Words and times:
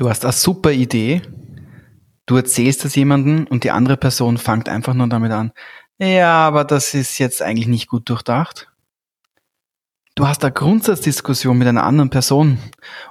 Du 0.00 0.08
hast 0.08 0.24
eine 0.24 0.32
super 0.32 0.72
Idee, 0.72 1.20
du 2.24 2.34
erzählst 2.36 2.86
das 2.86 2.94
jemandem 2.94 3.46
und 3.50 3.64
die 3.64 3.70
andere 3.70 3.98
Person 3.98 4.38
fängt 4.38 4.66
einfach 4.66 4.94
nur 4.94 5.08
damit 5.08 5.30
an, 5.30 5.52
ja, 5.98 6.38
aber 6.38 6.64
das 6.64 6.94
ist 6.94 7.18
jetzt 7.18 7.42
eigentlich 7.42 7.66
nicht 7.66 7.86
gut 7.86 8.08
durchdacht. 8.08 8.72
Du 10.14 10.26
hast 10.26 10.42
eine 10.42 10.54
Grundsatzdiskussion 10.54 11.58
mit 11.58 11.68
einer 11.68 11.84
anderen 11.84 12.08
Person 12.08 12.56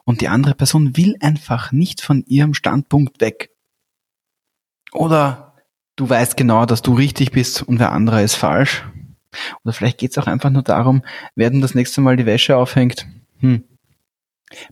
und 0.03 0.21
die 0.21 0.29
andere 0.29 0.55
Person 0.55 0.97
will 0.97 1.15
einfach 1.19 1.71
nicht 1.71 2.01
von 2.01 2.23
ihrem 2.25 2.55
Standpunkt 2.55 3.21
weg. 3.21 3.51
Oder 4.91 5.53
du 5.95 6.09
weißt 6.09 6.37
genau, 6.37 6.65
dass 6.65 6.81
du 6.81 6.95
richtig 6.95 7.31
bist 7.31 7.61
und 7.61 7.77
wer 7.77 7.91
andere 7.91 8.23
ist 8.23 8.33
falsch. 8.33 8.83
Oder 9.63 9.73
vielleicht 9.73 9.99
geht 9.99 10.09
es 10.09 10.17
auch 10.17 10.25
einfach 10.25 10.49
nur 10.49 10.63
darum, 10.63 11.03
wer 11.35 11.51
denn 11.51 11.61
das 11.61 11.75
nächste 11.75 12.01
Mal 12.01 12.17
die 12.17 12.25
Wäsche 12.25 12.57
aufhängt. 12.57 13.05
Hm. 13.41 13.63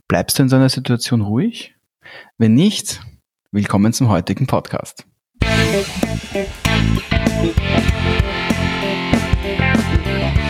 Bleibst 0.08 0.36
du 0.36 0.42
in 0.42 0.48
so 0.48 0.56
einer 0.56 0.68
Situation 0.68 1.20
ruhig? 1.20 1.76
Wenn 2.36 2.54
nicht, 2.54 3.00
willkommen 3.52 3.92
zum 3.92 4.08
heutigen 4.08 4.46
Podcast. 4.46 5.06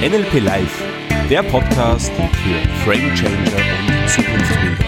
NLP 0.01 0.41
Live, 0.41 0.83
der 1.29 1.43
Podcast 1.43 2.12
für 2.12 2.69
Frame 2.84 3.15
Changer 3.15 3.57
und 3.89 4.09
Zukunftsbilder. 4.09 4.84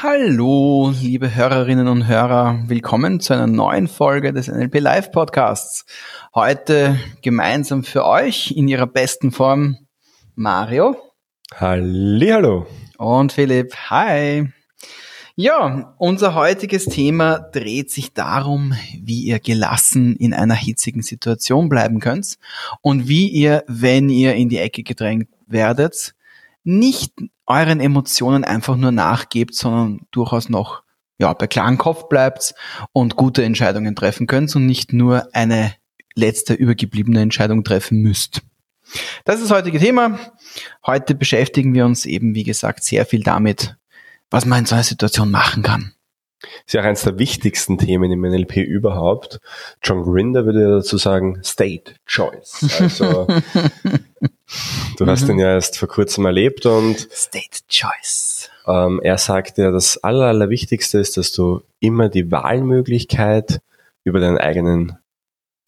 Hallo, 0.00 0.94
liebe 1.02 1.34
Hörerinnen 1.34 1.88
und 1.88 2.06
Hörer, 2.06 2.62
willkommen 2.68 3.18
zu 3.18 3.32
einer 3.32 3.48
neuen 3.48 3.88
Folge 3.88 4.32
des 4.32 4.46
NLP 4.46 4.78
Live 4.78 5.10
Podcasts. 5.10 5.86
Heute 6.32 7.00
gemeinsam 7.20 7.82
für 7.82 8.06
euch 8.06 8.52
in 8.52 8.68
ihrer 8.68 8.86
besten 8.86 9.32
Form 9.32 9.76
Mario. 10.36 10.96
Hallihallo. 11.52 12.68
Und 12.96 13.32
Philipp. 13.32 13.74
Hi. 13.90 14.48
Ja, 15.34 15.96
unser 15.98 16.36
heutiges 16.36 16.84
Thema 16.84 17.40
dreht 17.40 17.90
sich 17.90 18.12
darum, 18.12 18.74
wie 19.02 19.22
ihr 19.22 19.40
gelassen 19.40 20.14
in 20.14 20.32
einer 20.32 20.54
hitzigen 20.54 21.02
Situation 21.02 21.68
bleiben 21.68 21.98
könnt 21.98 22.38
und 22.82 23.08
wie 23.08 23.26
ihr, 23.26 23.64
wenn 23.66 24.10
ihr 24.10 24.36
in 24.36 24.48
die 24.48 24.58
Ecke 24.58 24.84
gedrängt 24.84 25.28
werdet, 25.48 26.14
nicht 26.64 27.14
euren 27.46 27.80
Emotionen 27.80 28.44
einfach 28.44 28.76
nur 28.76 28.92
nachgebt, 28.92 29.54
sondern 29.54 30.00
durchaus 30.10 30.48
noch 30.48 30.82
ja, 31.18 31.32
bei 31.32 31.46
klarem 31.46 31.78
Kopf 31.78 32.08
bleibt 32.08 32.54
und 32.92 33.16
gute 33.16 33.42
Entscheidungen 33.42 33.96
treffen 33.96 34.26
könnt 34.26 34.54
und 34.54 34.66
nicht 34.66 34.92
nur 34.92 35.28
eine 35.34 35.74
letzte 36.14 36.54
übergebliebene 36.54 37.20
Entscheidung 37.20 37.64
treffen 37.64 38.00
müsst. 38.02 38.42
Das 39.24 39.36
ist 39.40 39.50
das 39.50 39.56
heutige 39.56 39.78
Thema. 39.78 40.18
Heute 40.86 41.14
beschäftigen 41.14 41.74
wir 41.74 41.84
uns 41.84 42.06
eben, 42.06 42.34
wie 42.34 42.44
gesagt, 42.44 42.84
sehr 42.84 43.04
viel 43.04 43.22
damit, 43.22 43.76
was 44.30 44.46
man 44.46 44.60
in 44.60 44.66
so 44.66 44.74
einer 44.74 44.84
Situation 44.84 45.30
machen 45.30 45.62
kann. 45.62 45.92
Das 46.40 46.50
ist 46.66 46.74
ja 46.74 46.82
auch 46.82 46.86
eines 46.86 47.02
der 47.02 47.18
wichtigsten 47.18 47.78
Themen 47.78 48.12
im 48.12 48.20
NLP 48.20 48.58
überhaupt. 48.58 49.40
John 49.82 50.04
Grinder 50.04 50.44
würde 50.44 50.76
dazu 50.76 50.96
sagen, 50.96 51.42
State 51.42 51.94
Choice. 52.06 52.78
Also, 52.78 53.26
du 54.96 55.06
hast 55.06 55.24
mhm. 55.24 55.30
ihn 55.30 55.38
ja 55.40 55.54
erst 55.54 55.78
vor 55.78 55.88
kurzem 55.88 56.26
erlebt 56.26 56.66
und 56.66 57.08
State 57.12 57.60
Choice. 57.68 58.50
Ähm, 58.66 59.00
er 59.02 59.18
sagt 59.18 59.58
ja, 59.58 59.70
das 59.70 60.02
Aller, 60.02 60.26
Allerwichtigste 60.26 60.98
ist, 60.98 61.16
dass 61.16 61.32
du 61.32 61.62
immer 61.80 62.08
die 62.08 62.30
Wahlmöglichkeit 62.30 63.60
über 64.04 64.20
deinen 64.20 64.38
eigenen 64.38 64.98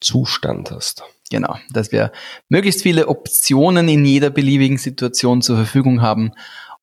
Zustand 0.01 0.71
hast. 0.71 1.03
Genau, 1.31 1.57
dass 1.71 1.93
wir 1.93 2.11
möglichst 2.49 2.83
viele 2.83 3.09
Optionen 3.09 3.89
in 3.89 4.05
jeder 4.05 4.31
beliebigen 4.31 4.79
Situation 4.79 5.43
zur 5.43 5.57
Verfügung 5.57 6.03
haben 6.03 6.33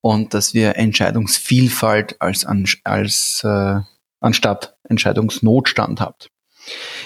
und 0.01 0.33
dass 0.33 0.53
wir 0.53 0.77
Entscheidungsvielfalt 0.77 2.21
als, 2.21 2.45
als 2.83 3.43
äh, 3.43 3.79
anstatt 4.21 4.77
Entscheidungsnotstand 4.87 5.99
habt. 5.99 6.29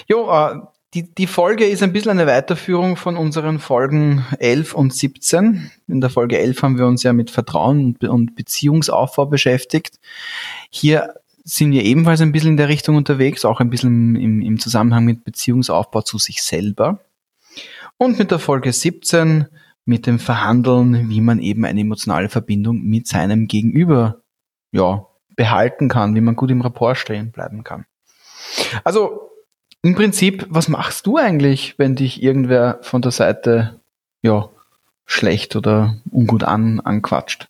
Jo, 0.06 0.30
äh, 0.30 0.60
die, 0.94 1.14
die 1.14 1.26
Folge 1.26 1.64
ist 1.64 1.82
ein 1.82 1.92
bisschen 1.92 2.10
eine 2.10 2.26
Weiterführung 2.26 2.96
von 2.96 3.16
unseren 3.16 3.58
Folgen 3.58 4.26
11 4.38 4.74
und 4.74 4.92
17. 4.92 5.70
In 5.88 6.00
der 6.02 6.10
Folge 6.10 6.38
11 6.38 6.62
haben 6.62 6.78
wir 6.78 6.86
uns 6.86 7.02
ja 7.02 7.14
mit 7.14 7.30
Vertrauen 7.30 7.96
und 7.96 8.36
Beziehungsaufbau 8.36 9.26
beschäftigt. 9.26 9.98
Hier 10.68 11.14
sind 11.44 11.72
wir 11.72 11.82
ebenfalls 11.84 12.20
ein 12.20 12.32
bisschen 12.32 12.50
in 12.50 12.56
der 12.58 12.68
Richtung 12.68 12.96
unterwegs, 12.96 13.44
auch 13.44 13.60
ein 13.60 13.70
bisschen 13.70 14.16
im, 14.16 14.42
im 14.42 14.58
Zusammenhang 14.58 15.04
mit 15.04 15.24
Beziehungsaufbau 15.24 16.02
zu 16.02 16.18
sich 16.18 16.42
selber. 16.42 17.00
Und 17.96 18.18
mit 18.18 18.30
der 18.30 18.38
Folge 18.38 18.72
17 18.72 19.46
mit 19.84 20.06
dem 20.06 20.18
Verhandeln, 20.18 21.08
wie 21.08 21.20
man 21.20 21.40
eben 21.40 21.64
eine 21.64 21.80
emotionale 21.80 22.28
Verbindung 22.28 22.82
mit 22.82 23.08
seinem 23.08 23.48
Gegenüber 23.48 24.22
ja, 24.72 25.06
behalten 25.36 25.88
kann, 25.88 26.14
wie 26.14 26.20
man 26.20 26.36
gut 26.36 26.50
im 26.50 26.60
Rapport 26.60 26.98
stehen 26.98 27.32
bleiben 27.32 27.64
kann. 27.64 27.86
Also 28.84 29.31
im 29.82 29.94
Prinzip, 29.94 30.46
was 30.48 30.68
machst 30.68 31.06
du 31.06 31.16
eigentlich, 31.16 31.74
wenn 31.76 31.96
dich 31.96 32.22
irgendwer 32.22 32.78
von 32.82 33.02
der 33.02 33.10
Seite 33.10 33.80
ja, 34.22 34.48
schlecht 35.04 35.56
oder 35.56 35.96
ungut 36.10 36.44
an, 36.44 36.80
anquatscht? 36.80 37.48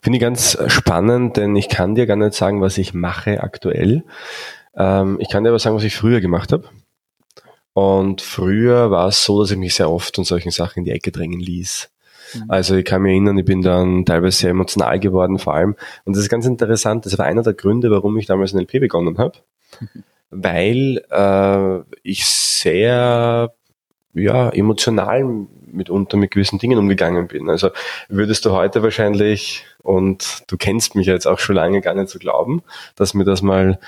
Finde 0.00 0.16
ich 0.16 0.20
ganz 0.20 0.58
spannend, 0.66 1.36
denn 1.36 1.54
ich 1.54 1.68
kann 1.68 1.94
dir 1.94 2.06
gar 2.06 2.16
nicht 2.16 2.34
sagen, 2.34 2.60
was 2.60 2.78
ich 2.78 2.94
mache 2.94 3.42
aktuell. 3.42 4.02
Ähm, 4.74 5.18
ich 5.20 5.28
kann 5.28 5.44
dir 5.44 5.50
aber 5.50 5.60
sagen, 5.60 5.76
was 5.76 5.84
ich 5.84 5.94
früher 5.94 6.20
gemacht 6.20 6.52
habe. 6.52 6.68
Und 7.74 8.20
früher 8.20 8.90
war 8.90 9.08
es 9.08 9.24
so, 9.24 9.40
dass 9.40 9.52
ich 9.52 9.56
mich 9.56 9.74
sehr 9.74 9.90
oft 9.90 10.16
von 10.16 10.24
solchen 10.24 10.50
Sachen 10.50 10.80
in 10.80 10.84
die 10.84 10.90
Ecke 10.90 11.12
drängen 11.12 11.40
ließ. 11.40 11.90
Mhm. 12.34 12.44
Also 12.48 12.74
ich 12.74 12.84
kann 12.84 13.02
mich 13.02 13.12
erinnern, 13.12 13.38
ich 13.38 13.44
bin 13.44 13.62
dann 13.62 14.04
teilweise 14.04 14.36
sehr 14.36 14.50
emotional 14.50 14.98
geworden 14.98 15.38
vor 15.38 15.54
allem. 15.54 15.76
Und 16.04 16.16
das 16.16 16.24
ist 16.24 16.28
ganz 16.28 16.44
interessant, 16.44 17.06
das 17.06 17.16
war 17.18 17.26
einer 17.26 17.42
der 17.42 17.54
Gründe, 17.54 17.90
warum 17.90 18.18
ich 18.18 18.26
damals 18.26 18.52
in 18.52 18.58
LP 18.58 18.80
begonnen 18.80 19.16
habe. 19.18 19.38
Mhm. 19.80 20.02
Weil 20.32 21.04
äh, 21.10 21.98
ich 22.02 22.26
sehr 22.26 23.54
ja, 24.14 24.50
emotional 24.50 25.46
mitunter 25.66 26.16
mit 26.16 26.30
gewissen 26.30 26.58
Dingen 26.58 26.78
umgegangen 26.78 27.28
bin. 27.28 27.48
Also 27.48 27.70
würdest 28.08 28.44
du 28.44 28.52
heute 28.52 28.82
wahrscheinlich, 28.82 29.64
und 29.82 30.44
du 30.48 30.56
kennst 30.56 30.94
mich 30.94 31.06
jetzt 31.06 31.26
auch 31.26 31.38
schon 31.38 31.56
lange 31.56 31.80
gar 31.80 31.94
nicht 31.94 32.08
so 32.08 32.18
glauben, 32.18 32.62
dass 32.96 33.14
mir 33.14 33.24
das 33.24 33.42
mal 33.42 33.78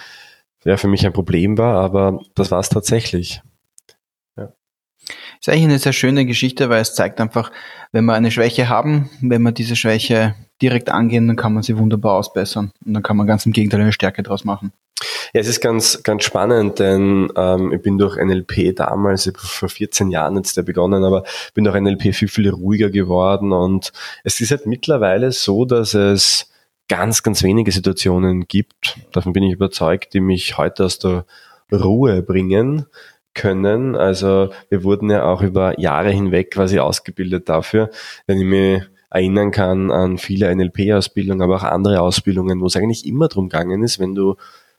ja, 0.64 0.76
für 0.76 0.88
mich 0.88 1.04
ein 1.04 1.12
Problem 1.12 1.58
war, 1.58 1.76
aber 1.82 2.20
das 2.34 2.50
war 2.50 2.60
es 2.60 2.68
tatsächlich. 2.70 3.42
Ist 5.40 5.50
eigentlich 5.50 5.64
eine 5.64 5.78
sehr 5.78 5.92
schöne 5.92 6.24
Geschichte, 6.24 6.70
weil 6.70 6.80
es 6.80 6.94
zeigt 6.94 7.20
einfach, 7.20 7.52
wenn 7.92 8.06
wir 8.06 8.14
eine 8.14 8.30
Schwäche 8.30 8.70
haben, 8.70 9.10
wenn 9.20 9.42
wir 9.42 9.52
diese 9.52 9.76
Schwäche 9.76 10.34
direkt 10.62 10.88
angehen, 10.88 11.26
dann 11.26 11.36
kann 11.36 11.52
man 11.52 11.62
sie 11.62 11.76
wunderbar 11.76 12.14
ausbessern. 12.14 12.72
Und 12.84 12.94
dann 12.94 13.02
kann 13.02 13.18
man 13.18 13.26
ganz 13.26 13.44
im 13.44 13.52
Gegenteil 13.52 13.82
eine 13.82 13.92
Stärke 13.92 14.22
daraus 14.22 14.44
machen. 14.44 14.72
Ja, 15.34 15.40
es 15.40 15.48
ist 15.48 15.60
ganz, 15.60 16.04
ganz 16.04 16.22
spannend, 16.22 16.78
denn 16.78 17.28
ähm, 17.34 17.72
ich 17.72 17.82
bin 17.82 17.98
durch 17.98 18.16
NLP 18.16 18.76
damals, 18.76 19.28
vor 19.36 19.68
14 19.68 20.12
Jahren 20.12 20.36
jetzt 20.36 20.56
der 20.56 20.62
begonnen, 20.62 21.02
aber 21.02 21.24
bin 21.54 21.64
durch 21.64 21.74
NLP 21.74 22.14
viel, 22.14 22.28
viel 22.28 22.48
ruhiger 22.50 22.88
geworden 22.88 23.52
und 23.52 23.92
es 24.22 24.40
ist 24.40 24.52
halt 24.52 24.66
mittlerweile 24.66 25.32
so, 25.32 25.64
dass 25.64 25.94
es 25.94 26.52
ganz, 26.88 27.24
ganz 27.24 27.42
wenige 27.42 27.72
Situationen 27.72 28.46
gibt, 28.46 28.96
davon 29.10 29.32
bin 29.32 29.42
ich 29.42 29.54
überzeugt, 29.54 30.14
die 30.14 30.20
mich 30.20 30.56
heute 30.56 30.84
aus 30.84 31.00
der 31.00 31.24
Ruhe 31.72 32.22
bringen, 32.22 32.86
können. 33.34 33.96
Also 33.96 34.50
wir 34.68 34.84
wurden 34.84 35.10
ja 35.10 35.24
auch 35.24 35.42
über 35.42 35.80
Jahre 35.80 36.10
hinweg 36.10 36.52
quasi 36.52 36.78
ausgebildet 36.78 37.48
dafür. 37.48 37.90
Wenn 38.28 38.38
ich 38.38 38.44
mich 38.44 38.82
erinnern 39.10 39.50
kann 39.50 39.90
an 39.90 40.18
viele 40.18 40.54
NLP-Ausbildungen, 40.54 41.42
aber 41.42 41.56
auch 41.56 41.64
andere 41.64 42.00
Ausbildungen, 42.00 42.60
wo 42.60 42.66
es 42.66 42.76
eigentlich 42.76 43.04
immer 43.04 43.26
drum 43.26 43.48
gegangen 43.48 43.82
ist, 43.82 43.98
wenn 43.98 44.14
du 44.14 44.36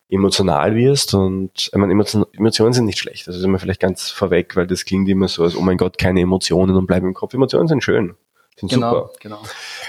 emotional 0.09 0.75
wirst 0.75 1.13
und 1.13 1.69
ich 1.71 1.75
meine, 1.75 1.93
Emotionen 1.93 2.74
sind 2.74 2.85
nicht 2.85 3.00
schlecht. 3.00 3.27
Das 3.27 3.35
ist 3.35 3.44
immer 3.44 3.59
vielleicht 3.59 3.80
ganz 3.80 4.09
vorweg, 4.09 4.56
weil 4.56 4.68
das 4.68 4.85
klingt 4.85 5.09
immer 5.09 5.27
so, 5.27 5.44
als 5.44 5.56
oh 5.56 5.62
mein 5.62 5.77
Gott, 5.77 5.97
keine 5.97 6.21
Emotionen 6.21 6.75
und 6.75 6.85
bleiben 6.85 7.07
im 7.07 7.13
Kopf. 7.13 7.33
Emotionen 7.33 7.68
sind 7.68 7.83
schön. 7.83 8.15
Sind 8.57 8.71
genau, 8.71 8.94
super. 8.94 9.09
Genau. 9.19 9.41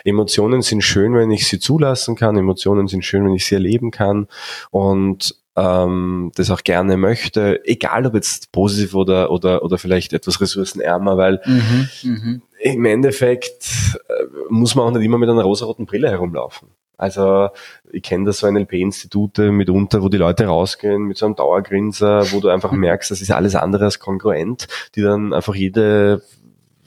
Emotionen 0.05 0.63
sind 0.63 0.83
schön, 0.83 1.15
wenn 1.15 1.31
ich 1.31 1.47
sie 1.47 1.61
zulassen 1.61 2.17
kann. 2.17 2.37
Emotionen 2.37 2.89
sind 2.89 3.05
schön, 3.05 3.25
wenn 3.25 3.35
ich 3.35 3.47
sie 3.47 3.55
erleben 3.55 3.91
kann. 3.93 4.27
Und 4.71 5.37
ähm, 5.55 6.33
das 6.35 6.51
auch 6.51 6.65
gerne 6.65 6.97
möchte, 6.97 7.65
egal 7.65 8.07
ob 8.07 8.15
jetzt 8.15 8.53
positiv 8.53 8.95
oder, 8.95 9.31
oder, 9.31 9.63
oder 9.63 9.79
vielleicht 9.79 10.13
etwas 10.13 10.41
ressourcenärmer, 10.41 11.17
weil 11.17 11.41
mhm, 11.47 11.89
mhm. 12.03 12.43
im 12.59 12.85
Endeffekt 12.85 13.99
äh, 14.09 14.25
muss 14.51 14.75
man 14.75 14.87
auch 14.87 14.91
nicht 14.91 15.05
immer 15.05 15.19
mit 15.19 15.31
einer 15.31 15.45
rosaroten 15.45 15.87
Brille 15.87 16.11
herumlaufen. 16.11 16.69
Also 16.99 17.51
ich 17.91 18.03
kenne 18.03 18.25
das 18.25 18.39
so 18.39 18.51
NLP-Institute 18.51 19.53
mitunter, 19.53 20.03
wo 20.03 20.09
die 20.09 20.17
Leute 20.17 20.47
rausgehen 20.47 21.03
mit 21.03 21.19
so 21.19 21.27
einem 21.27 21.37
Dauergrinser, 21.37 22.33
wo 22.33 22.41
du 22.41 22.49
einfach 22.49 22.73
mhm. 22.73 22.81
merkst, 22.81 23.11
das 23.11 23.21
ist 23.21 23.31
alles 23.31 23.55
andere 23.55 23.85
als 23.85 23.99
kongruent, 23.99 24.67
die 24.95 25.03
dann 25.03 25.35
einfach 25.35 25.55
jede 25.55 26.23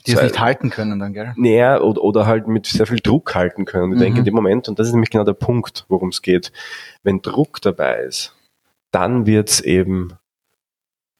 die 0.06 0.12
es 0.12 0.22
nicht 0.22 0.40
halten 0.40 0.70
können 0.70 0.98
dann, 0.98 1.12
gell? 1.12 1.34
Näher 1.36 1.84
oder, 1.84 2.02
oder 2.02 2.26
halt 2.26 2.48
mit 2.48 2.66
sehr 2.66 2.86
viel 2.86 3.00
Druck 3.00 3.34
halten 3.34 3.66
können. 3.66 3.92
Ich 3.92 3.98
mhm. 3.98 4.02
denke 4.02 4.18
in 4.20 4.24
dem 4.24 4.34
Moment, 4.34 4.68
und 4.68 4.78
das 4.78 4.86
ist 4.86 4.94
nämlich 4.94 5.10
genau 5.10 5.24
der 5.24 5.34
Punkt, 5.34 5.84
worum 5.88 6.08
es 6.08 6.22
geht, 6.22 6.52
wenn 7.02 7.20
Druck 7.20 7.60
dabei 7.60 8.04
ist, 8.04 8.34
dann 8.90 9.26
wird's 9.26 9.60
eben 9.60 10.14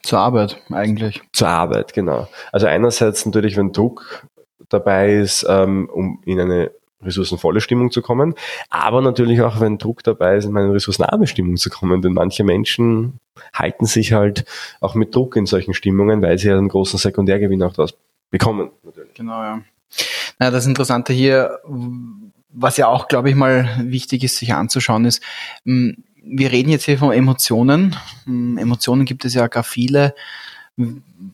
Zur 0.03 0.21
Arbeit 0.21 0.63
eigentlich. 0.71 1.21
Zur 1.33 1.49
Arbeit, 1.49 1.93
genau. 1.93 2.29
Also 2.53 2.67
einerseits 2.67 3.27
natürlich, 3.27 3.57
wenn 3.57 3.73
Druck 3.73 4.27
dabei 4.71 5.15
ist, 5.15 5.45
ähm, 5.49 5.89
um 5.93 6.23
in 6.25 6.41
eine 6.41 6.71
ressourcenvolle 7.03 7.61
Stimmung 7.61 7.91
zu 7.91 8.03
kommen, 8.03 8.35
aber 8.69 9.01
natürlich 9.01 9.41
auch, 9.43 9.61
wenn 9.61 9.79
Druck 9.79 10.03
dabei 10.03 10.37
ist, 10.37 10.45
in 10.45 10.57
eine 10.57 10.73
ressourcenarme 10.73 11.27
Stimmung 11.27 11.57
zu 11.57 11.71
kommen, 11.71 12.03
denn 12.03 12.13
manche 12.13 12.45
Menschen 12.45 13.21
halten 13.55 13.87
sich 13.87 14.13
halt 14.13 14.45
auch 14.81 14.95
mit 14.95 15.15
Druck 15.15 15.37
in 15.37 15.47
solchen 15.47 15.75
Stimmungen, 15.75 16.23
weil 16.23 16.39
sie 16.39 16.49
ja 16.49 16.59
einen 16.59 16.69
großen 16.69 16.99
Sekundärgewinn 16.99 17.63
auch 17.63 17.73
daraus 17.73 17.95
bekommen. 18.31 18.71
Natürlich. 18.83 19.15
Genau, 19.15 19.43
ja. 19.43 19.63
Na, 20.39 20.51
das 20.51 20.67
Interessante 20.67 21.13
hier, 21.13 21.59
was 22.53 22.77
ja 22.77 22.89
auch, 22.89 23.09
glaube 23.09 23.31
ich, 23.31 23.37
mal 23.37 23.69
wichtig 23.85 24.25
ist, 24.25 24.37
sich 24.37 24.55
anzuschauen, 24.55 25.05
ist, 25.05 25.23
hm, 25.65 26.05
wir 26.23 26.53
reden 26.53 26.71
jetzt 26.71 26.85
hier 26.85 26.99
von 26.99 27.13
Emotionen. 27.13 27.97
Hm, 28.25 28.59
Emotionen 28.59 29.05
gibt 29.05 29.25
es 29.25 29.35
ja 29.35 29.47
gar 29.49 29.65
viele. 29.65 30.15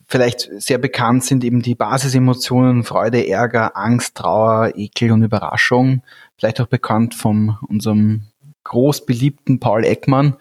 Vielleicht 0.07 0.49
sehr 0.61 0.77
bekannt 0.77 1.23
sind 1.23 1.43
eben 1.43 1.61
die 1.61 1.75
Basisemotionen 1.75 2.83
Freude, 2.83 3.27
Ärger, 3.27 3.75
Angst, 3.75 4.15
Trauer, 4.15 4.73
Ekel 4.75 5.11
und 5.11 5.23
Überraschung. 5.23 6.01
Vielleicht 6.37 6.61
auch 6.61 6.67
bekannt 6.67 7.13
von 7.15 7.57
unserem 7.67 8.23
groß 8.67 9.05
beliebten 9.05 9.59
Paul 9.59 9.85
Ekman, 9.85 10.35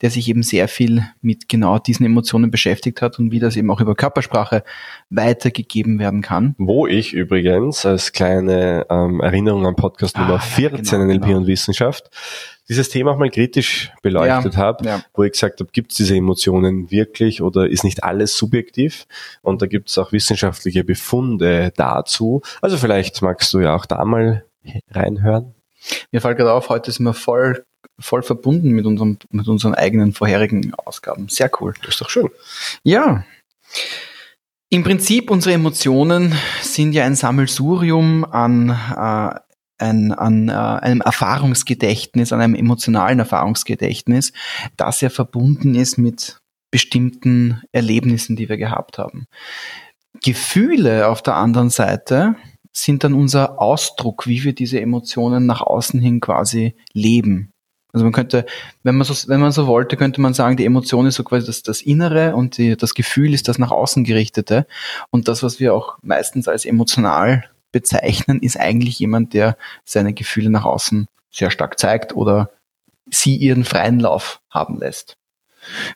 der 0.00 0.10
sich 0.10 0.28
eben 0.28 0.42
sehr 0.42 0.68
viel 0.68 1.04
mit 1.20 1.48
genau 1.48 1.78
diesen 1.78 2.06
Emotionen 2.06 2.50
beschäftigt 2.50 3.02
hat 3.02 3.18
und 3.18 3.32
wie 3.32 3.40
das 3.40 3.56
eben 3.56 3.70
auch 3.70 3.80
über 3.80 3.94
Körpersprache 3.94 4.62
weitergegeben 5.10 5.98
werden 5.98 6.22
kann. 6.22 6.54
Wo 6.58 6.86
ich 6.86 7.12
übrigens 7.12 7.84
als 7.84 8.12
kleine 8.12 8.86
ähm, 8.88 9.20
Erinnerung 9.20 9.66
am 9.66 9.76
Podcast 9.76 10.16
Nummer 10.16 10.34
ah, 10.34 10.38
14 10.38 10.84
ja, 10.84 10.90
genau, 10.92 11.12
NLP 11.12 11.24
genau. 11.24 11.38
und 11.38 11.46
Wissenschaft 11.48 12.10
dieses 12.72 12.88
Thema 12.88 13.12
auch 13.12 13.18
mal 13.18 13.28
kritisch 13.28 13.92
beleuchtet 14.00 14.54
ja, 14.54 14.58
habe, 14.58 14.84
ja. 14.86 15.04
wo 15.12 15.24
ich 15.24 15.32
gesagt 15.32 15.60
habe, 15.60 15.70
gibt 15.72 15.90
es 15.90 15.98
diese 15.98 16.16
Emotionen 16.16 16.90
wirklich 16.90 17.42
oder 17.42 17.68
ist 17.68 17.84
nicht 17.84 18.02
alles 18.02 18.34
subjektiv? 18.36 19.06
Und 19.42 19.60
da 19.60 19.66
gibt 19.66 19.90
es 19.90 19.98
auch 19.98 20.10
wissenschaftliche 20.12 20.82
Befunde 20.82 21.70
dazu. 21.76 22.40
Also 22.62 22.78
vielleicht 22.78 23.20
magst 23.20 23.52
du 23.52 23.60
ja 23.60 23.76
auch 23.76 23.84
da 23.84 24.02
mal 24.06 24.46
reinhören. 24.90 25.54
Mir 26.12 26.22
fällt 26.22 26.38
gerade 26.38 26.54
auf, 26.54 26.70
heute 26.70 26.90
sind 26.90 27.04
wir 27.04 27.14
voll 27.14 27.64
voll 27.98 28.22
verbunden 28.22 28.70
mit, 28.70 28.86
unserem, 28.86 29.18
mit 29.30 29.48
unseren 29.48 29.74
eigenen 29.74 30.14
vorherigen 30.14 30.72
Ausgaben. 30.74 31.28
Sehr 31.28 31.50
cool. 31.60 31.74
Das 31.82 31.90
ist 31.90 32.00
doch 32.00 32.10
schön. 32.10 32.30
Ja. 32.82 33.24
Im 34.70 34.82
Prinzip, 34.82 35.30
unsere 35.30 35.54
Emotionen 35.54 36.34
sind 36.62 36.94
ja 36.94 37.04
ein 37.04 37.16
Sammelsurium 37.16 38.24
an, 38.24 38.70
äh, 38.70 39.38
ein, 39.82 40.12
an 40.12 40.48
äh, 40.48 40.52
einem 40.52 41.00
Erfahrungsgedächtnis, 41.00 42.32
an 42.32 42.40
einem 42.40 42.54
emotionalen 42.54 43.18
Erfahrungsgedächtnis, 43.18 44.32
das 44.76 45.00
ja 45.00 45.10
verbunden 45.10 45.74
ist 45.74 45.98
mit 45.98 46.38
bestimmten 46.70 47.62
Erlebnissen, 47.72 48.36
die 48.36 48.48
wir 48.48 48.56
gehabt 48.56 48.98
haben. 48.98 49.26
Gefühle 50.22 51.08
auf 51.08 51.22
der 51.22 51.36
anderen 51.36 51.70
Seite 51.70 52.36
sind 52.72 53.04
dann 53.04 53.12
unser 53.12 53.60
Ausdruck, 53.60 54.26
wie 54.26 54.44
wir 54.44 54.54
diese 54.54 54.80
Emotionen 54.80 55.44
nach 55.46 55.60
außen 55.60 56.00
hin 56.00 56.20
quasi 56.20 56.74
leben. 56.94 57.50
Also 57.92 58.04
man 58.04 58.12
könnte, 58.12 58.46
wenn 58.82 58.96
man 58.96 59.06
so, 59.06 59.28
wenn 59.28 59.40
man 59.40 59.52
so 59.52 59.66
wollte, 59.66 59.98
könnte 59.98 60.22
man 60.22 60.32
sagen, 60.32 60.56
die 60.56 60.64
Emotion 60.64 61.06
ist 61.06 61.16
so 61.16 61.24
quasi 61.24 61.46
das, 61.46 61.62
das 61.62 61.82
Innere 61.82 62.34
und 62.34 62.56
die, 62.56 62.74
das 62.74 62.94
Gefühl 62.94 63.34
ist 63.34 63.48
das 63.48 63.58
nach 63.58 63.70
außen 63.70 64.04
gerichtete. 64.04 64.66
Und 65.10 65.28
das, 65.28 65.42
was 65.42 65.60
wir 65.60 65.74
auch 65.74 65.98
meistens 66.00 66.48
als 66.48 66.64
emotional 66.64 67.44
bezeichnen, 67.72 68.40
ist 68.40 68.58
eigentlich 68.58 68.98
jemand, 68.98 69.34
der 69.34 69.56
seine 69.84 70.12
Gefühle 70.12 70.50
nach 70.50 70.64
außen 70.64 71.08
sehr 71.30 71.50
stark 71.50 71.78
zeigt 71.78 72.14
oder 72.14 72.50
sie 73.10 73.36
ihren 73.36 73.64
freien 73.64 74.00
Lauf 74.00 74.40
haben 74.50 74.78
lässt. 74.78 75.16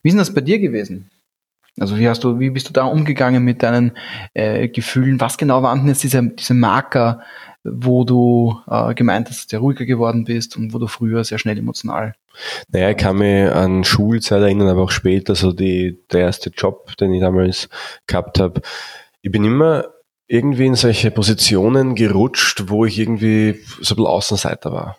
Wie 0.02 0.08
ist 0.08 0.14
denn 0.14 0.19
das 0.19 0.34
bei 0.34 0.40
dir 0.40 0.58
gewesen? 0.58 1.11
Also 1.78 1.99
wie 1.99 2.08
hast 2.08 2.25
du, 2.25 2.40
wie 2.40 2.50
bist 2.50 2.69
du 2.69 2.73
da 2.73 2.84
umgegangen 2.84 3.44
mit 3.44 3.62
deinen 3.62 3.93
äh, 4.32 4.69
Gefühlen? 4.69 5.20
Was 5.20 5.37
genau 5.37 5.62
waren 5.62 5.81
denn 5.81 5.88
jetzt 5.88 6.02
diese, 6.02 6.23
diese 6.23 6.55
Marker, 6.55 7.20
wo 7.64 8.05
du 8.05 8.61
äh, 8.67 8.94
gemeint 8.94 9.28
hast, 9.28 9.38
dass 9.38 9.46
du 9.46 9.58
ruhiger 9.58 9.84
geworden 9.84 10.25
bist 10.25 10.56
und 10.56 10.73
wo 10.73 10.78
du 10.78 10.87
früher 10.87 11.23
sehr 11.23 11.38
schnell 11.38 11.58
emotional 11.58 12.14
naja, 12.69 12.90
ich 12.90 12.96
kann 12.96 13.17
mich 13.17 13.50
an 13.50 13.84
Schulzeit 13.84 14.43
erinnern, 14.43 14.69
aber 14.69 14.82
auch 14.82 14.90
später, 14.90 15.34
so 15.34 15.52
die, 15.52 15.99
der 16.12 16.20
erste 16.20 16.50
Job, 16.50 16.96
den 16.96 17.12
ich 17.12 17.20
damals 17.20 17.69
gehabt 18.06 18.40
habe. 18.40 18.61
Ich 19.23 19.31
bin 19.31 19.44
immer 19.44 19.87
irgendwie 20.28 20.67
in 20.67 20.75
solche 20.75 21.11
Positionen 21.11 21.94
gerutscht, 21.94 22.64
wo 22.67 22.84
ich 22.84 22.99
irgendwie 22.99 23.61
so 23.81 23.94
ein 23.94 23.96
bisschen 23.96 24.06
Außenseiter 24.06 24.73
war. 24.73 24.96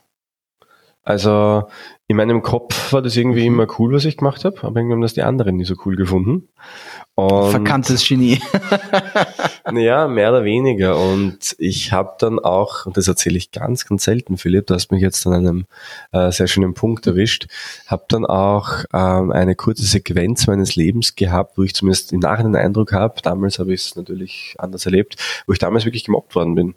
Also 1.08 1.64
in 2.10 2.18
meinem 2.18 2.42
Kopf 2.42 2.92
war 2.92 3.02
das 3.02 3.16
irgendwie 3.16 3.50
mhm. 3.50 3.56
immer 3.62 3.68
cool, 3.80 3.94
was 3.94 4.04
ich 4.04 4.18
gemacht 4.18 4.44
habe, 4.44 4.62
aber 4.64 4.78
irgendwie 4.78 4.96
haben 4.96 5.02
das 5.02 5.14
die 5.14 5.24
anderen 5.24 5.56
nie 5.56 5.64
so 5.64 5.76
cool 5.86 5.96
gefunden. 5.96 6.50
Und, 7.16 7.52
Verkanntes 7.52 8.06
Genie. 8.06 8.42
naja, 9.72 10.10
mehr 10.10 10.32
oder 10.32 10.44
weniger. 10.44 10.98
Und 11.00 11.56
ich 11.60 11.94
habe 11.94 12.16
dann 12.20 12.40
auch, 12.40 12.86
und 12.86 12.98
das 12.98 13.08
erzähle 13.08 13.38
ich 13.38 13.52
ganz, 13.52 13.86
ganz 13.86 14.04
selten, 14.04 14.36
Philipp, 14.36 14.68
du 14.68 14.74
hast 14.74 14.92
mich 14.92 15.02
jetzt 15.02 15.26
an 15.26 15.34
einem 15.34 15.66
äh, 16.12 16.30
sehr 16.34 16.48
schönen 16.48 16.74
Punkt 16.74 17.08
erwischt, 17.08 17.48
habe 17.88 18.04
dann 18.10 18.26
auch 18.26 18.84
ähm, 18.94 19.32
eine 19.32 19.56
kurze 19.56 19.86
Sequenz 19.86 20.46
meines 20.46 20.76
Lebens 20.76 21.16
gehabt, 21.16 21.58
wo 21.58 21.64
ich 21.64 21.74
zumindest 21.74 22.12
im 22.12 22.20
Nachhinein 22.20 22.52
den 22.52 22.62
Eindruck 22.64 22.92
habe, 22.92 23.22
damals 23.24 23.60
habe 23.60 23.74
ich 23.74 23.80
es 23.80 23.96
natürlich 23.96 24.56
anders 24.58 24.86
erlebt, 24.86 25.16
wo 25.48 25.54
ich 25.54 25.60
damals 25.60 25.86
wirklich 25.86 26.04
gemobbt 26.04 26.36
worden 26.36 26.56
bin. 26.56 26.76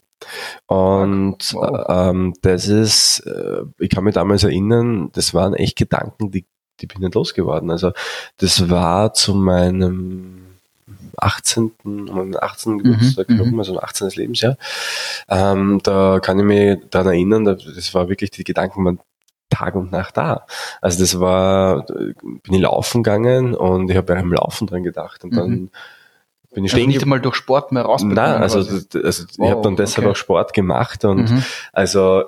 Und 0.67 1.55
wow. 1.55 1.87
ähm, 1.89 2.35
das 2.43 2.69
ist, 2.69 3.21
äh, 3.21 3.63
ich 3.79 3.91
kann 3.91 4.05
mich 4.05 4.15
damals 4.15 4.45
erinnern, 4.45 5.11
das 5.13 5.35
waren 5.35 5.55
echt 5.55 5.77
Gedanken, 5.77 6.31
die, 6.31 6.45
die 6.81 6.87
bin 6.87 7.01
nicht 7.01 7.15
losgeworden. 7.15 7.71
Also 7.71 7.93
das 8.39 8.71
war 8.71 9.13
zu 9.15 9.35
meinem 9.35 10.47
18. 11.17 11.73
Um 11.85 12.35
18. 12.39 12.73
Mhm, 12.73 12.79
Geburtstag 12.79 13.29
mhm, 13.29 13.59
also 13.59 13.79
18. 13.81 14.11
Lebensjahr. 14.11 14.57
Ähm, 15.29 15.81
da 15.83 16.21
kann 16.21 16.39
ich 16.39 16.45
mich 16.45 16.79
daran 16.91 17.09
erinnern, 17.09 17.45
das 17.45 17.95
war 17.95 18.09
wirklich 18.09 18.31
die 18.31 18.45
Gedanken 18.45 18.85
waren 18.85 19.01
Tag 19.51 19.75
und 19.75 19.91
Nacht 19.91 20.17
da. 20.17 20.47
Also 20.81 21.01
das 21.01 21.19
war, 21.19 21.85
bin 21.85 22.55
ich 22.55 22.61
laufen 22.61 23.03
gegangen 23.03 23.55
und 23.55 23.91
ich 23.91 23.97
habe 23.97 24.15
beim 24.15 24.33
Laufen 24.33 24.69
dran 24.69 24.85
gedacht 24.85 25.25
und 25.25 25.35
dann 25.35 25.51
mhm 25.51 25.71
bin 26.53 26.65
ich 26.65 26.75
also 26.75 26.87
nicht 26.87 27.03
einmal 27.03 27.21
durch 27.21 27.37
Sport 27.37 27.73
mehr 27.73 27.83
rausbekommen? 27.83 28.17
Nein, 28.17 28.43
also, 28.43 28.59
also 28.59 29.25
wow, 29.39 29.47
ich 29.47 29.51
habe 29.51 29.63
dann 29.63 29.77
deshalb 29.77 30.07
okay. 30.07 30.13
auch 30.13 30.17
Sport 30.17 30.53
gemacht 30.53 31.05
und 31.05 31.31
mhm. 31.31 31.45
also 31.73 32.25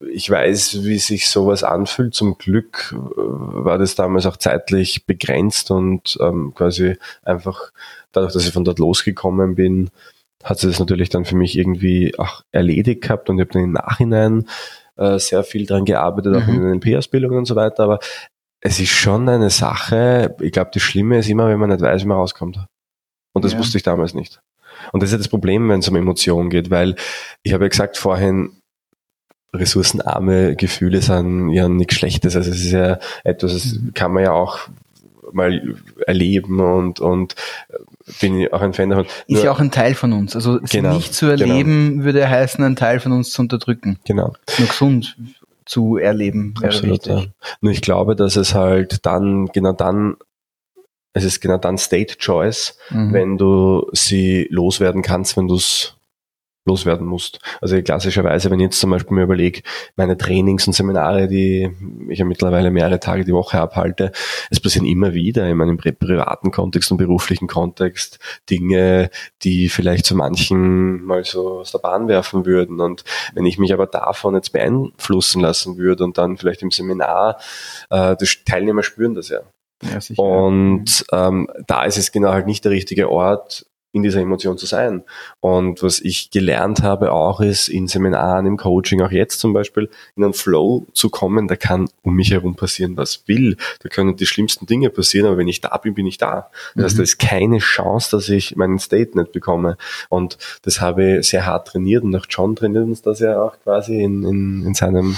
ich 0.00 0.30
weiß, 0.30 0.84
wie 0.84 0.98
sich 0.98 1.28
sowas 1.28 1.64
anfühlt. 1.64 2.14
Zum 2.14 2.38
Glück 2.38 2.94
äh, 2.94 2.96
war 3.16 3.78
das 3.78 3.94
damals 3.94 4.26
auch 4.26 4.36
zeitlich 4.36 5.06
begrenzt 5.06 5.70
und 5.70 6.16
ähm, 6.20 6.52
quasi 6.54 6.96
einfach 7.22 7.72
dadurch, 8.12 8.32
dass 8.32 8.46
ich 8.46 8.52
von 8.52 8.64
dort 8.64 8.78
losgekommen 8.78 9.54
bin, 9.54 9.90
hat 10.44 10.60
sich 10.60 10.70
das 10.70 10.78
natürlich 10.78 11.08
dann 11.08 11.24
für 11.24 11.36
mich 11.36 11.58
irgendwie 11.58 12.16
auch 12.18 12.42
erledigt 12.52 13.02
gehabt 13.02 13.28
und 13.28 13.38
ich 13.38 13.40
habe 13.40 13.52
dann 13.52 13.64
im 13.64 13.72
Nachhinein 13.72 14.46
äh, 14.96 15.18
sehr 15.18 15.42
viel 15.42 15.66
dran 15.66 15.84
gearbeitet, 15.84 16.36
auch 16.36 16.46
mhm. 16.46 16.54
in 16.54 16.60
den 16.60 16.70
NLP-Ausbildungen 16.78 17.38
und 17.38 17.46
so 17.46 17.56
weiter. 17.56 17.84
Aber 17.84 17.98
es 18.60 18.78
ist 18.78 18.90
schon 18.90 19.28
eine 19.28 19.50
Sache, 19.50 20.36
ich 20.40 20.52
glaube, 20.52 20.70
das 20.72 20.82
Schlimme 20.82 21.18
ist 21.18 21.28
immer, 21.28 21.48
wenn 21.48 21.58
man 21.58 21.70
nicht 21.70 21.80
weiß, 21.80 22.02
wie 22.02 22.08
man 22.08 22.18
rauskommt. 22.18 22.60
Und 23.38 23.44
das 23.44 23.52
ja. 23.52 23.58
wusste 23.58 23.76
ich 23.76 23.82
damals 23.82 24.14
nicht. 24.14 24.40
Und 24.92 25.02
das 25.02 25.08
ist 25.08 25.12
ja 25.12 25.18
das 25.18 25.28
Problem, 25.28 25.68
wenn 25.68 25.80
es 25.80 25.88
um 25.88 25.96
Emotionen 25.96 26.50
geht, 26.50 26.70
weil 26.70 26.96
ich 27.42 27.52
habe 27.52 27.64
ja 27.64 27.68
gesagt 27.68 27.96
vorhin, 27.96 28.50
ressourcenarme 29.52 30.56
Gefühle 30.56 31.00
sind 31.00 31.50
ja 31.50 31.68
nichts 31.68 31.94
Schlechtes. 31.94 32.36
Also 32.36 32.50
es 32.50 32.64
ist 32.64 32.72
ja 32.72 32.98
etwas, 33.24 33.54
das 33.54 33.74
mhm. 33.74 33.94
kann 33.94 34.12
man 34.12 34.24
ja 34.24 34.32
auch 34.32 34.68
mal 35.32 35.76
erleben 36.06 36.60
und, 36.60 37.00
und 37.00 37.34
bin 38.20 38.40
ich 38.40 38.52
auch 38.52 38.62
ein 38.62 38.72
Fan 38.72 38.90
davon. 38.90 39.06
Ist 39.26 39.44
ja 39.44 39.50
auch 39.50 39.60
ein 39.60 39.70
Teil 39.70 39.94
von 39.94 40.12
uns. 40.12 40.34
Also 40.34 40.58
genau, 40.70 40.94
nicht 40.94 41.14
zu 41.14 41.26
erleben 41.26 41.90
genau. 41.90 42.04
würde 42.04 42.28
heißen, 42.28 42.64
einen 42.64 42.76
Teil 42.76 43.00
von 43.00 43.12
uns 43.12 43.30
zu 43.30 43.42
unterdrücken. 43.42 43.98
Genau. 44.04 44.34
Nur 44.58 44.68
gesund 44.68 45.16
zu 45.66 45.98
erleben. 45.98 46.54
Absolut, 46.62 47.06
ja. 47.06 47.24
Nur 47.60 47.72
ich 47.72 47.82
glaube, 47.82 48.16
dass 48.16 48.36
es 48.36 48.54
halt 48.54 49.04
dann, 49.04 49.46
genau 49.46 49.72
dann 49.72 50.16
es 51.18 51.24
ist 51.24 51.40
genau 51.40 51.58
dann 51.58 51.78
State 51.78 52.16
Choice, 52.18 52.78
mhm. 52.90 53.12
wenn 53.12 53.38
du 53.38 53.88
sie 53.92 54.46
loswerden 54.50 55.02
kannst, 55.02 55.36
wenn 55.36 55.48
du 55.48 55.56
es 55.56 55.98
loswerden 56.68 57.06
musst. 57.06 57.40
Also 57.60 57.80
klassischerweise, 57.82 58.50
wenn 58.50 58.60
ich 58.60 58.64
jetzt 58.64 58.78
zum 58.78 58.90
Beispiel 58.90 59.16
mir 59.16 59.24
überlege, 59.24 59.62
meine 59.96 60.16
Trainings 60.16 60.66
und 60.68 60.74
Seminare, 60.74 61.26
die 61.26 61.70
ich 62.08 62.20
ja 62.20 62.24
mittlerweile 62.24 62.70
mehrere 62.70 63.00
Tage 63.00 63.24
die 63.24 63.32
Woche 63.32 63.58
abhalte, 63.58 64.12
es 64.50 64.60
passieren 64.60 64.86
immer 64.86 65.14
wieder 65.14 65.48
in 65.48 65.56
meinem 65.56 65.78
privaten 65.78 66.52
Kontext 66.52 66.92
und 66.92 66.98
beruflichen 66.98 67.48
Kontext 67.48 68.20
Dinge, 68.48 69.10
die 69.42 69.68
vielleicht 69.68 70.06
zu 70.06 70.14
manchen 70.14 71.02
mal 71.02 71.24
so 71.24 71.60
aus 71.60 71.72
der 71.72 71.78
Bahn 71.78 72.06
werfen 72.06 72.46
würden. 72.46 72.80
Und 72.80 73.02
wenn 73.34 73.46
ich 73.46 73.58
mich 73.58 73.72
aber 73.72 73.86
davon 73.86 74.34
jetzt 74.34 74.52
beeinflussen 74.52 75.40
lassen 75.40 75.78
würde 75.78 76.04
und 76.04 76.18
dann 76.18 76.36
vielleicht 76.36 76.62
im 76.62 76.70
Seminar, 76.70 77.38
äh, 77.90 78.14
die 78.20 78.28
Teilnehmer 78.44 78.82
spüren 78.82 79.14
das 79.14 79.30
ja. 79.30 79.40
Ja, 79.82 80.00
sicher. 80.00 80.22
Und 80.22 81.04
ähm, 81.12 81.48
da 81.66 81.84
ist 81.84 81.98
es 81.98 82.12
genau 82.12 82.32
halt 82.32 82.46
nicht 82.46 82.64
der 82.64 82.72
richtige 82.72 83.10
Ort, 83.10 83.66
in 83.92 84.02
dieser 84.02 84.20
Emotion 84.20 84.58
zu 84.58 84.66
sein. 84.66 85.02
Und 85.40 85.82
was 85.82 86.00
ich 86.00 86.30
gelernt 86.30 86.82
habe 86.82 87.12
auch 87.12 87.40
ist, 87.40 87.68
in 87.68 87.88
Seminaren, 87.88 88.46
im 88.46 88.56
Coaching, 88.56 89.00
auch 89.00 89.10
jetzt 89.10 89.40
zum 89.40 89.52
Beispiel, 89.52 89.88
in 90.14 90.24
einen 90.24 90.34
Flow 90.34 90.86
zu 90.92 91.08
kommen, 91.08 91.48
da 91.48 91.56
kann 91.56 91.88
um 92.02 92.14
mich 92.14 92.30
herum 92.30 92.54
passieren, 92.54 92.96
was 92.96 93.26
will. 93.26 93.56
Da 93.80 93.88
können 93.88 94.16
die 94.16 94.26
schlimmsten 94.26 94.66
Dinge 94.66 94.90
passieren, 94.90 95.26
aber 95.26 95.38
wenn 95.38 95.48
ich 95.48 95.60
da 95.60 95.76
bin, 95.78 95.94
bin 95.94 96.06
ich 96.06 96.18
da. 96.18 96.50
Das 96.74 96.84
heißt, 96.84 96.94
mhm. 96.94 96.98
da 96.98 97.02
ist 97.02 97.18
keine 97.18 97.58
Chance, 97.58 98.10
dass 98.10 98.28
ich 98.28 98.56
meinen 98.56 98.78
State 98.78 99.18
nicht 99.18 99.32
bekomme. 99.32 99.78
Und 100.10 100.36
das 100.62 100.80
habe 100.80 101.18
ich 101.18 101.28
sehr 101.28 101.46
hart 101.46 101.68
trainiert 101.68 102.04
und 102.04 102.14
auch 102.14 102.26
John 102.28 102.56
trainiert 102.56 102.84
uns 102.84 103.02
das 103.02 103.20
ja 103.20 103.40
auch 103.40 103.58
quasi 103.62 104.02
in, 104.02 104.22
in, 104.24 104.66
in 104.66 104.74
seinem 104.74 105.16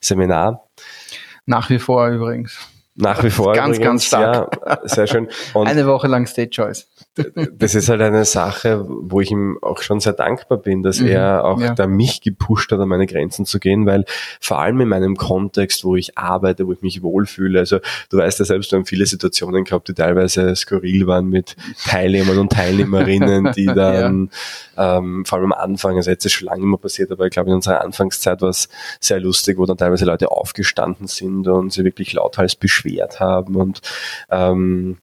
Seminar. 0.00 0.64
Nach 1.46 1.70
wie 1.70 1.78
vor 1.78 2.08
übrigens. 2.08 2.58
Nach 3.00 3.22
wie 3.22 3.30
vor. 3.30 3.52
Ganz, 3.52 3.76
übrigens, 3.76 3.84
ganz 3.84 4.04
stark. 4.04 4.58
Ja, 4.66 4.80
sehr 4.82 5.06
schön. 5.06 5.28
Und 5.54 5.68
Eine 5.68 5.86
Woche 5.86 6.08
lang 6.08 6.26
State 6.26 6.50
Choice. 6.50 6.88
Das 7.52 7.74
ist 7.74 7.88
halt 7.88 8.00
eine 8.00 8.24
Sache, 8.24 8.84
wo 8.86 9.20
ich 9.20 9.30
ihm 9.30 9.58
auch 9.60 9.82
schon 9.82 10.00
sehr 10.00 10.12
dankbar 10.12 10.58
bin, 10.58 10.82
dass 10.82 11.00
mhm, 11.00 11.08
er 11.08 11.44
auch 11.44 11.60
ja. 11.60 11.74
da 11.74 11.86
mich 11.86 12.20
gepusht 12.20 12.70
hat, 12.70 12.78
an 12.78 12.88
meine 12.88 13.06
Grenzen 13.06 13.44
zu 13.44 13.58
gehen, 13.58 13.86
weil 13.86 14.04
vor 14.40 14.60
allem 14.60 14.80
in 14.80 14.88
meinem 14.88 15.16
Kontext, 15.16 15.84
wo 15.84 15.96
ich 15.96 16.16
arbeite, 16.16 16.66
wo 16.66 16.72
ich 16.72 16.82
mich 16.82 17.02
wohlfühle, 17.02 17.58
also 17.58 17.80
du 18.10 18.18
weißt 18.18 18.38
ja 18.38 18.44
selbst, 18.44 18.70
wir 18.70 18.78
haben 18.78 18.86
viele 18.86 19.06
Situationen 19.06 19.64
gehabt, 19.64 19.88
die 19.88 19.94
teilweise 19.94 20.54
skurril 20.54 21.06
waren 21.06 21.28
mit 21.28 21.56
Teilnehmern 21.84 22.38
und 22.38 22.52
Teilnehmerinnen, 22.52 23.52
die 23.52 23.66
dann 23.74 24.30
ja. 24.76 24.98
ähm, 24.98 25.24
vor 25.24 25.38
allem 25.38 25.52
am 25.52 25.58
Anfang, 25.58 25.96
also 25.96 26.10
jetzt 26.10 26.24
ist 26.24 26.32
schon 26.32 26.46
lange 26.46 26.62
immer 26.62 26.78
passiert, 26.78 27.10
aber 27.10 27.26
ich 27.26 27.32
glaube 27.32 27.50
in 27.50 27.56
unserer 27.56 27.80
Anfangszeit 27.82 28.40
war 28.42 28.50
es 28.50 28.68
sehr 29.00 29.20
lustig, 29.20 29.58
wo 29.58 29.66
dann 29.66 29.76
teilweise 29.76 30.04
Leute 30.04 30.30
aufgestanden 30.30 31.08
sind 31.08 31.48
und 31.48 31.72
sie 31.72 31.84
wirklich 31.84 32.12
lauthals 32.12 32.54
beschweren 32.54 32.87
beschwert 32.88 33.20
haben 33.20 33.56
und 33.56 33.80
ähm, 34.30 34.98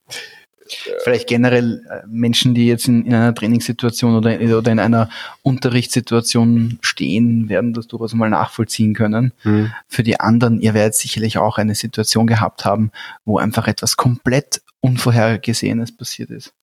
Vielleicht 1.03 1.27
generell 1.27 1.85
äh, 1.91 2.01
Menschen, 2.07 2.55
die 2.55 2.65
jetzt 2.65 2.87
in, 2.87 3.05
in 3.05 3.13
einer 3.13 3.35
Trainingssituation 3.35 4.15
oder, 4.15 4.39
oder 4.57 4.71
in 4.71 4.79
einer 4.79 5.11
Unterrichtssituation 5.43 6.79
stehen, 6.81 7.49
werden 7.49 7.73
das 7.73 7.85
durchaus 7.85 8.15
mal 8.15 8.31
nachvollziehen 8.31 8.95
können. 8.95 9.31
Mhm. 9.43 9.71
Für 9.87 10.01
die 10.01 10.19
anderen, 10.19 10.59
ihr 10.59 10.73
werdet 10.73 10.95
sicherlich 10.95 11.37
auch 11.37 11.59
eine 11.59 11.75
Situation 11.75 12.25
gehabt 12.25 12.65
haben, 12.65 12.89
wo 13.25 13.37
einfach 13.37 13.67
etwas 13.67 13.95
komplett 13.95 14.63
Unvorhergesehenes 14.79 15.95
passiert 15.95 16.31
ist. 16.31 16.55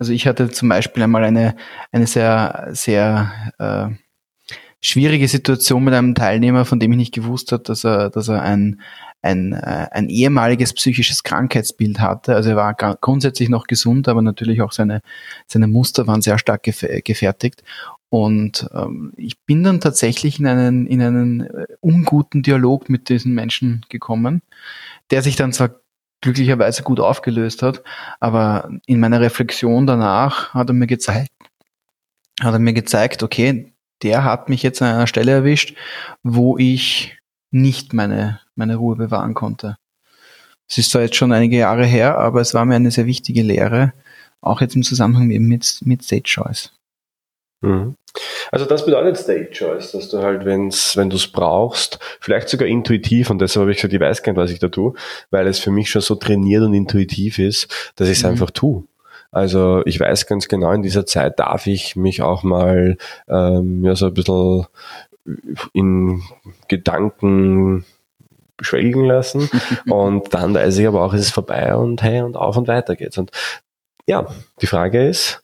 Also 0.00 0.12
ich 0.12 0.26
hatte 0.26 0.50
zum 0.50 0.68
Beispiel 0.68 1.04
einmal 1.04 1.22
eine, 1.22 1.54
eine 1.92 2.08
sehr, 2.08 2.70
sehr 2.72 3.32
äh, 3.60 3.94
schwierige 4.84 5.28
Situation 5.28 5.82
mit 5.82 5.94
einem 5.94 6.14
Teilnehmer, 6.14 6.64
von 6.66 6.78
dem 6.78 6.92
ich 6.92 6.98
nicht 6.98 7.14
gewusst 7.14 7.52
habe, 7.52 7.62
dass 7.62 7.84
er, 7.84 8.10
dass 8.10 8.28
er 8.28 8.42
ein, 8.42 8.80
ein, 9.22 9.54
äh, 9.54 9.88
ein 9.90 10.10
ehemaliges 10.10 10.74
psychisches 10.74 11.22
Krankheitsbild 11.22 12.00
hatte. 12.00 12.34
Also 12.34 12.50
er 12.50 12.56
war 12.56 12.74
grundsätzlich 12.74 13.48
noch 13.48 13.66
gesund, 13.66 14.08
aber 14.08 14.20
natürlich 14.20 14.60
auch 14.60 14.72
seine, 14.72 15.00
seine 15.46 15.68
Muster 15.68 16.06
waren 16.06 16.20
sehr 16.20 16.38
stark 16.38 16.62
gefertigt. 16.62 17.64
Und 18.10 18.68
ähm, 18.74 19.12
ich 19.16 19.38
bin 19.40 19.64
dann 19.64 19.80
tatsächlich 19.80 20.38
in 20.38 20.46
einen, 20.46 20.86
in 20.86 21.00
einen 21.00 21.40
äh, 21.40 21.66
unguten 21.80 22.42
Dialog 22.42 22.90
mit 22.90 23.08
diesen 23.08 23.34
Menschen 23.34 23.86
gekommen, 23.88 24.42
der 25.10 25.22
sich 25.22 25.34
dann 25.34 25.54
zwar 25.54 25.80
glücklicherweise 26.20 26.82
gut 26.82 27.00
aufgelöst 27.00 27.62
hat, 27.62 27.82
aber 28.20 28.70
in 28.86 29.00
meiner 29.00 29.20
Reflexion 29.20 29.86
danach 29.86 30.54
hat 30.54 30.68
er 30.68 30.74
mir 30.74 30.86
gezeigt, 30.86 31.30
hat 32.40 32.52
er 32.52 32.58
mir 32.58 32.72
gezeigt, 32.72 33.22
okay, 33.22 33.73
der 34.02 34.24
hat 34.24 34.48
mich 34.48 34.62
jetzt 34.62 34.82
an 34.82 34.94
einer 34.94 35.06
Stelle 35.06 35.32
erwischt, 35.32 35.76
wo 36.22 36.58
ich 36.58 37.16
nicht 37.50 37.92
meine, 37.92 38.40
meine 38.54 38.76
Ruhe 38.76 38.96
bewahren 38.96 39.34
konnte. 39.34 39.76
Es 40.68 40.78
ist 40.78 40.90
zwar 40.90 41.02
jetzt 41.02 41.16
schon 41.16 41.32
einige 41.32 41.58
Jahre 41.58 41.84
her, 41.84 42.18
aber 42.18 42.40
es 42.40 42.54
war 42.54 42.64
mir 42.64 42.74
eine 42.74 42.90
sehr 42.90 43.06
wichtige 43.06 43.42
Lehre, 43.42 43.92
auch 44.40 44.60
jetzt 44.60 44.76
im 44.76 44.82
Zusammenhang 44.82 45.28
mit, 45.28 45.80
mit 45.84 46.02
State 46.02 46.24
Choice. 46.24 46.72
Mhm. 47.60 47.96
Also 48.52 48.66
das 48.66 48.84
bedeutet 48.84 49.16
State 49.16 49.50
Choice, 49.50 49.92
dass 49.92 50.08
du 50.08 50.18
halt, 50.18 50.44
wenn's, 50.44 50.96
wenn 50.96 51.10
du 51.10 51.16
es 51.16 51.26
brauchst, 51.26 51.98
vielleicht 52.20 52.48
sogar 52.48 52.68
intuitiv, 52.68 53.30
und 53.30 53.40
deshalb 53.40 53.62
habe 53.62 53.72
ich 53.72 53.78
gesagt, 53.78 53.94
ich 53.94 54.00
weiß 54.00 54.22
gar 54.22 54.32
nicht, 54.32 54.40
was 54.40 54.50
ich 54.50 54.58
da 54.58 54.68
tue, 54.68 54.94
weil 55.30 55.46
es 55.46 55.58
für 55.58 55.70
mich 55.70 55.90
schon 55.90 56.02
so 56.02 56.14
trainiert 56.14 56.62
und 56.62 56.74
intuitiv 56.74 57.38
ist, 57.38 57.92
dass 57.96 58.08
ich 58.08 58.18
es 58.18 58.22
mhm. 58.22 58.30
einfach 58.30 58.50
tue. 58.50 58.84
Also 59.34 59.82
ich 59.84 59.98
weiß 59.98 60.26
ganz 60.26 60.46
genau, 60.46 60.70
in 60.70 60.82
dieser 60.82 61.06
Zeit 61.06 61.40
darf 61.40 61.66
ich 61.66 61.96
mich 61.96 62.22
auch 62.22 62.44
mal 62.44 62.96
ähm, 63.28 63.84
ja, 63.84 63.96
so 63.96 64.06
ein 64.06 64.14
bisschen 64.14 64.66
in 65.72 66.22
Gedanken 66.68 67.84
schwelgen 68.60 69.04
lassen 69.04 69.50
und 69.88 70.32
dann 70.32 70.54
weiß 70.54 70.78
ich 70.78 70.86
aber 70.86 71.02
auch, 71.04 71.12
es 71.14 71.22
ist 71.22 71.30
vorbei 71.32 71.74
und 71.74 72.00
hey 72.00 72.22
und 72.22 72.36
auf 72.36 72.56
und 72.56 72.68
weiter 72.68 72.94
geht's. 72.94 73.18
Und 73.18 73.32
ja, 74.06 74.28
die 74.60 74.68
Frage 74.68 75.04
ist, 75.08 75.42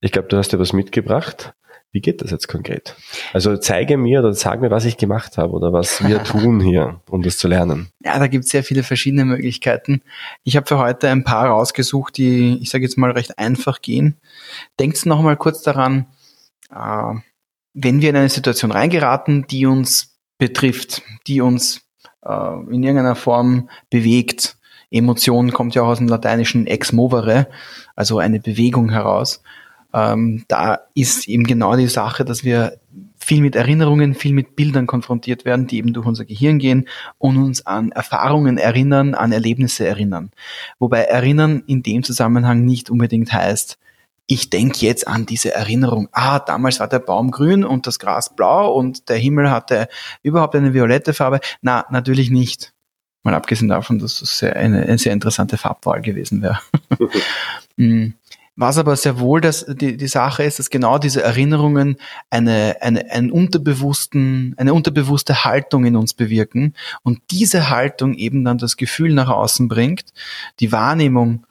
ich 0.00 0.10
glaube, 0.10 0.26
du 0.26 0.36
hast 0.36 0.52
dir 0.52 0.58
was 0.58 0.72
mitgebracht. 0.72 1.54
Wie 1.90 2.00
geht 2.02 2.20
das 2.20 2.30
jetzt 2.30 2.48
konkret? 2.48 2.96
Also 3.32 3.56
zeige 3.56 3.96
mir 3.96 4.20
oder 4.20 4.34
sag 4.34 4.60
mir, 4.60 4.70
was 4.70 4.84
ich 4.84 4.98
gemacht 4.98 5.38
habe 5.38 5.52
oder 5.52 5.72
was 5.72 6.06
wir 6.06 6.22
tun 6.24 6.60
hier, 6.60 7.00
um 7.08 7.22
das 7.22 7.38
zu 7.38 7.48
lernen. 7.48 7.88
Ja, 8.04 8.18
da 8.18 8.26
gibt 8.26 8.44
es 8.44 8.50
sehr 8.50 8.62
viele 8.62 8.82
verschiedene 8.82 9.24
Möglichkeiten. 9.24 10.02
Ich 10.44 10.56
habe 10.56 10.66
für 10.66 10.78
heute 10.78 11.08
ein 11.08 11.24
paar 11.24 11.46
rausgesucht, 11.48 12.18
die, 12.18 12.58
ich 12.60 12.68
sage 12.68 12.84
jetzt 12.84 12.98
mal, 12.98 13.10
recht 13.10 13.38
einfach 13.38 13.80
gehen. 13.80 14.16
Denkt 14.78 15.06
noch 15.06 15.22
mal 15.22 15.36
kurz 15.36 15.62
daran, 15.62 16.06
äh, 16.70 17.14
wenn 17.72 18.02
wir 18.02 18.10
in 18.10 18.16
eine 18.16 18.28
Situation 18.28 18.70
reingeraten, 18.70 19.46
die 19.46 19.64
uns 19.64 20.18
betrifft, 20.36 21.02
die 21.26 21.40
uns 21.40 21.82
äh, 22.22 22.52
in 22.70 22.82
irgendeiner 22.82 23.16
Form 23.16 23.70
bewegt. 23.88 24.58
Emotion 24.90 25.52
kommt 25.52 25.74
ja 25.74 25.82
auch 25.82 25.88
aus 25.88 25.98
dem 25.98 26.08
lateinischen 26.08 26.66
ex 26.66 26.92
movere, 26.92 27.48
also 27.94 28.18
eine 28.18 28.40
Bewegung 28.40 28.90
heraus 28.90 29.42
ähm, 29.92 30.44
da 30.48 30.80
ist 30.94 31.28
eben 31.28 31.44
genau 31.44 31.76
die 31.76 31.88
Sache, 31.88 32.24
dass 32.24 32.44
wir 32.44 32.78
viel 33.18 33.40
mit 33.40 33.56
Erinnerungen, 33.56 34.14
viel 34.14 34.32
mit 34.32 34.56
Bildern 34.56 34.86
konfrontiert 34.86 35.44
werden, 35.44 35.66
die 35.66 35.78
eben 35.78 35.92
durch 35.92 36.06
unser 36.06 36.24
Gehirn 36.24 36.58
gehen 36.58 36.88
und 37.18 37.36
uns 37.36 37.66
an 37.66 37.92
Erfahrungen 37.92 38.58
erinnern, 38.58 39.14
an 39.14 39.32
Erlebnisse 39.32 39.86
erinnern. 39.86 40.30
Wobei 40.78 41.00
erinnern 41.00 41.62
in 41.66 41.82
dem 41.82 42.02
Zusammenhang 42.02 42.64
nicht 42.64 42.90
unbedingt 42.90 43.32
heißt, 43.32 43.78
ich 44.30 44.50
denke 44.50 44.84
jetzt 44.84 45.08
an 45.08 45.24
diese 45.24 45.54
Erinnerung. 45.54 46.08
Ah, 46.12 46.38
damals 46.38 46.80
war 46.80 46.88
der 46.88 46.98
Baum 46.98 47.30
grün 47.30 47.64
und 47.64 47.86
das 47.86 47.98
Gras 47.98 48.36
blau 48.36 48.72
und 48.74 49.08
der 49.08 49.16
Himmel 49.16 49.50
hatte 49.50 49.88
überhaupt 50.22 50.54
eine 50.54 50.74
violette 50.74 51.14
Farbe. 51.14 51.40
Na, 51.62 51.86
natürlich 51.90 52.28
nicht. 52.28 52.74
Mal 53.22 53.34
abgesehen 53.34 53.68
davon, 53.68 53.98
dass 53.98 54.20
das 54.20 54.42
eine, 54.42 54.82
eine 54.82 54.98
sehr 54.98 55.14
interessante 55.14 55.56
Farbwahl 55.56 56.02
gewesen 56.02 56.42
wäre. 56.42 56.60
Was 58.60 58.76
aber 58.76 58.96
sehr 58.96 59.20
wohl 59.20 59.40
das, 59.40 59.66
die, 59.68 59.96
die 59.96 60.08
Sache 60.08 60.42
ist, 60.42 60.58
dass 60.58 60.68
genau 60.68 60.98
diese 60.98 61.22
Erinnerungen 61.22 61.96
eine, 62.28 62.78
eine, 62.80 63.08
einen 63.12 63.30
unterbewussten, 63.30 64.56
eine 64.56 64.74
unterbewusste 64.74 65.44
Haltung 65.44 65.84
in 65.84 65.94
uns 65.94 66.12
bewirken 66.12 66.74
und 67.04 67.20
diese 67.30 67.70
Haltung 67.70 68.14
eben 68.14 68.44
dann 68.44 68.58
das 68.58 68.76
Gefühl 68.76 69.14
nach 69.14 69.28
außen 69.28 69.68
bringt, 69.68 70.06
die 70.58 70.72
Wahrnehmung 70.72 71.46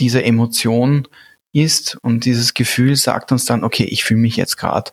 dieser 0.00 0.24
Emotion 0.24 1.06
ist 1.52 1.98
und 2.00 2.24
dieses 2.24 2.54
Gefühl 2.54 2.96
sagt 2.96 3.32
uns 3.32 3.44
dann, 3.44 3.62
okay, 3.62 3.84
ich 3.84 4.04
fühle 4.04 4.20
mich 4.20 4.36
jetzt 4.36 4.56
gerade, 4.56 4.92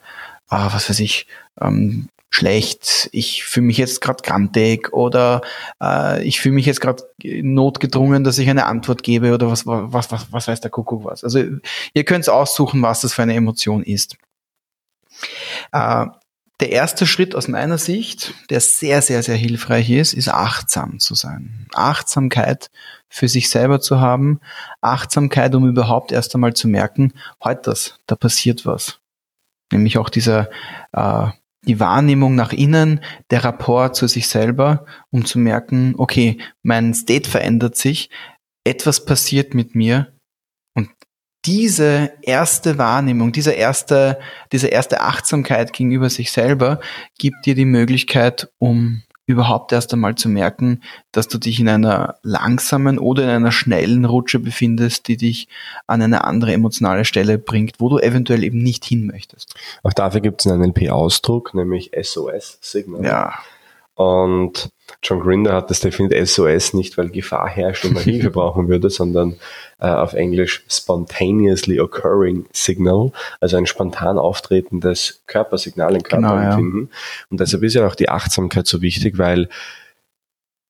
ah, 0.49 0.73
was 0.73 0.89
weiß 0.89 0.99
ich, 0.99 1.27
ähm, 1.61 2.09
schlecht, 2.33 3.09
ich 3.11 3.43
fühle 3.43 3.67
mich 3.67 3.77
jetzt 3.77 4.01
gerade 4.01 4.23
grantig 4.23 4.91
oder 4.91 5.41
äh, 5.81 6.23
ich 6.23 6.41
fühle 6.41 6.55
mich 6.55 6.65
jetzt 6.65 6.81
gerade 6.81 7.03
notgedrungen, 7.21 8.23
dass 8.23 8.39
ich 8.39 8.49
eine 8.49 8.65
Antwort 8.65 9.03
gebe 9.03 9.33
oder 9.33 9.51
was, 9.51 9.67
was, 9.67 10.11
was, 10.11 10.27
was 10.31 10.47
weiß 10.47 10.59
der 10.59 10.71
Kuckuck 10.71 11.05
was. 11.05 11.23
Also 11.23 11.43
ihr 11.93 12.03
könnt 12.03 12.27
aussuchen, 12.27 12.81
was 12.81 13.01
das 13.01 13.13
für 13.13 13.21
eine 13.21 13.35
Emotion 13.35 13.83
ist. 13.83 14.17
Äh, 15.71 16.07
der 16.59 16.71
erste 16.71 17.05
Schritt 17.05 17.35
aus 17.35 17.47
meiner 17.47 17.77
Sicht, 17.77 18.33
der 18.49 18.61
sehr, 18.61 19.03
sehr, 19.03 19.21
sehr 19.21 19.35
hilfreich 19.35 19.91
ist, 19.91 20.13
ist 20.13 20.29
achtsam 20.29 20.99
zu 20.99 21.13
sein. 21.13 21.67
Achtsamkeit 21.73 22.71
für 23.09 23.27
sich 23.27 23.49
selber 23.49 23.79
zu 23.79 23.99
haben. 23.99 24.39
Achtsamkeit, 24.81 25.53
um 25.53 25.67
überhaupt 25.67 26.11
erst 26.11 26.33
einmal 26.33 26.53
zu 26.53 26.67
merken, 26.67 27.13
heute 27.43 27.69
das, 27.69 27.99
da 28.07 28.15
passiert 28.15 28.65
was. 28.65 28.99
Nämlich 29.71 29.99
auch 29.99 30.09
dieser 30.09 30.49
äh, 30.93 31.27
die 31.65 31.79
Wahrnehmung 31.79 32.35
nach 32.35 32.53
innen, 32.53 33.01
der 33.31 33.43
Rapport 33.43 33.95
zu 33.95 34.07
sich 34.07 34.27
selber, 34.27 34.85
um 35.11 35.25
zu 35.25 35.39
merken, 35.39 35.95
okay, 35.97 36.37
mein 36.61 36.93
State 36.93 37.29
verändert 37.29 37.75
sich, 37.75 38.09
etwas 38.63 39.05
passiert 39.05 39.53
mit 39.53 39.75
mir. 39.75 40.13
Und 40.73 40.89
diese 41.45 42.13
erste 42.21 42.77
Wahrnehmung, 42.77 43.31
diese 43.31 43.51
erste, 43.51 44.19
diese 44.51 44.67
erste 44.67 45.01
Achtsamkeit 45.01 45.73
gegenüber 45.73 46.09
sich 46.09 46.31
selber 46.31 46.79
gibt 47.17 47.45
dir 47.45 47.55
die 47.55 47.65
Möglichkeit, 47.65 48.51
um 48.57 49.03
überhaupt 49.25 49.71
erst 49.71 49.93
einmal 49.93 50.15
zu 50.15 50.27
merken, 50.27 50.81
dass 51.11 51.27
du 51.27 51.37
dich 51.37 51.59
in 51.59 51.69
einer 51.69 52.15
langsamen 52.23 52.99
oder 52.99 53.23
in 53.23 53.29
einer 53.29 53.51
schnellen 53.51 54.05
Rutsche 54.05 54.39
befindest, 54.39 55.07
die 55.07 55.17
dich 55.17 55.47
an 55.87 56.01
eine 56.01 56.25
andere 56.25 56.53
emotionale 56.53 57.05
Stelle 57.05 57.37
bringt, 57.37 57.79
wo 57.79 57.89
du 57.89 57.99
eventuell 57.99 58.43
eben 58.43 58.57
nicht 58.57 58.83
hin 58.83 59.07
möchtest. 59.07 59.55
Auch 59.83 59.93
dafür 59.93 60.21
gibt 60.21 60.41
es 60.41 60.51
einen 60.51 60.61
NLP-Ausdruck, 60.61 61.53
nämlich 61.53 61.91
SOS-Signal. 61.99 63.05
Ja. 63.05 63.33
Und 63.95 64.69
John 65.01 65.19
Grinder 65.19 65.53
hat 65.53 65.69
das 65.69 65.79
definiert 65.79 66.27
SOS 66.27 66.73
nicht, 66.73 66.97
weil 66.97 67.09
Gefahr 67.09 67.49
herrscht 67.49 67.85
und 67.85 67.93
man 67.93 68.03
Hilfe 68.03 68.29
brauchen 68.29 68.67
würde, 68.67 68.89
sondern 68.89 69.35
äh, 69.79 69.87
auf 69.87 70.13
Englisch 70.13 70.63
spontaneously 70.69 71.79
occurring 71.79 72.45
signal, 72.53 73.11
also 73.39 73.57
ein 73.57 73.65
spontan 73.65 74.17
auftretendes 74.17 75.23
Körpersignal, 75.27 75.95
ein 75.95 76.03
Körperempfinden. 76.03 76.71
Genau, 76.71 76.91
ja. 76.91 77.25
Und 77.29 77.39
deshalb 77.39 77.63
ist 77.63 77.73
ja 77.73 77.87
auch 77.87 77.95
die 77.95 78.09
Achtsamkeit 78.09 78.67
so 78.67 78.81
wichtig, 78.81 79.17
weil 79.17 79.49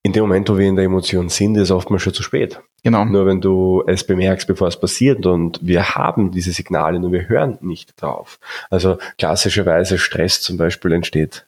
in 0.03 0.11
dem 0.11 0.23
Moment, 0.23 0.49
wo 0.49 0.57
wir 0.57 0.67
in 0.67 0.75
der 0.75 0.85
Emotion 0.85 1.29
sind, 1.29 1.55
ist 1.55 1.71
oftmals 1.71 2.03
schon 2.03 2.13
zu 2.13 2.23
spät. 2.23 2.59
Genau. 2.83 3.05
Nur 3.05 3.25
wenn 3.25 3.39
du 3.39 3.83
es 3.87 4.05
bemerkst, 4.05 4.47
bevor 4.47 4.67
es 4.67 4.77
passiert 4.77 5.25
und 5.25 5.59
wir 5.61 5.95
haben 5.95 6.31
diese 6.31 6.51
Signale, 6.51 6.99
nur 6.99 7.13
wir 7.13 7.29
hören 7.29 7.57
nicht 7.61 8.01
drauf. 8.01 8.37
Also 8.69 8.97
klassischerweise 9.17 9.97
Stress 9.97 10.41
zum 10.41 10.57
Beispiel 10.57 10.91
entsteht 10.91 11.45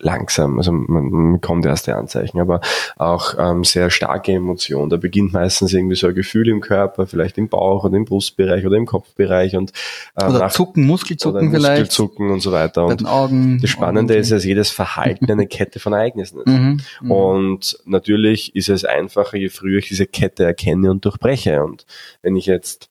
langsam, 0.00 0.58
also 0.58 0.72
man, 0.72 1.10
man 1.10 1.32
bekommt 1.34 1.66
erste 1.66 1.96
Anzeichen, 1.96 2.40
aber 2.40 2.60
auch 2.96 3.34
ähm, 3.38 3.64
sehr 3.64 3.90
starke 3.90 4.32
Emotionen. 4.32 4.90
Da 4.90 4.96
beginnt 4.96 5.32
meistens 5.32 5.72
irgendwie 5.72 5.96
so 5.96 6.08
ein 6.08 6.14
Gefühl 6.14 6.48
im 6.48 6.60
Körper, 6.60 7.06
vielleicht 7.06 7.38
im 7.38 7.48
Bauch 7.48 7.84
oder 7.84 7.96
im 7.96 8.04
Brustbereich 8.04 8.64
oder 8.66 8.76
im 8.76 8.86
Kopfbereich 8.86 9.56
und 9.56 9.72
äh, 10.16 10.24
oder 10.24 10.38
nach, 10.38 10.52
Zucken, 10.52 10.86
Muskelzucken 10.86 11.48
oder 11.48 11.50
vielleicht, 11.50 11.80
Muskelzucken 11.80 12.30
und 12.30 12.40
so 12.40 12.52
weiter. 12.52 12.86
Und 12.86 13.06
Augen, 13.06 13.60
das 13.60 13.70
Spannende 13.70 14.14
Augen. 14.14 14.20
ist, 14.20 14.32
dass 14.32 14.44
jedes 14.44 14.70
Verhalten 14.70 15.30
eine 15.30 15.46
Kette 15.46 15.80
von 15.80 15.92
Ereignissen 15.92 16.40
ist. 16.40 16.46
Mhm, 16.46 16.80
mhm, 17.00 17.10
und 17.10 17.78
natürlich 17.84 18.54
ist 18.54 18.68
es 18.68 18.84
einfacher, 18.84 19.36
je 19.36 19.48
früher 19.48 19.78
ich 19.78 19.88
diese 19.88 20.06
Kette 20.06 20.44
erkenne 20.44 20.90
und 20.90 21.04
durchbreche. 21.04 21.62
Und 21.62 21.86
wenn 22.22 22.36
ich 22.36 22.46
jetzt 22.46 22.90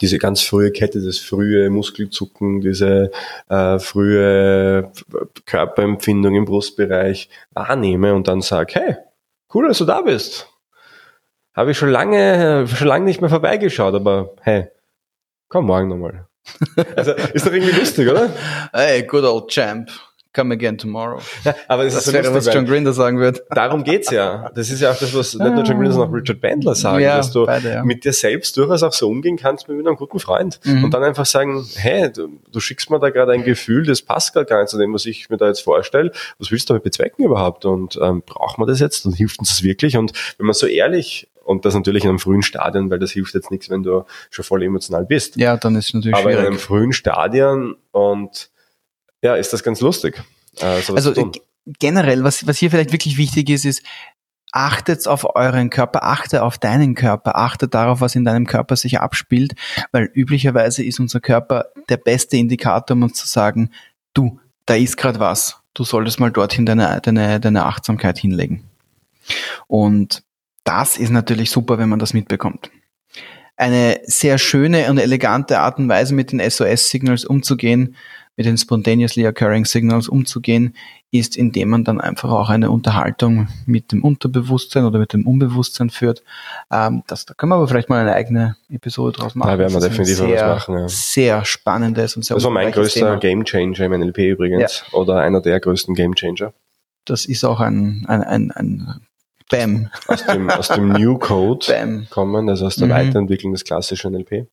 diese 0.00 0.18
ganz 0.18 0.42
frühe 0.42 0.70
Kette, 0.70 1.02
das 1.02 1.18
frühe 1.18 1.70
Muskelzucken, 1.70 2.60
diese 2.60 3.10
äh, 3.48 3.78
frühe 3.78 4.92
Körperempfindung 5.44 6.34
im 6.34 6.44
Brustbereich 6.44 7.28
wahrnehme 7.52 8.14
und 8.14 8.28
dann 8.28 8.40
sage, 8.42 8.74
hey, 8.74 8.96
cool, 9.54 9.68
dass 9.68 9.78
du 9.78 9.84
da 9.84 10.02
bist. 10.02 10.48
Habe 11.54 11.70
ich 11.70 11.78
schon 11.78 11.90
lange, 11.90 12.66
schon 12.68 12.88
lange 12.88 13.06
nicht 13.06 13.20
mehr 13.20 13.30
vorbeigeschaut, 13.30 13.94
aber 13.94 14.34
hey, 14.42 14.68
komm 15.48 15.66
morgen 15.66 15.88
nochmal. 15.88 16.26
Also 16.94 17.12
ist 17.12 17.46
doch 17.46 17.52
irgendwie 17.52 17.76
lustig, 17.76 18.08
oder? 18.08 18.30
Hey, 18.72 19.02
good 19.02 19.24
old 19.24 19.48
champ 19.48 19.90
come 20.36 20.54
again 20.54 20.76
tomorrow. 20.76 21.20
Ja, 21.44 21.54
aber 21.66 21.84
das, 21.84 21.94
das 21.94 22.06
ist 22.08 22.12
wäre, 22.12 22.32
was 22.34 22.52
John 22.52 22.66
Grinder 22.66 22.92
sagen 22.92 23.18
wird. 23.18 23.42
Darum 23.50 23.82
geht's 23.82 24.10
ja. 24.10 24.50
Das 24.54 24.70
ist 24.70 24.80
ja 24.80 24.92
auch 24.92 24.98
das, 24.98 25.14
was 25.14 25.34
nicht 25.34 25.54
nur 25.54 25.64
John 25.64 25.78
Grinder, 25.78 25.92
sondern 25.92 26.10
auch 26.10 26.14
Richard 26.14 26.40
Bandler 26.40 26.74
sagen, 26.74 27.02
ja, 27.02 27.16
dass 27.16 27.32
du 27.32 27.46
beide, 27.46 27.70
ja. 27.70 27.84
mit 27.84 28.04
dir 28.04 28.12
selbst 28.12 28.56
durchaus 28.56 28.82
auch 28.82 28.92
so 28.92 29.08
umgehen 29.08 29.36
kannst 29.36 29.68
wie 29.68 29.72
mit 29.72 29.86
einem 29.86 29.96
guten 29.96 30.18
Freund. 30.18 30.60
Mhm. 30.64 30.84
Und 30.84 30.94
dann 30.94 31.02
einfach 31.02 31.26
sagen, 31.26 31.66
hey, 31.76 32.12
du, 32.12 32.28
du 32.52 32.60
schickst 32.60 32.90
mir 32.90 33.00
da 33.00 33.10
gerade 33.10 33.32
ein 33.32 33.44
Gefühl, 33.44 33.84
das 33.86 34.02
passt 34.02 34.34
gar 34.34 34.60
nicht 34.60 34.68
zu 34.68 34.78
dem, 34.78 34.92
was 34.92 35.06
ich 35.06 35.30
mir 35.30 35.38
da 35.38 35.46
jetzt 35.46 35.62
vorstelle. 35.62 36.12
Was 36.38 36.50
willst 36.50 36.68
du 36.68 36.74
damit 36.74 36.84
bezwecken 36.84 37.24
überhaupt? 37.24 37.64
Und 37.64 37.98
ähm, 38.02 38.22
braucht 38.24 38.58
man 38.58 38.68
das 38.68 38.80
jetzt? 38.80 39.06
Und 39.06 39.14
hilft 39.14 39.38
uns 39.38 39.48
das 39.48 39.62
wirklich? 39.62 39.96
Und 39.96 40.12
wenn 40.36 40.46
man 40.46 40.54
so 40.54 40.66
ehrlich 40.66 41.28
und 41.44 41.64
das 41.64 41.74
natürlich 41.74 42.02
in 42.02 42.10
einem 42.10 42.18
frühen 42.18 42.42
Stadion, 42.42 42.90
weil 42.90 42.98
das 42.98 43.12
hilft 43.12 43.34
jetzt 43.34 43.50
nichts, 43.50 43.70
wenn 43.70 43.82
du 43.82 44.04
schon 44.30 44.44
voll 44.44 44.62
emotional 44.62 45.06
bist. 45.06 45.36
Ja, 45.36 45.56
dann 45.56 45.76
ist 45.76 45.88
es 45.88 45.94
natürlich 45.94 46.16
Aber 46.16 46.30
schwierig. 46.30 46.40
in 46.40 46.46
einem 46.46 46.58
frühen 46.58 46.92
Stadion 46.92 47.76
und 47.92 48.50
ja, 49.22 49.34
ist 49.36 49.52
das 49.52 49.62
ganz 49.62 49.80
lustig. 49.80 50.22
Äh, 50.58 50.80
also 50.94 51.32
generell, 51.66 52.24
was, 52.24 52.46
was 52.46 52.58
hier 52.58 52.70
vielleicht 52.70 52.92
wirklich 52.92 53.16
wichtig 53.16 53.50
ist, 53.50 53.64
ist, 53.64 53.82
achtet 54.52 55.06
auf 55.06 55.36
euren 55.36 55.70
Körper, 55.70 56.04
achte 56.04 56.42
auf 56.42 56.58
deinen 56.58 56.94
Körper, 56.94 57.36
achte 57.36 57.68
darauf, 57.68 58.00
was 58.00 58.14
in 58.14 58.24
deinem 58.24 58.46
Körper 58.46 58.76
sich 58.76 59.00
abspielt, 59.00 59.54
weil 59.92 60.10
üblicherweise 60.14 60.82
ist 60.82 60.98
unser 60.98 61.20
Körper 61.20 61.66
der 61.88 61.98
beste 61.98 62.36
Indikator, 62.36 62.96
um 62.96 63.02
uns 63.02 63.14
zu 63.14 63.26
sagen, 63.26 63.70
du, 64.14 64.40
da 64.64 64.74
ist 64.74 64.96
gerade 64.96 65.20
was, 65.20 65.60
du 65.74 65.84
solltest 65.84 66.20
mal 66.20 66.30
dorthin 66.30 66.64
deine, 66.64 67.00
deine, 67.02 67.38
deine 67.38 67.66
Achtsamkeit 67.66 68.18
hinlegen. 68.18 68.64
Und 69.66 70.22
das 70.64 70.96
ist 70.96 71.10
natürlich 71.10 71.50
super, 71.50 71.78
wenn 71.78 71.88
man 71.88 71.98
das 71.98 72.14
mitbekommt. 72.14 72.70
Eine 73.56 74.00
sehr 74.04 74.38
schöne 74.38 74.90
und 74.90 74.98
elegante 74.98 75.58
Art 75.60 75.78
und 75.78 75.88
Weise, 75.88 76.14
mit 76.14 76.32
den 76.32 76.40
SOS-Signals 76.40 77.24
umzugehen, 77.24 77.96
mit 78.36 78.46
den 78.46 78.58
spontaneously 78.58 79.26
occurring 79.26 79.64
signals 79.64 80.08
umzugehen, 80.08 80.74
ist, 81.10 81.36
indem 81.36 81.70
man 81.70 81.84
dann 81.84 82.00
einfach 82.00 82.30
auch 82.30 82.50
eine 82.50 82.70
Unterhaltung 82.70 83.48
mit 83.64 83.92
dem 83.92 84.04
Unterbewusstsein 84.04 84.84
oder 84.84 84.98
mit 84.98 85.12
dem 85.12 85.26
Unbewusstsein 85.26 85.88
führt. 85.90 86.22
Ähm, 86.70 87.02
das, 87.06 87.24
da 87.24 87.34
können 87.34 87.50
wir 87.50 87.56
aber 87.56 87.68
vielleicht 87.68 87.88
mal 87.88 88.00
eine 88.00 88.12
eigene 88.12 88.56
Episode 88.68 89.18
draus 89.18 89.34
machen. 89.34 89.50
Da 89.50 89.58
werden 89.58 89.72
wir 89.72 89.80
definitiv 89.80 90.16
sehr, 90.16 90.48
was 90.48 90.68
machen. 90.68 90.78
Ja. 90.78 90.88
Sehr 90.88 91.44
spannendes 91.44 92.16
und 92.16 92.24
sehr 92.24 92.36
Das 92.36 92.44
war 92.44 92.50
mein 92.50 92.70
größter 92.72 93.16
Game 93.18 93.44
Changer 93.44 93.86
im 93.86 93.92
NLP 94.00 94.18
übrigens. 94.18 94.84
Ja. 94.92 94.98
Oder 94.98 95.20
einer 95.20 95.40
der 95.40 95.58
größten 95.58 95.94
Game 95.94 96.14
Changer. 96.14 96.52
Das 97.06 97.24
ist 97.24 97.44
auch 97.44 97.60
ein, 97.60 98.04
ein, 98.08 98.22
ein, 98.22 98.50
ein 98.50 99.00
Bam. 99.48 99.90
Aus 100.08 100.26
dem, 100.26 100.50
aus 100.50 100.68
dem 100.68 100.88
New 100.88 101.18
Code 101.20 101.66
Bam. 101.68 102.06
kommen, 102.10 102.48
also 102.48 102.66
aus 102.66 102.76
der 102.76 102.88
mhm. 102.88 102.92
Weiterentwicklung 102.92 103.52
des 103.52 103.64
klassischen 103.64 104.12
NLP. 104.12 104.48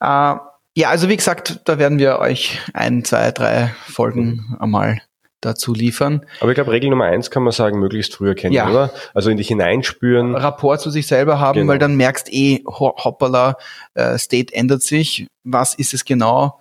Äh, 0.00 0.34
ja, 0.80 0.88
also 0.88 1.08
wie 1.10 1.16
gesagt, 1.16 1.60
da 1.66 1.78
werden 1.78 1.98
wir 1.98 2.18
euch 2.18 2.58
ein, 2.72 3.04
zwei, 3.04 3.32
drei 3.32 3.74
Folgen 3.86 4.56
einmal 4.58 5.02
dazu 5.42 5.74
liefern. 5.74 6.24
Aber 6.40 6.50
ich 6.50 6.54
glaube, 6.54 6.70
Regel 6.70 6.88
Nummer 6.88 7.04
eins 7.04 7.30
kann 7.30 7.42
man 7.42 7.52
sagen, 7.52 7.78
möglichst 7.78 8.14
früh 8.14 8.28
erkennen, 8.28 8.54
ja. 8.54 8.68
oder? 8.68 8.90
Also 9.12 9.28
in 9.28 9.36
dich 9.36 9.48
hineinspüren. 9.48 10.34
Rapport 10.34 10.80
zu 10.80 10.90
sich 10.90 11.06
selber 11.06 11.38
haben, 11.38 11.60
genau. 11.60 11.72
weil 11.72 11.78
dann 11.78 11.96
merkst 11.96 12.32
eh, 12.32 12.62
hoppala, 12.66 13.56
äh, 13.94 14.18
State 14.18 14.54
ändert 14.54 14.82
sich. 14.82 15.26
Was 15.44 15.74
ist 15.74 15.92
es 15.92 16.04
genau? 16.06 16.60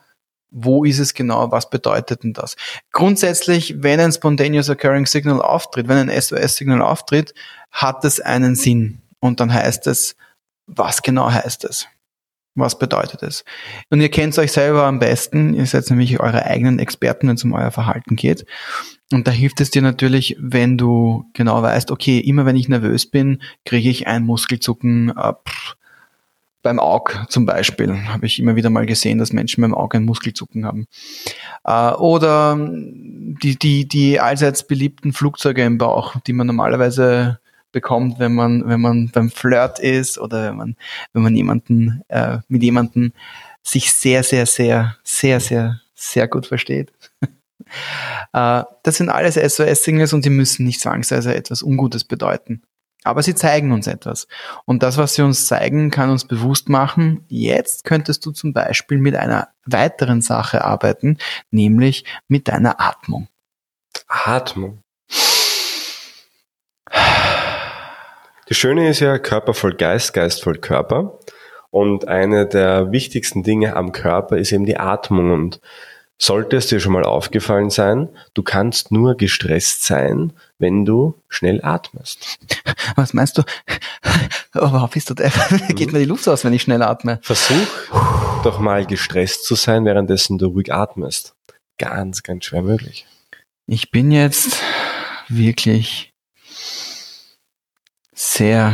Wo 0.51 0.83
ist 0.83 0.99
es 0.99 1.13
genau? 1.13 1.51
Was 1.51 1.69
bedeutet 1.69 2.23
denn 2.23 2.33
das? 2.33 2.57
Grundsätzlich, 2.91 3.81
wenn 3.81 4.01
ein 4.01 4.11
Spontaneous 4.11 4.69
Occurring 4.69 5.05
Signal 5.05 5.41
auftritt, 5.41 5.87
wenn 5.87 6.09
ein 6.09 6.21
SOS-Signal 6.21 6.81
auftritt, 6.81 7.33
hat 7.71 8.03
es 8.03 8.19
einen 8.19 8.55
Sinn. 8.55 9.01
Und 9.21 9.39
dann 9.39 9.53
heißt 9.53 9.87
es, 9.87 10.15
was 10.67 11.01
genau 11.01 11.31
heißt 11.31 11.63
es? 11.63 11.87
Was 12.55 12.77
bedeutet 12.77 13.23
es? 13.23 13.45
Und 13.89 14.01
ihr 14.01 14.09
kennt 14.09 14.37
euch 14.37 14.51
selber 14.51 14.83
am 14.83 14.99
besten. 14.99 15.53
Ihr 15.53 15.65
seid 15.65 15.89
nämlich 15.89 16.19
eure 16.19 16.45
eigenen 16.45 16.79
Experten, 16.79 17.27
wenn 17.27 17.35
es 17.35 17.43
um 17.43 17.53
euer 17.53 17.71
Verhalten 17.71 18.15
geht. 18.15 18.45
Und 19.11 19.27
da 19.27 19.31
hilft 19.31 19.61
es 19.61 19.71
dir 19.71 19.81
natürlich, 19.81 20.35
wenn 20.39 20.77
du 20.77 21.25
genau 21.33 21.61
weißt, 21.61 21.91
okay, 21.91 22.19
immer 22.19 22.45
wenn 22.45 22.55
ich 22.55 22.69
nervös 22.69 23.09
bin, 23.09 23.41
kriege 23.65 23.89
ich 23.89 24.07
ein 24.07 24.23
Muskelzucken 24.23 25.13
äh, 25.17 25.33
beim 26.61 26.79
Auge 26.79 27.25
zum 27.29 27.45
Beispiel. 27.45 28.07
Habe 28.07 28.25
ich 28.25 28.39
immer 28.39 28.55
wieder 28.55 28.69
mal 28.69 28.85
gesehen, 28.85 29.17
dass 29.17 29.33
Menschen 29.33 29.61
beim 29.61 29.73
Auge 29.73 29.97
ein 29.97 30.05
Muskelzucken 30.05 30.65
haben. 30.65 30.87
Äh, 31.63 31.93
oder 31.93 32.57
die, 32.59 33.57
die, 33.57 33.87
die 33.87 34.19
allseits 34.19 34.67
beliebten 34.67 35.13
Flugzeuge 35.13 35.63
im 35.63 35.77
Bauch, 35.77 36.15
die 36.27 36.33
man 36.33 36.47
normalerweise 36.47 37.39
bekommt, 37.71 38.19
wenn 38.19 38.33
man, 38.33 38.67
wenn 38.67 38.81
man 38.81 39.09
beim 39.09 39.29
Flirt 39.29 39.79
ist 39.79 40.17
oder 40.17 40.49
wenn 40.49 40.57
man, 40.57 40.75
wenn 41.13 41.23
man 41.23 41.35
jemanden, 41.35 42.03
äh, 42.07 42.39
mit 42.47 42.63
jemanden 42.63 43.13
sich 43.63 43.91
sehr, 43.91 44.23
sehr, 44.23 44.45
sehr, 44.45 44.95
sehr, 45.03 45.39
sehr, 45.39 45.81
sehr 45.93 46.27
gut 46.27 46.47
versteht. 46.47 46.91
äh, 47.21 48.63
das 48.83 48.97
sind 48.97 49.09
alles 49.09 49.35
SOS-Signals 49.35 50.13
und 50.13 50.25
die 50.25 50.29
müssen 50.29 50.65
nicht 50.65 50.81
zwangsweise 50.81 51.35
etwas 51.35 51.61
Ungutes 51.61 52.03
bedeuten. 52.03 52.63
Aber 53.03 53.23
sie 53.23 53.33
zeigen 53.33 53.71
uns 53.71 53.87
etwas. 53.87 54.27
Und 54.65 54.83
das, 54.83 54.97
was 54.97 55.15
sie 55.15 55.21
uns 55.21 55.47
zeigen, 55.47 55.89
kann 55.89 56.09
uns 56.09 56.25
bewusst 56.25 56.67
machen, 56.67 57.23
jetzt 57.29 57.85
könntest 57.85 58.25
du 58.25 58.31
zum 58.31 58.51
Beispiel 58.51 58.97
mit 58.97 59.15
einer 59.15 59.49
weiteren 59.65 60.21
Sache 60.21 60.65
arbeiten, 60.65 61.17
nämlich 61.49 62.03
mit 62.27 62.49
deiner 62.49 62.81
Atmung. 62.81 63.29
Atmung. 64.07 64.83
Das 68.49 68.57
Schöne 68.57 68.89
ist 68.89 68.99
ja 68.99 69.19
Körper 69.19 69.53
voll 69.53 69.75
Geist, 69.75 70.13
Geist 70.13 70.43
voll 70.43 70.57
Körper. 70.57 71.19
Und 71.69 72.07
eine 72.07 72.47
der 72.47 72.91
wichtigsten 72.91 73.43
Dinge 73.43 73.75
am 73.75 73.91
Körper 73.91 74.37
ist 74.37 74.51
eben 74.51 74.65
die 74.65 74.77
Atmung. 74.77 75.31
Und 75.31 75.61
sollte 76.17 76.57
es 76.57 76.65
dir 76.65 76.79
schon 76.79 76.93
mal 76.93 77.03
aufgefallen 77.03 77.69
sein, 77.69 78.09
du 78.33 78.41
kannst 78.41 78.91
nur 78.91 79.15
gestresst 79.15 79.85
sein, 79.85 80.33
wenn 80.57 80.83
du 80.83 81.13
schnell 81.27 81.63
atmest. 81.63 82.39
Was 82.95 83.13
meinst 83.13 83.37
du? 83.37 83.43
Oh, 84.55 84.71
wow, 84.71 84.89
bist 84.89 85.11
du 85.11 85.13
der? 85.13 85.29
Geht 85.75 85.93
mir 85.93 85.99
die 85.99 86.05
Luft 86.05 86.27
aus, 86.27 86.43
wenn 86.43 86.53
ich 86.53 86.63
schnell 86.63 86.81
atme. 86.81 87.19
Versuch 87.21 87.67
doch 88.43 88.59
mal 88.59 88.83
gestresst 88.83 89.45
zu 89.45 89.53
sein, 89.53 89.85
währenddessen 89.85 90.39
du 90.39 90.47
ruhig 90.47 90.73
atmest. 90.73 91.35
Ganz, 91.77 92.23
ganz 92.23 92.45
schwer 92.45 92.63
möglich. 92.63 93.05
Ich 93.67 93.91
bin 93.91 94.09
jetzt 94.09 94.57
wirklich 95.27 96.09
sehr 98.19 98.73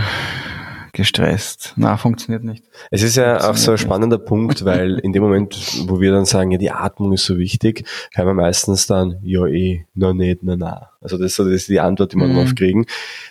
gestresst. 0.91 1.73
Na, 1.75 1.97
funktioniert 1.97 2.43
nicht. 2.43 2.63
Es 2.89 3.03
ist 3.03 3.15
ja 3.15 3.47
auch 3.47 3.55
so 3.55 3.71
ein 3.71 3.77
spannender 3.77 4.17
nicht. 4.17 4.27
Punkt, 4.27 4.65
weil 4.65 4.97
in 4.97 5.13
dem 5.13 5.21
Moment, 5.21 5.84
wo 5.88 6.01
wir 6.01 6.12
dann 6.12 6.25
sagen, 6.25 6.49
ja, 6.49 6.58
die 6.58 6.71
Atmung 6.71 7.13
ist 7.13 7.25
so 7.25 7.38
wichtig, 7.38 7.86
hören 8.13 8.27
wir 8.27 8.34
meistens 8.34 8.88
dann, 8.88 9.19
ja 9.21 9.45
eh, 9.45 9.86
na 9.93 10.13
nicht, 10.13 10.41
na 10.41 10.55
na. 10.55 10.89
Also 10.99 11.19
das, 11.19 11.36
das 11.36 11.45
ist 11.45 11.69
die 11.69 11.79
Antwort, 11.79 12.13
die 12.13 12.17
wir 12.17 12.25
mhm. 12.25 12.39
oft 12.39 12.55
kriegen. 12.55 12.88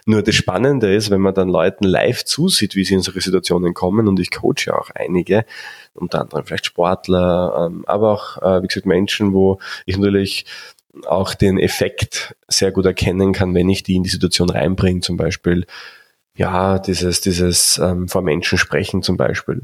Nur 0.07 0.23
das 0.23 0.37
Spannende 0.37 0.95
ist, 0.95 1.11
wenn 1.11 1.21
man 1.21 1.35
dann 1.35 1.49
Leuten 1.49 1.83
live 1.83 2.25
zusieht, 2.25 2.77
wie 2.77 2.85
sie 2.85 2.95
in 2.95 3.01
solche 3.01 3.21
Situationen 3.21 3.75
kommen, 3.75 4.07
und 4.07 4.21
ich 4.21 4.31
coache 4.31 4.67
ja 4.67 4.75
auch 4.75 4.91
einige, 4.95 5.45
unter 5.95 6.21
anderem 6.21 6.45
vielleicht 6.45 6.67
Sportler, 6.67 7.67
ähm, 7.67 7.85
aber 7.89 8.13
auch, 8.13 8.41
äh, 8.41 8.63
wie 8.63 8.69
gesagt, 8.69 8.87
Menschen, 8.87 9.33
wo 9.33 9.59
ich 9.85 9.99
natürlich 9.99 10.45
auch 11.07 11.35
den 11.35 11.59
Effekt 11.59 12.37
sehr 12.47 12.71
gut 12.71 12.87
erkennen 12.87 13.33
kann, 13.33 13.53
wenn 13.55 13.69
ich 13.69 13.83
die 13.83 13.97
in 13.97 14.05
die 14.05 14.11
Situation 14.11 14.49
reinbringe, 14.49 15.01
zum 15.01 15.17
Beispiel, 15.17 15.67
ja, 16.37 16.79
dieses, 16.79 17.21
dieses 17.21 17.79
ähm, 17.79 18.09
vor 18.09 18.23
Menschen 18.23 18.59
sprechen 18.59 19.03
zum 19.03 19.17
Beispiel, 19.17 19.63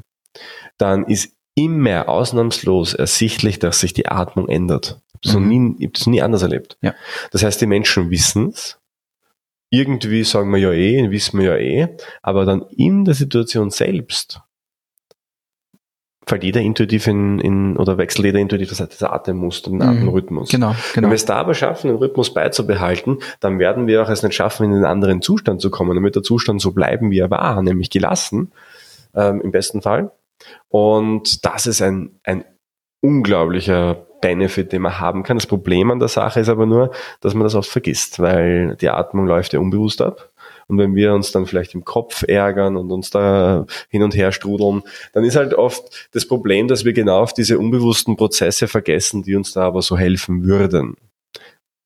dann 0.78 1.04
ist 1.04 1.32
immer 1.54 2.08
ausnahmslos 2.08 2.94
ersichtlich, 2.94 3.58
dass 3.58 3.80
sich 3.80 3.92
die 3.92 4.06
Atmung 4.06 4.48
ändert. 4.48 5.00
Ich 5.22 5.32
habe 5.32 5.40
mhm. 5.40 5.76
nie, 5.78 5.90
das 5.92 6.06
nie 6.06 6.22
anders 6.22 6.42
erlebt. 6.42 6.78
Ja. 6.80 6.94
Das 7.32 7.42
heißt, 7.42 7.60
die 7.60 7.66
Menschen 7.66 8.10
wissen 8.10 8.48
es. 8.50 8.78
Irgendwie 9.70 10.24
sagen 10.24 10.50
wir 10.50 10.58
ja 10.58 10.72
eh, 10.72 11.10
wissen 11.10 11.38
wir 11.38 11.56
ja 11.56 11.56
eh, 11.56 11.96
aber 12.22 12.44
dann 12.44 12.62
in 12.70 13.04
der 13.04 13.14
Situation 13.14 13.70
selbst 13.70 14.40
fällt 16.30 16.44
jeder 16.44 16.60
intuitiv 16.60 17.06
in, 17.06 17.38
in 17.40 17.76
oder 17.76 17.98
wechselt 17.98 18.24
jeder 18.24 18.38
intuitiv 18.38 18.70
das, 18.70 18.78
das 18.78 19.02
Atemmuster, 19.02 19.70
den 19.70 19.80
mhm. 19.80 19.88
Atemrhythmus. 19.88 20.48
Genau, 20.48 20.74
genau. 20.94 21.04
Wenn 21.04 21.10
wir 21.10 21.16
es 21.16 21.26
da 21.26 21.36
aber 21.36 21.54
schaffen, 21.54 21.88
den 21.88 21.96
Rhythmus 21.96 22.32
beizubehalten, 22.32 23.18
dann 23.40 23.58
werden 23.58 23.86
wir 23.86 24.02
auch 24.02 24.08
es 24.08 24.22
nicht 24.22 24.34
schaffen, 24.34 24.66
in 24.66 24.72
einen 24.72 24.84
anderen 24.84 25.22
Zustand 25.22 25.60
zu 25.60 25.70
kommen, 25.70 25.94
damit 25.94 26.14
der 26.14 26.22
Zustand 26.22 26.60
so 26.60 26.72
bleiben, 26.72 27.10
wie 27.10 27.18
er 27.18 27.30
war, 27.30 27.62
nämlich 27.62 27.90
gelassen, 27.90 28.52
ähm, 29.14 29.40
im 29.40 29.50
besten 29.50 29.82
Fall. 29.82 30.12
Und 30.68 31.44
das 31.44 31.66
ist 31.66 31.82
ein, 31.82 32.12
ein 32.24 32.44
unglaublicher 33.02 34.06
Benefit, 34.20 34.72
den 34.72 34.82
man 34.82 35.00
haben 35.00 35.22
kann. 35.22 35.36
Das 35.36 35.46
Problem 35.46 35.90
an 35.90 35.98
der 35.98 36.08
Sache 36.08 36.40
ist 36.40 36.48
aber 36.48 36.66
nur, 36.66 36.92
dass 37.20 37.34
man 37.34 37.44
das 37.44 37.54
oft 37.54 37.68
vergisst, 37.68 38.20
weil 38.20 38.76
die 38.80 38.88
Atmung 38.88 39.26
läuft 39.26 39.52
ja 39.52 39.60
unbewusst 39.60 40.00
ab. 40.00 40.29
Und 40.70 40.78
wenn 40.78 40.94
wir 40.94 41.12
uns 41.14 41.32
dann 41.32 41.46
vielleicht 41.46 41.74
im 41.74 41.84
Kopf 41.84 42.22
ärgern 42.26 42.76
und 42.76 42.92
uns 42.92 43.10
da 43.10 43.66
hin 43.88 44.02
und 44.02 44.14
her 44.14 44.30
strudeln, 44.30 44.82
dann 45.12 45.24
ist 45.24 45.36
halt 45.36 45.54
oft 45.54 46.08
das 46.12 46.26
Problem, 46.26 46.68
dass 46.68 46.84
wir 46.84 46.92
genau 46.92 47.20
auf 47.20 47.34
diese 47.34 47.58
unbewussten 47.58 48.16
Prozesse 48.16 48.68
vergessen, 48.68 49.22
die 49.22 49.34
uns 49.34 49.52
da 49.52 49.62
aber 49.62 49.82
so 49.82 49.98
helfen 49.98 50.44
würden. 50.44 50.96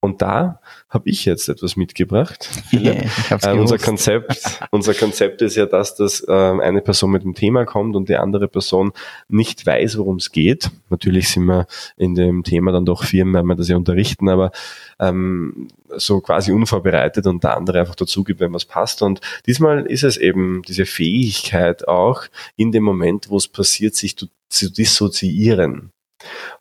Und 0.04 0.20
da 0.20 0.60
habe 0.90 1.08
ich 1.08 1.24
jetzt 1.24 1.48
etwas 1.48 1.76
mitgebracht. 1.76 2.50
Yeah, 2.74 3.04
äh, 3.30 3.58
unser 3.58 3.78
Konzept, 3.78 4.60
unser 4.70 4.92
Konzept 4.92 5.40
ist 5.40 5.54
ja 5.56 5.64
das, 5.64 5.94
dass 5.94 6.20
äh, 6.26 6.32
eine 6.32 6.82
Person 6.82 7.12
mit 7.12 7.22
dem 7.22 7.34
Thema 7.34 7.64
kommt 7.64 7.96
und 7.96 8.08
die 8.10 8.16
andere 8.16 8.48
Person 8.48 8.92
nicht 9.28 9.64
weiß, 9.64 9.96
worum 9.96 10.16
es 10.16 10.32
geht. 10.32 10.70
Natürlich 10.90 11.30
sind 11.30 11.44
wir 11.44 11.66
in 11.96 12.14
dem 12.14 12.42
Thema 12.42 12.72
dann 12.72 12.84
doch 12.84 13.04
Firmen, 13.04 13.32
wenn 13.32 13.46
wir 13.46 13.54
das 13.54 13.68
ja 13.68 13.76
unterrichten, 13.76 14.28
aber 14.28 14.50
ähm, 14.98 15.68
so 15.96 16.20
quasi 16.20 16.52
unvorbereitet 16.52 17.26
und 17.26 17.42
der 17.42 17.56
andere 17.56 17.80
einfach 17.80 17.94
dazu 17.94 18.24
gibt, 18.24 18.40
wenn 18.40 18.52
was 18.52 18.66
passt. 18.66 19.00
Und 19.00 19.20
diesmal 19.46 19.86
ist 19.86 20.02
es 20.02 20.18
eben 20.18 20.62
diese 20.68 20.84
Fähigkeit 20.84 21.88
auch, 21.88 22.24
in 22.56 22.72
dem 22.72 22.82
Moment, 22.82 23.30
wo 23.30 23.38
es 23.38 23.48
passiert, 23.48 23.94
sich 23.94 24.18
zu, 24.18 24.26
zu 24.50 24.70
dissoziieren. 24.70 25.92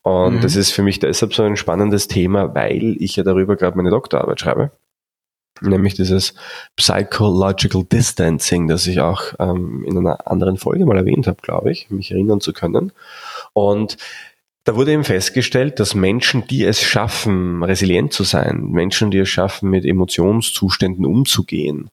Und 0.02 0.36
mhm. 0.36 0.40
das 0.40 0.56
ist 0.56 0.72
für 0.72 0.82
mich 0.82 0.98
deshalb 0.98 1.34
so 1.34 1.42
ein 1.42 1.56
spannendes 1.56 2.08
Thema, 2.08 2.54
weil 2.54 2.96
ich 2.98 3.16
ja 3.16 3.22
darüber 3.22 3.56
gerade 3.56 3.76
meine 3.76 3.90
Doktorarbeit 3.90 4.40
schreibe. 4.40 4.70
Nämlich 5.60 5.94
dieses 5.94 6.34
Psychological 6.76 7.84
Distancing, 7.84 8.66
das 8.66 8.86
ich 8.86 9.00
auch 9.00 9.34
ähm, 9.38 9.84
in 9.86 9.96
einer 9.96 10.26
anderen 10.26 10.56
Folge 10.56 10.84
mal 10.84 10.96
erwähnt 10.96 11.28
habe, 11.28 11.40
glaube 11.42 11.70
ich, 11.70 11.90
mich 11.90 12.10
erinnern 12.10 12.40
zu 12.40 12.52
können. 12.52 12.92
Und 13.52 13.96
da 14.64 14.74
wurde 14.76 14.92
eben 14.92 15.04
festgestellt, 15.04 15.78
dass 15.78 15.94
Menschen, 15.94 16.46
die 16.46 16.64
es 16.64 16.82
schaffen, 16.82 17.62
resilient 17.62 18.12
zu 18.12 18.24
sein, 18.24 18.70
Menschen, 18.70 19.10
die 19.10 19.18
es 19.18 19.28
schaffen, 19.28 19.70
mit 19.70 19.84
Emotionszuständen 19.84 21.04
umzugehen, 21.04 21.90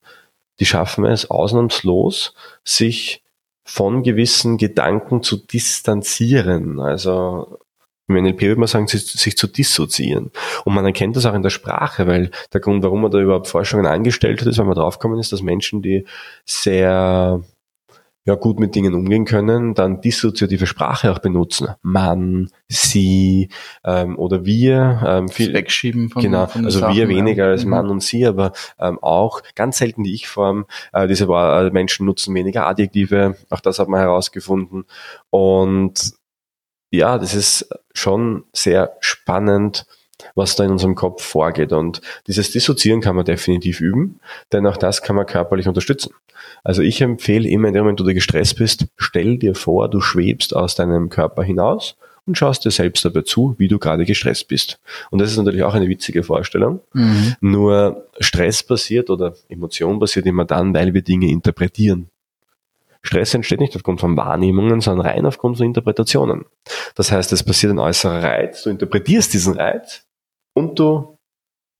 die 0.58 0.66
schaffen 0.66 1.04
es 1.04 1.30
ausnahmslos, 1.30 2.34
sich 2.64 3.22
von 3.64 4.02
gewissen 4.02 4.58
Gedanken 4.58 5.22
zu 5.22 5.36
distanzieren. 5.36 6.80
Also 6.80 7.58
im 8.08 8.16
NLP 8.16 8.42
würde 8.42 8.60
man 8.60 8.68
sagen, 8.68 8.86
sich, 8.88 9.36
zu 9.36 9.46
dissoziieren. 9.46 10.30
Und 10.64 10.74
man 10.74 10.84
erkennt 10.84 11.16
das 11.16 11.26
auch 11.26 11.34
in 11.34 11.42
der 11.42 11.50
Sprache, 11.50 12.06
weil 12.06 12.30
der 12.52 12.60
Grund, 12.60 12.82
warum 12.82 13.02
man 13.02 13.10
da 13.10 13.20
überhaupt 13.20 13.48
Forschungen 13.48 13.86
angestellt 13.86 14.40
hat, 14.40 14.48
ist, 14.48 14.58
weil 14.58 14.66
man 14.66 14.74
draufgekommen 14.74 15.18
ist, 15.18 15.32
dass 15.32 15.42
Menschen, 15.42 15.82
die 15.82 16.06
sehr 16.44 17.42
ja, 18.24 18.36
gut 18.36 18.60
mit 18.60 18.74
Dingen 18.74 18.94
umgehen 18.94 19.24
können, 19.24 19.74
dann 19.74 20.00
dissoziative 20.00 20.66
Sprache 20.66 21.10
auch 21.10 21.18
benutzen. 21.18 21.68
Man, 21.82 22.50
sie 22.68 23.48
ähm, 23.84 24.16
oder 24.16 24.44
wir. 24.44 25.02
Ähm, 25.04 25.28
viel, 25.28 25.52
Wegschieben 25.52 26.08
von 26.08 26.22
Genau, 26.22 26.46
von 26.46 26.64
also 26.64 26.80
Sachen, 26.80 26.94
wir 26.94 27.08
weniger 27.08 27.46
ja. 27.46 27.50
als 27.50 27.64
Mann 27.64 27.86
mhm. 27.86 27.92
und 27.92 28.02
sie, 28.02 28.24
aber 28.24 28.52
ähm, 28.78 28.98
auch 29.00 29.42
ganz 29.56 29.78
selten 29.78 30.04
die 30.04 30.14
Ich-Form. 30.14 30.66
Äh, 30.92 31.08
diese 31.08 31.24
äh, 31.24 31.70
Menschen 31.70 32.06
nutzen 32.06 32.34
weniger 32.34 32.66
Adjektive, 32.66 33.36
auch 33.50 33.60
das 33.60 33.80
hat 33.80 33.88
man 33.88 34.00
herausgefunden. 34.00 34.84
Und 35.30 36.12
ja, 36.90 37.18
das 37.18 37.34
ist 37.34 37.68
schon 37.92 38.44
sehr 38.52 38.96
spannend, 39.00 39.86
was 40.34 40.56
da 40.56 40.64
in 40.64 40.70
unserem 40.70 40.94
Kopf 40.94 41.22
vorgeht. 41.22 41.72
Und 41.72 42.00
dieses 42.26 42.50
Dissoziieren 42.50 43.00
kann 43.00 43.16
man 43.16 43.24
definitiv 43.24 43.80
üben, 43.80 44.20
denn 44.52 44.66
auch 44.66 44.76
das 44.76 45.02
kann 45.02 45.16
man 45.16 45.26
körperlich 45.26 45.68
unterstützen. 45.68 46.12
Also 46.64 46.82
ich 46.82 47.00
empfehle 47.00 47.48
immer, 47.48 47.68
in 47.68 47.74
dem 47.74 47.84
Moment, 47.84 48.00
wo 48.00 48.04
du 48.04 48.14
gestresst 48.14 48.56
bist, 48.56 48.86
stell 48.96 49.38
dir 49.38 49.54
vor, 49.54 49.88
du 49.88 50.00
schwebst 50.00 50.54
aus 50.54 50.74
deinem 50.74 51.08
Körper 51.08 51.42
hinaus 51.42 51.96
und 52.26 52.38
schaust 52.38 52.64
dir 52.64 52.70
selbst 52.70 53.04
dabei 53.04 53.22
zu, 53.22 53.54
wie 53.58 53.68
du 53.68 53.78
gerade 53.78 54.04
gestresst 54.04 54.48
bist. 54.48 54.78
Und 55.10 55.20
das 55.20 55.30
ist 55.30 55.36
natürlich 55.38 55.64
auch 55.64 55.74
eine 55.74 55.88
witzige 55.88 56.22
Vorstellung. 56.22 56.80
Mhm. 56.92 57.34
Nur 57.40 58.08
Stress 58.20 58.62
passiert 58.62 59.10
oder 59.10 59.34
Emotion 59.48 59.98
passiert 59.98 60.26
immer 60.26 60.44
dann, 60.44 60.74
weil 60.74 60.94
wir 60.94 61.02
Dinge 61.02 61.28
interpretieren. 61.28 62.08
Stress 63.02 63.34
entsteht 63.34 63.60
nicht 63.60 63.74
aufgrund 63.76 64.00
von 64.00 64.16
Wahrnehmungen, 64.16 64.80
sondern 64.80 65.06
rein 65.06 65.26
aufgrund 65.26 65.56
von 65.56 65.66
Interpretationen. 65.66 66.46
Das 66.94 67.10
heißt, 67.10 67.32
es 67.32 67.42
passiert 67.42 67.72
ein 67.72 67.78
äußerer 67.78 68.22
Reiz, 68.22 68.62
du 68.62 68.70
interpretierst 68.70 69.32
diesen 69.32 69.56
Reiz 69.56 70.04
und 70.54 70.78
du 70.78 71.18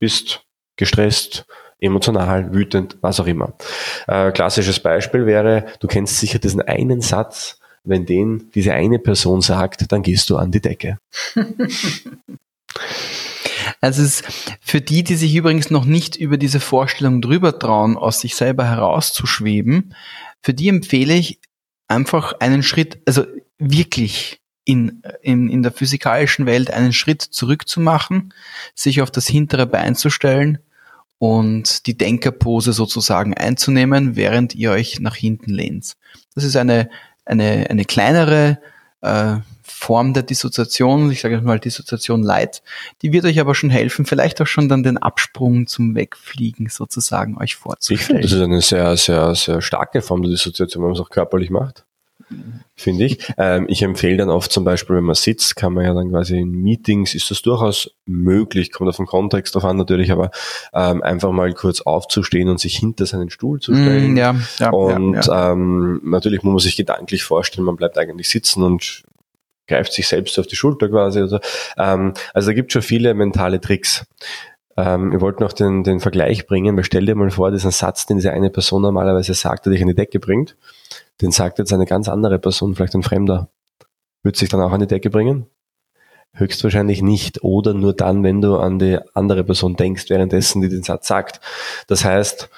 bist 0.01 0.45
gestresst, 0.77 1.47
emotional, 1.79 2.53
wütend, 2.53 2.97
was 3.01 3.21
auch 3.21 3.27
immer. 3.27 3.55
Äh, 4.07 4.33
klassisches 4.33 4.81
Beispiel 4.81 5.27
wäre, 5.27 5.67
du 5.81 5.87
kennst 5.87 6.19
sicher 6.19 6.39
diesen 6.39 6.63
einen 6.63 7.01
Satz, 7.01 7.59
wenn 7.85 8.07
den 8.07 8.51
diese 8.55 8.73
eine 8.73 8.99
Person 8.99 9.41
sagt, 9.41 9.91
dann 9.91 10.03
gehst 10.03 10.31
du 10.31 10.37
an 10.37 10.51
die 10.51 10.61
Decke. 10.61 10.99
Also 13.81 14.03
es 14.03 14.21
ist 14.21 14.59
für 14.61 14.81
die, 14.81 15.03
die 15.03 15.17
sich 15.17 15.35
übrigens 15.35 15.71
noch 15.71 15.85
nicht 15.85 16.17
über 16.17 16.37
diese 16.37 16.61
Vorstellung 16.61 17.21
drüber 17.21 17.59
trauen, 17.59 17.97
aus 17.97 18.21
sich 18.21 18.37
selber 18.37 18.65
herauszuschweben, 18.65 19.95
für 20.43 20.55
die 20.55 20.69
empfehle 20.69 21.15
ich 21.15 21.41
einfach 21.89 22.35
einen 22.41 22.63
Schritt, 22.63 23.01
also 23.07 23.25
wirklich 23.59 24.41
in, 24.65 25.03
in, 25.23 25.49
in 25.49 25.63
der 25.63 25.73
physikalischen 25.73 26.47
Welt 26.47 26.71
einen 26.71 26.93
Schritt 26.93 27.23
zurück 27.23 27.69
zu 27.69 27.81
machen, 27.81 28.33
sich 28.75 29.03
auf 29.03 29.11
das 29.11 29.27
hintere 29.27 29.67
Bein 29.67 29.95
zu 29.95 30.11
stellen 30.11 30.59
und 31.19 31.87
die 31.87 31.97
Denkerpose 31.97 32.73
sozusagen 32.73 33.35
einzunehmen, 33.35 34.17
während 34.17 34.55
ihr 34.55 34.73
euch 34.73 35.01
nach 35.01 35.17
hinten 35.17 35.51
lehnt. 35.53 35.95
Das 36.35 36.45
ist 36.45 36.57
eine, 36.57 36.91
eine, 37.25 37.71
eine 37.71 37.85
kleinere 37.85 38.59
äh, 39.03 39.37
Form 39.83 40.14
der 40.14 40.23
Dissoziation, 40.23 41.11
ich 41.11 41.21
sage 41.23 41.40
mal 41.40 41.59
Dissoziation 41.59 42.23
Light, 42.23 42.62
die 43.03 43.12
wird 43.12 43.25
euch 43.25 43.40
aber 43.40 43.57
schon 43.57 43.68
helfen, 43.68 44.07
vielleicht 44.07 44.40
auch 44.40 44.47
schon 44.47 44.68
dann 44.68 44.85
den 44.85 44.97
Absprung 44.97 45.66
zum 45.66 45.97
Wegfliegen 45.97 46.68
sozusagen 46.68 47.37
euch 47.37 47.57
vorzustellen. 47.57 47.99
Ich 47.99 48.07
finde, 48.07 48.23
das 48.23 48.33
ist 48.33 48.40
eine 48.40 48.61
sehr, 48.61 48.97
sehr, 48.97 49.35
sehr 49.35 49.61
starke 49.61 50.01
Form 50.01 50.23
der 50.23 50.31
Dissoziation, 50.31 50.85
wenn 50.85 50.90
man 50.90 50.97
es 50.97 51.05
auch 51.05 51.11
körperlich 51.11 51.51
macht 51.51 51.85
finde 52.75 53.05
ich. 53.05 53.33
Ähm, 53.38 53.66
ich 53.68 53.83
empfehle 53.83 54.16
dann 54.16 54.31
oft 54.31 54.51
zum 54.51 54.64
Beispiel, 54.64 54.97
wenn 54.97 55.05
man 55.05 55.14
sitzt, 55.14 55.57
kann 55.57 55.75
man 55.75 55.85
ja 55.85 55.95
dann 55.95 56.11
quasi 56.11 56.38
in 56.38 56.51
Meetings, 56.51 57.14
ist 57.14 57.31
das 57.31 57.42
durchaus 57.42 57.90
möglich, 58.07 58.73
kommt 58.73 58.88
auf 58.88 58.97
den 58.97 59.07
Kontext 59.07 59.55
drauf 59.55 59.64
an 59.64 59.77
natürlich, 59.77 60.11
aber 60.11 60.31
ähm, 60.73 61.03
einfach 61.03 61.31
mal 61.31 61.53
kurz 61.53 61.83
aufzustehen 61.83 62.49
und 62.49 62.59
sich 62.59 62.77
hinter 62.77 63.07
seinen 63.07 63.31
Stuhl 63.31 63.61
zu 63.61 63.75
stellen. 63.75 64.14
Mm, 64.14 64.16
ja, 64.16 64.35
ja, 64.59 64.71
und 64.71 65.14
ja, 65.14 65.21
ja. 65.21 65.53
Ähm, 65.53 66.01
natürlich 66.05 66.42
muss 66.42 66.53
man 66.53 66.61
sich 66.61 66.77
gedanklich 66.77 67.23
vorstellen, 67.23 67.66
man 67.66 67.77
bleibt 67.77 67.99
eigentlich 67.99 68.31
sitzen 68.31 68.62
und 68.62 69.05
greift 69.73 69.93
sich 69.93 70.07
selbst 70.07 70.39
auf 70.39 70.47
die 70.47 70.57
Schulter 70.57 70.89
quasi. 70.89 71.21
Also, 71.21 71.39
ähm, 71.79 72.15
also 72.35 72.51
da 72.51 72.55
gibt 72.55 72.73
schon 72.73 72.83
viele 72.83 73.15
mentale 73.15 73.61
Tricks. 73.61 74.07
Ähm, 74.77 75.13
ich 75.13 75.21
wollte 75.21 75.43
noch 75.43 75.53
den, 75.53 75.85
den 75.85 76.01
Vergleich 76.01 76.47
bringen, 76.47 76.77
weil 76.77 76.85
stell 76.85 77.07
dir 77.07 77.15
mal 77.15 77.31
vor, 77.31 77.51
diesen 77.51 77.71
Satz, 77.71 78.07
den 78.07 78.19
diese 78.19 78.33
eine 78.33 78.51
Person 78.51 78.83
normalerweise 78.83 79.35
sagt, 79.35 79.67
der 79.67 79.73
dich 79.73 79.83
an 79.83 79.89
die 79.89 79.95
Decke 79.95 80.21
bringt, 80.21 80.57
den 81.21 81.31
sagt 81.31 81.59
jetzt 81.59 81.73
eine 81.73 81.87
ganz 81.87 82.09
andere 82.09 82.39
Person, 82.39 82.75
vielleicht 82.75 82.95
ein 82.95 83.03
Fremder. 83.03 83.49
Wird 84.23 84.37
sich 84.37 84.49
dann 84.49 84.61
auch 84.61 84.73
an 84.73 84.81
die 84.81 84.87
Decke 84.87 85.11
bringen? 85.11 85.47
Höchstwahrscheinlich 86.35 87.03
nicht. 87.03 87.43
Oder 87.43 87.75
nur 87.75 87.93
dann, 87.93 88.23
wenn 88.23 88.41
du 88.41 88.57
an 88.57 88.79
die 88.79 88.99
andere 89.15 89.45
Person 89.45 89.77
denkst, 89.77 90.09
währenddessen 90.09 90.63
die 90.63 90.69
den 90.69 90.83
Satz 90.83 91.09
sagt. 91.09 91.41
Das 91.89 92.05
heißt, 92.05 92.49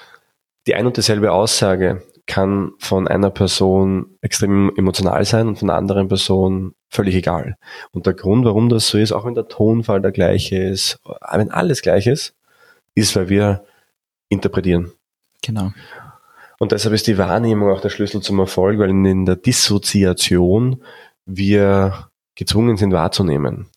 die 0.67 0.75
ein 0.75 0.85
und 0.85 0.97
dieselbe 0.97 1.31
Aussage 1.31 2.03
kann 2.27 2.71
von 2.79 3.07
einer 3.07 3.29
Person 3.29 4.17
extrem 4.21 4.71
emotional 4.75 5.23
sein 5.25 5.47
und 5.47 5.59
von 5.59 5.69
einer 5.69 5.77
anderen 5.77 6.07
Person 6.07 6.73
völlig 6.89 7.15
egal. 7.15 7.57
Und 7.91 8.05
der 8.05 8.13
Grund, 8.13 8.45
warum 8.45 8.69
das 8.69 8.87
so 8.87 8.97
ist, 8.97 9.11
auch 9.11 9.25
wenn 9.25 9.35
der 9.35 9.47
Tonfall 9.47 10.01
der 10.01 10.11
gleiche 10.11 10.57
ist, 10.57 10.99
wenn 11.31 11.51
alles 11.51 11.81
gleich 11.81 12.07
ist, 12.07 12.33
ist, 12.95 13.15
weil 13.15 13.29
wir 13.29 13.65
interpretieren. 14.29 14.91
Genau. 15.43 15.71
Und 16.57 16.71
deshalb 16.71 16.95
ist 16.95 17.07
die 17.07 17.17
Wahrnehmung 17.17 17.69
auch 17.69 17.81
der 17.81 17.89
Schlüssel 17.89 18.21
zum 18.21 18.39
Erfolg, 18.39 18.79
weil 18.79 18.89
in 18.89 19.25
der 19.25 19.35
Dissoziation 19.35 20.81
wir 21.25 22.09
gezwungen 22.35 22.77
sind 22.77 22.93
wahrzunehmen. 22.93 23.67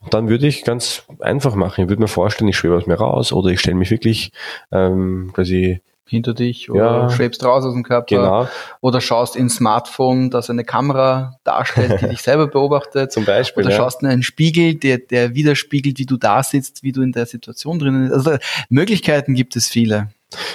Und 0.00 0.14
dann 0.14 0.28
würde 0.28 0.46
ich 0.46 0.64
ganz 0.64 1.04
einfach 1.20 1.54
machen. 1.54 1.82
Ich 1.82 1.88
würde 1.88 2.02
mir 2.02 2.08
vorstellen, 2.08 2.48
ich 2.48 2.56
schwebe 2.56 2.76
aus 2.76 2.86
mir 2.86 2.94
raus 2.94 3.32
oder 3.32 3.50
ich 3.50 3.60
stelle 3.60 3.76
mich 3.76 3.90
wirklich 3.90 4.32
ähm, 4.70 5.30
quasi 5.34 5.80
hinter 6.10 6.34
dich 6.34 6.70
oder 6.70 7.02
ja, 7.02 7.10
schwebst 7.10 7.44
raus 7.44 7.64
aus 7.64 7.72
dem 7.72 7.84
Körper 7.84 8.16
genau. 8.16 8.48
oder 8.80 9.00
schaust 9.00 9.36
ins 9.36 9.56
Smartphone, 9.56 10.30
das 10.30 10.50
eine 10.50 10.64
Kamera 10.64 11.38
darstellt, 11.44 12.02
die 12.02 12.08
dich 12.10 12.22
selber 12.22 12.48
beobachtet. 12.48 13.12
Zum 13.12 13.24
Beispiel. 13.24 13.64
Oder 13.64 13.72
ja. 13.72 13.76
schaust 13.76 14.02
in 14.02 14.08
einen 14.08 14.22
Spiegel, 14.22 14.74
der, 14.74 14.98
der 14.98 15.34
widerspiegelt, 15.34 15.98
wie 15.98 16.06
du 16.06 16.16
da 16.16 16.42
sitzt, 16.42 16.82
wie 16.82 16.92
du 16.92 17.00
in 17.00 17.12
der 17.12 17.26
Situation 17.26 17.78
drinnen 17.78 18.08
bist. 18.08 18.26
Also 18.26 18.38
Möglichkeiten 18.68 19.34
gibt 19.34 19.54
es 19.56 19.68
viele. 19.68 20.08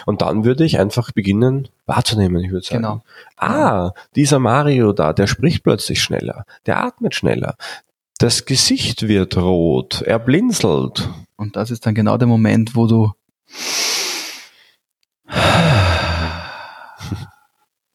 Und 0.06 0.22
dann 0.22 0.46
würde 0.46 0.66
ich 0.66 0.80
einfach 0.80 1.12
beginnen 1.12 1.68
wahrzunehmen, 1.86 2.44
ich 2.44 2.52
würde 2.52 2.66
sagen. 2.66 2.84
Genau. 2.84 3.04
Ah, 3.38 3.92
dieser 4.16 4.40
Mario 4.40 4.94
da, 4.94 5.14
der 5.14 5.28
spricht 5.28 5.64
plötzlich 5.64 6.02
schneller, 6.02 6.46
der 6.66 6.84
atmet 6.84 7.16
schneller, 7.16 7.56
das 8.18 8.46
Gesicht 8.46 9.08
wird 9.08 9.36
rot, 9.38 10.02
er 10.02 10.20
blinzelt. 10.20 11.10
Und 11.36 11.56
das 11.58 11.72
ist 11.72 11.86
dann 11.86 11.96
genau 11.96 12.18
der 12.18 12.28
Moment, 12.28 12.76
wo 12.76 12.88
du 12.88 13.12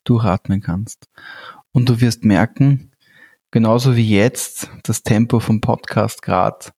durchatmen 0.05 0.61
kannst. 0.61 1.09
Und 1.73 1.89
du 1.89 2.01
wirst 2.01 2.25
merken, 2.25 2.93
genauso 3.51 3.97
wie 3.97 4.09
jetzt 4.09 4.71
das 4.83 5.03
Tempo 5.03 5.41
vom 5.41 5.61
Podcast 5.61 6.23
gerade 6.23 6.73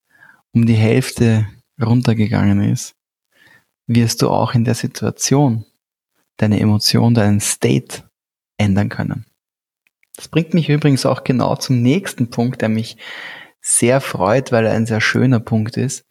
um 0.51 0.65
die 0.65 0.75
Hälfte 0.75 1.47
runtergegangen 1.81 2.61
ist, 2.61 2.95
wirst 3.87 4.21
du 4.21 4.29
auch 4.29 4.53
in 4.53 4.65
der 4.65 4.75
Situation 4.75 5.65
deine 6.37 6.59
Emotion, 6.59 7.13
deinen 7.13 7.39
State 7.39 8.03
ändern 8.57 8.89
können. 8.89 9.25
Das 10.15 10.27
bringt 10.27 10.53
mich 10.53 10.69
übrigens 10.69 11.05
auch 11.05 11.23
genau 11.23 11.55
zum 11.55 11.81
nächsten 11.81 12.29
Punkt, 12.29 12.61
der 12.61 12.69
mich 12.69 12.97
sehr 13.61 14.01
freut, 14.01 14.51
weil 14.51 14.65
er 14.65 14.73
ein 14.73 14.85
sehr 14.85 15.01
schöner 15.01 15.39
Punkt 15.39 15.77
ist. 15.77 16.05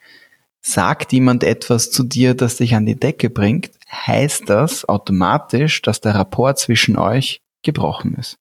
Sagt 0.65 1.13
jemand 1.13 1.43
etwas 1.43 1.91
zu 1.91 2.05
dir, 2.05 2.35
das 2.35 2.57
dich 2.57 2.75
an 2.75 2.87
die 2.87 2.99
Decke 2.99 3.31
bringt, 3.31 3.73
heißt 3.91 4.49
das 4.49 4.85
automatisch, 4.85 5.83
dass 5.83 6.01
der 6.01 6.15
Rapport 6.15 6.59
zwischen 6.59 6.97
euch 6.97 7.43
gebrochen 7.63 8.15
ist. 8.15 8.39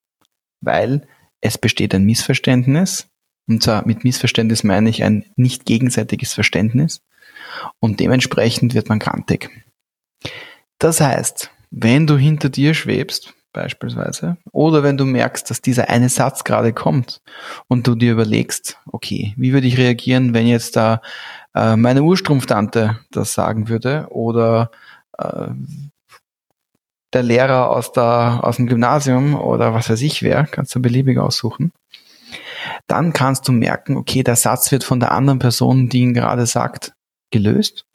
Weil 0.60 1.06
es 1.40 1.58
besteht 1.58 1.94
ein 1.94 2.04
Missverständnis, 2.04 3.08
und 3.48 3.62
zwar 3.62 3.86
mit 3.86 4.04
Missverständnis 4.04 4.62
meine 4.62 4.88
ich 4.88 5.02
ein 5.02 5.24
nicht 5.34 5.66
gegenseitiges 5.66 6.32
Verständnis, 6.32 7.02
und 7.80 7.98
dementsprechend 7.98 8.74
wird 8.74 8.88
man 8.88 9.00
krantig. 9.00 9.50
Das 10.78 11.00
heißt, 11.00 11.50
wenn 11.70 12.06
du 12.06 12.16
hinter 12.16 12.48
dir 12.48 12.74
schwebst, 12.74 13.34
beispielsweise, 13.52 14.36
oder 14.50 14.82
wenn 14.82 14.96
du 14.96 15.04
merkst, 15.04 15.50
dass 15.50 15.60
dieser 15.60 15.88
eine 15.88 16.08
Satz 16.08 16.44
gerade 16.44 16.72
kommt 16.72 17.20
und 17.68 17.86
du 17.86 17.94
dir 17.94 18.12
überlegst, 18.12 18.78
okay, 18.86 19.34
wie 19.36 19.52
würde 19.52 19.66
ich 19.66 19.78
reagieren, 19.78 20.34
wenn 20.34 20.46
jetzt 20.46 20.76
da 20.76 21.00
äh, 21.54 21.76
meine 21.76 22.02
Urstrumpftante 22.02 22.98
das 23.10 23.34
sagen 23.34 23.68
würde 23.68 24.06
oder 24.10 24.70
äh, 25.18 25.48
der 27.12 27.22
Lehrer 27.22 27.70
aus, 27.70 27.92
der, 27.92 28.40
aus 28.42 28.56
dem 28.56 28.66
Gymnasium 28.66 29.34
oder 29.34 29.74
was 29.74 29.90
weiß 29.90 30.00
ich 30.02 30.22
wer, 30.22 30.44
kannst 30.44 30.74
du 30.74 30.80
beliebig 30.80 31.18
aussuchen. 31.18 31.72
Dann 32.86 33.12
kannst 33.12 33.48
du 33.48 33.52
merken, 33.52 33.96
okay, 33.96 34.22
der 34.22 34.36
Satz 34.36 34.72
wird 34.72 34.84
von 34.84 35.00
der 35.00 35.12
anderen 35.12 35.38
Person, 35.38 35.88
die 35.88 36.00
ihn 36.00 36.14
gerade 36.14 36.46
sagt, 36.46 36.94
gelöst. 37.30 37.86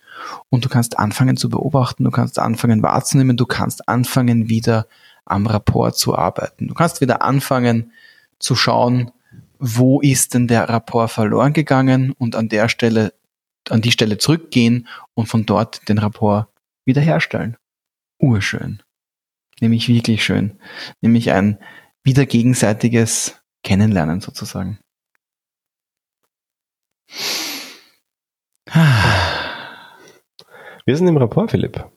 Und 0.49 0.65
du 0.65 0.69
kannst 0.69 0.99
anfangen 0.99 1.37
zu 1.37 1.49
beobachten, 1.49 2.03
du 2.03 2.11
kannst 2.11 2.39
anfangen 2.39 2.83
wahrzunehmen, 2.83 3.37
du 3.37 3.45
kannst 3.45 3.87
anfangen 3.87 4.49
wieder 4.49 4.87
am 5.27 5.47
Rapport 5.47 5.97
zu 5.97 6.17
arbeiten. 6.17 6.67
Du 6.67 6.73
kannst 6.73 7.01
wieder 7.01 7.21
anfangen 7.21 7.91
zu 8.39 8.55
schauen, 8.55 9.11
wo 9.59 10.01
ist 10.01 10.33
denn 10.33 10.47
der 10.47 10.69
Rapport 10.69 11.11
verloren 11.11 11.53
gegangen 11.53 12.11
und 12.11 12.35
an 12.35 12.49
der 12.49 12.69
Stelle, 12.69 13.13
an 13.69 13.81
die 13.81 13.91
Stelle 13.91 14.17
zurückgehen 14.17 14.87
und 15.13 15.27
von 15.27 15.45
dort 15.45 15.87
den 15.89 15.97
Rapport 15.97 16.47
wiederherstellen. 16.85 17.57
Urschön. 18.19 18.81
Nämlich 19.59 19.87
wirklich 19.87 20.23
schön. 20.23 20.59
Nämlich 21.01 21.31
ein 21.31 21.57
wieder 22.03 22.25
gegenseitiges 22.25 23.41
Kennenlernen 23.63 24.21
sozusagen. 24.21 24.79
Wir 30.85 30.97
sind 30.97 31.07
im 31.07 31.17
Rapport, 31.17 31.51
Philipp. 31.51 31.96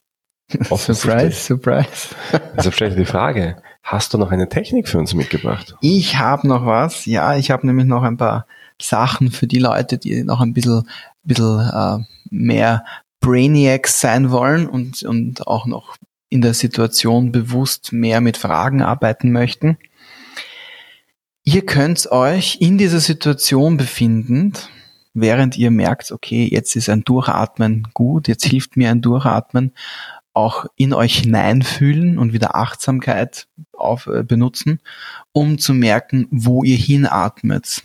surprise, 0.76 1.32
surprise. 1.32 2.14
Stelle 2.70 2.90
ich 2.90 2.96
die 2.96 3.04
Frage, 3.04 3.56
hast 3.82 4.14
du 4.14 4.18
noch 4.18 4.30
eine 4.30 4.48
Technik 4.48 4.88
für 4.88 4.98
uns 4.98 5.14
mitgebracht? 5.14 5.76
Ich 5.80 6.18
habe 6.18 6.46
noch 6.46 6.66
was, 6.66 7.06
ja, 7.06 7.36
ich 7.36 7.50
habe 7.50 7.66
nämlich 7.66 7.86
noch 7.86 8.02
ein 8.02 8.16
paar 8.16 8.46
Sachen 8.80 9.30
für 9.30 9.46
die 9.46 9.58
Leute, 9.58 9.98
die 9.98 10.24
noch 10.24 10.40
ein 10.40 10.54
bisschen, 10.54 10.88
bisschen 11.22 11.60
äh, 11.60 11.98
mehr 12.30 12.84
Brainiacs 13.20 14.00
sein 14.00 14.30
wollen 14.30 14.66
und, 14.66 15.02
und 15.02 15.46
auch 15.46 15.66
noch 15.66 15.96
in 16.28 16.40
der 16.40 16.54
Situation 16.54 17.32
bewusst 17.32 17.92
mehr 17.92 18.20
mit 18.20 18.36
Fragen 18.36 18.82
arbeiten 18.82 19.32
möchten. 19.32 19.76
Ihr 21.42 21.66
könnt 21.66 22.10
euch 22.10 22.58
in 22.60 22.78
dieser 22.78 23.00
Situation 23.00 23.76
befindend, 23.76 24.70
während 25.12 25.58
ihr 25.58 25.70
merkt, 25.70 26.12
okay, 26.12 26.48
jetzt 26.50 26.76
ist 26.76 26.88
ein 26.88 27.02
Durchatmen 27.02 27.88
gut, 27.94 28.28
jetzt 28.28 28.44
hilft 28.44 28.76
mir 28.76 28.90
ein 28.90 29.02
Durchatmen, 29.02 29.72
auch 30.32 30.66
in 30.76 30.92
euch 30.92 31.18
hineinfühlen 31.18 32.18
und 32.18 32.32
wieder 32.32 32.54
Achtsamkeit 32.54 33.48
auf, 33.72 34.06
äh, 34.06 34.22
benutzen, 34.22 34.80
um 35.32 35.58
zu 35.58 35.74
merken, 35.74 36.28
wo 36.30 36.62
ihr 36.62 36.76
hinatmet, 36.76 37.82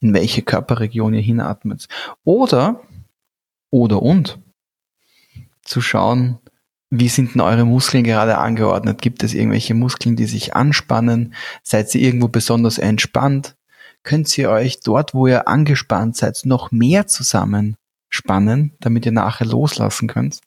in 0.00 0.14
welche 0.14 0.42
Körperregion 0.42 1.14
ihr 1.14 1.20
hinatmet. 1.20 1.88
Oder 2.24 2.80
oder 3.70 4.02
und 4.02 4.38
zu 5.62 5.80
schauen, 5.80 6.38
wie 6.90 7.08
sind 7.08 7.34
denn 7.34 7.40
eure 7.40 7.64
Muskeln 7.64 8.04
gerade 8.04 8.38
angeordnet? 8.38 9.02
Gibt 9.02 9.24
es 9.24 9.34
irgendwelche 9.34 9.74
Muskeln, 9.74 10.14
die 10.14 10.26
sich 10.26 10.54
anspannen? 10.54 11.34
Seid 11.62 11.92
ihr 11.94 12.02
irgendwo 12.02 12.28
besonders 12.28 12.78
entspannt? 12.78 13.56
Könnt 14.04 14.36
ihr 14.38 14.50
euch 14.50 14.80
dort, 14.80 15.14
wo 15.14 15.26
ihr 15.26 15.48
angespannt 15.48 16.16
seid, 16.16 16.42
noch 16.44 16.70
mehr 16.70 17.06
zusammen 17.06 17.76
spannen, 18.14 18.72
damit 18.80 19.04
ihr 19.06 19.12
nachher 19.12 19.46
loslassen 19.46 20.06
könnt. 20.06 20.40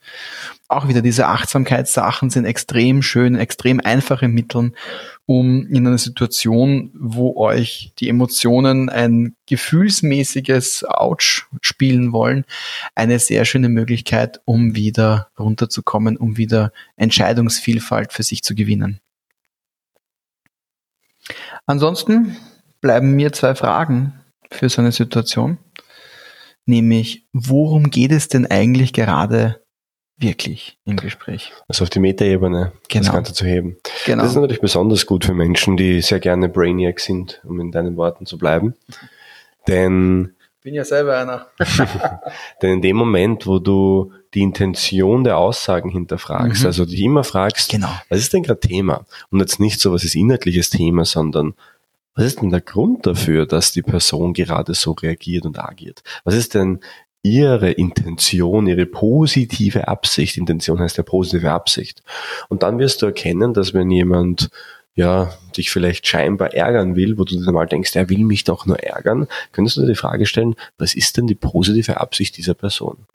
Auch 0.69 0.87
wieder 0.87 1.01
diese 1.01 1.27
Achtsamkeitssachen 1.27 2.29
sind 2.29 2.45
extrem 2.45 3.01
schön, 3.01 3.35
extrem 3.35 3.81
einfache 3.81 4.29
Mittel, 4.29 4.71
um 5.25 5.67
in 5.67 5.85
einer 5.85 5.97
Situation, 5.97 6.91
wo 6.93 7.35
euch 7.35 7.91
die 7.99 8.07
Emotionen 8.07 8.89
ein 8.89 9.35
gefühlsmäßiges 9.47 10.85
Ouch 10.87 11.45
spielen 11.61 12.13
wollen, 12.13 12.45
eine 12.95 13.19
sehr 13.19 13.43
schöne 13.43 13.69
Möglichkeit, 13.69 14.39
um 14.45 14.75
wieder 14.75 15.27
runterzukommen, 15.37 16.15
um 16.15 16.37
wieder 16.37 16.71
Entscheidungsvielfalt 16.95 18.13
für 18.13 18.23
sich 18.23 18.43
zu 18.43 18.55
gewinnen. 18.55 19.01
Ansonsten 21.65 22.37
bleiben 22.79 23.11
mir 23.11 23.33
zwei 23.33 23.55
Fragen 23.55 24.13
für 24.49 24.69
so 24.69 24.81
eine 24.81 24.93
Situation 24.93 25.57
nämlich 26.67 27.25
worum 27.33 27.89
geht 27.89 28.11
es 28.11 28.27
denn 28.27 28.45
eigentlich 28.45 28.93
gerade 28.93 29.61
wirklich 30.17 30.79
im 30.85 30.97
Gespräch? 30.97 31.51
Also 31.67 31.83
auf 31.83 31.89
die 31.89 31.99
Metaebene 31.99 32.71
genau. 32.89 33.03
das 33.05 33.13
Ganze 33.13 33.33
zu 33.33 33.45
heben. 33.45 33.77
Genau. 34.05 34.23
Das 34.23 34.31
ist 34.31 34.37
natürlich 34.37 34.61
besonders 34.61 35.05
gut 35.05 35.25
für 35.25 35.33
Menschen, 35.33 35.77
die 35.77 36.01
sehr 36.01 36.19
gerne 36.19 36.49
Brainiac 36.49 36.99
sind, 36.99 37.41
um 37.45 37.59
in 37.59 37.71
deinen 37.71 37.97
Worten 37.97 38.25
zu 38.25 38.37
bleiben. 38.37 38.75
Denn 39.67 40.33
bin 40.67 40.73
ja 40.73 40.83
selber 40.83 41.17
einer. 41.17 41.47
denn 42.61 42.73
in 42.73 42.81
dem 42.81 42.97
Moment, 42.97 43.47
wo 43.47 43.59
du 43.59 44.11
die 44.33 44.41
Intention 44.41 45.23
der 45.23 45.37
Aussagen 45.37 45.89
hinterfragst, 45.89 46.61
mhm. 46.61 46.67
also 46.67 46.85
dich 46.85 47.01
immer 47.01 47.23
fragst, 47.23 47.71
genau. 47.71 47.89
was 48.09 48.19
ist 48.19 48.33
denn 48.33 48.43
gerade 48.43 48.59
Thema? 48.59 49.05
Und 49.29 49.39
jetzt 49.39 49.61
nicht 49.61 49.79
so, 49.79 49.93
was 49.93 50.03
ist 50.03 50.15
inhaltliches 50.15 50.69
Thema, 50.69 51.05
sondern 51.05 51.53
was 52.17 52.25
ist 52.25 52.41
denn 52.41 52.49
der 52.49 52.61
Grund 52.61 53.05
dafür, 53.05 53.45
dass 53.45 53.71
die 53.71 53.83
Person 53.83 54.33
gerade 54.33 54.73
so 54.73 54.93
reagiert 54.93 55.45
und 55.45 55.59
agiert? 55.59 56.01
Was 56.23 56.33
ist 56.33 56.55
denn 56.55 56.79
ihre 57.21 57.69
Intention, 57.71 58.65
ihre 58.65 58.87
positive 58.87 59.87
Absicht? 59.87 60.35
Intention 60.35 60.79
heißt 60.79 60.97
ja 60.97 61.03
positive 61.03 61.51
Absicht. 61.51 62.01
Und 62.49 62.63
dann 62.63 62.79
wirst 62.79 63.03
du 63.03 63.05
erkennen, 63.05 63.53
dass 63.53 63.75
wenn 63.75 63.91
jemand 63.91 64.49
ja, 64.97 65.31
dich 65.57 65.69
vielleicht 65.69 66.07
scheinbar 66.07 66.53
ärgern 66.53 66.95
will, 66.95 67.17
wo 67.17 67.23
du 67.23 67.37
dir 67.37 67.51
mal 67.51 67.67
denkst, 67.67 67.95
er 67.95 68.09
will 68.09 68.25
mich 68.25 68.43
doch 68.43 68.65
nur 68.65 68.79
ärgern, 68.79 69.27
könntest 69.51 69.77
du 69.77 69.81
dir 69.81 69.87
die 69.87 69.95
Frage 69.95 70.25
stellen, 70.25 70.55
was 70.79 70.95
ist 70.95 71.17
denn 71.17 71.27
die 71.27 71.35
positive 71.35 71.99
Absicht 71.99 72.35
dieser 72.37 72.55
Person? 72.55 73.05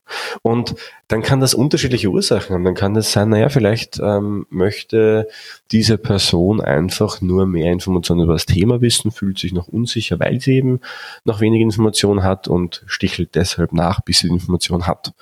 Und 0.43 0.75
dann 1.09 1.23
kann 1.23 1.41
das 1.41 1.55
unterschiedliche 1.55 2.09
Ursachen 2.09 2.55
haben. 2.55 2.65
Dann 2.65 2.75
kann 2.75 2.95
das 2.95 3.13
sein, 3.13 3.31
naja, 3.31 3.49
vielleicht 3.49 3.99
ähm, 4.03 4.47
möchte 4.51 5.29
diese 5.71 5.97
Person 5.97 6.61
einfach 6.61 7.21
nur 7.21 7.47
mehr 7.47 7.73
Informationen 7.73 8.25
über 8.25 8.35
das 8.35 8.47
Thema 8.47 8.81
wissen, 8.81 9.11
fühlt 9.11 9.39
sich 9.39 9.53
noch 9.53 9.69
unsicher, 9.69 10.21
weil 10.21 10.41
sie 10.41 10.55
eben 10.55 10.81
noch 11.25 11.41
wenig 11.41 11.63
Informationen 11.63 12.23
hat 12.23 12.47
und 12.47 12.83
stichelt 12.87 13.35
deshalb 13.35 13.73
nach, 13.73 14.01
bis 14.03 14.19
sie 14.19 14.29
die 14.29 14.35
Information 14.35 14.87
hat. 14.87 15.15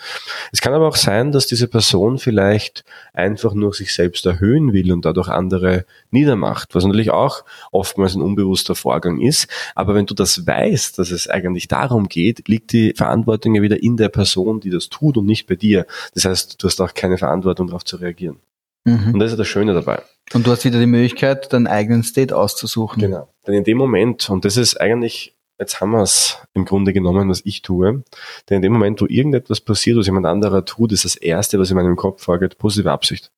Es 0.53 0.61
kann 0.61 0.75
aber 0.75 0.89
auch 0.89 0.97
sein, 0.97 1.31
dass 1.31 1.47
diese 1.47 1.69
Person 1.69 2.19
vielleicht 2.19 2.85
einfach 3.13 3.55
nur 3.55 3.73
sich 3.73 3.95
selbst 3.95 4.27
erhöhen 4.27 4.73
will 4.73 4.93
und 4.93 5.05
dadurch 5.05 5.29
andere 5.29 5.85
niedermacht 6.11 6.50
macht, 6.51 6.75
was 6.75 6.85
natürlich 6.85 7.11
auch 7.11 7.45
oftmals 7.71 8.15
ein 8.15 8.23
unbewusster 8.23 8.75
Vorgang 8.75 9.21
ist. 9.21 9.47
Aber 9.75 9.95
wenn 9.95 10.07
du 10.07 10.15
das 10.15 10.47
weißt, 10.47 10.99
dass 10.99 11.11
es 11.11 11.29
eigentlich 11.29 11.69
darum 11.69 12.09
geht, 12.09 12.49
liegt 12.49 12.73
die 12.73 12.93
Verantwortung 12.97 13.55
ja 13.55 13.63
wieder 13.63 13.83
in 13.83 13.97
der 13.97 14.09
Person, 14.09 14.61
die 14.61 14.71
das 14.71 14.89
tut 14.89 15.17
und 15.17 15.27
nicht 15.27 15.47
bei 15.47 15.55
dir. 15.55 15.87
Das 16.15 16.25
heißt, 16.25 16.63
du 16.63 16.67
hast 16.67 16.81
auch 16.81 16.95
keine 16.95 17.19
Verantwortung 17.19 17.69
darauf 17.69 17.85
zu 17.85 17.97
reagieren. 17.97 18.37
Mhm. 18.85 19.15
Und 19.15 19.21
das 19.21 19.33
ist 19.33 19.39
das 19.39 19.49
Schöne 19.49 19.75
dabei. 19.75 20.03
Und 20.33 20.47
du 20.47 20.51
hast 20.51 20.65
wieder 20.65 20.81
die 20.81 20.87
Möglichkeit, 20.87 21.53
deinen 21.53 21.67
eigenen 21.67 22.03
State 22.03 22.37
auszusuchen. 22.37 23.01
Genau. 23.01 23.29
Denn 23.47 23.55
in 23.55 23.65
dem 23.65 23.79
Moment, 23.79 24.29
und 24.31 24.45
das 24.45 24.57
ist 24.57 24.81
eigentlich 24.81 25.35
jetzt 25.61 25.81
haben 25.81 25.91
wir 25.91 26.03
es 26.03 26.39
im 26.55 26.65
Grunde 26.65 26.95
genommen, 26.95 27.29
was 27.29 27.43
ich 27.45 27.61
tue. 27.61 28.03
Denn 28.49 28.57
in 28.57 28.63
dem 28.63 28.73
Moment, 28.73 29.01
wo 29.03 29.07
irgendetwas 29.07 29.61
passiert, 29.61 29.99
was 29.99 30.07
jemand 30.07 30.25
anderer 30.25 30.65
tut, 30.65 30.91
ist 30.91 31.05
das 31.05 31.17
Erste, 31.17 31.59
was 31.59 31.71
in 31.71 31.77
meinem 31.77 31.97
Kopf 31.97 32.23
vorgeht, 32.25 32.57
positive 32.57 32.91
Absicht. 32.91 33.31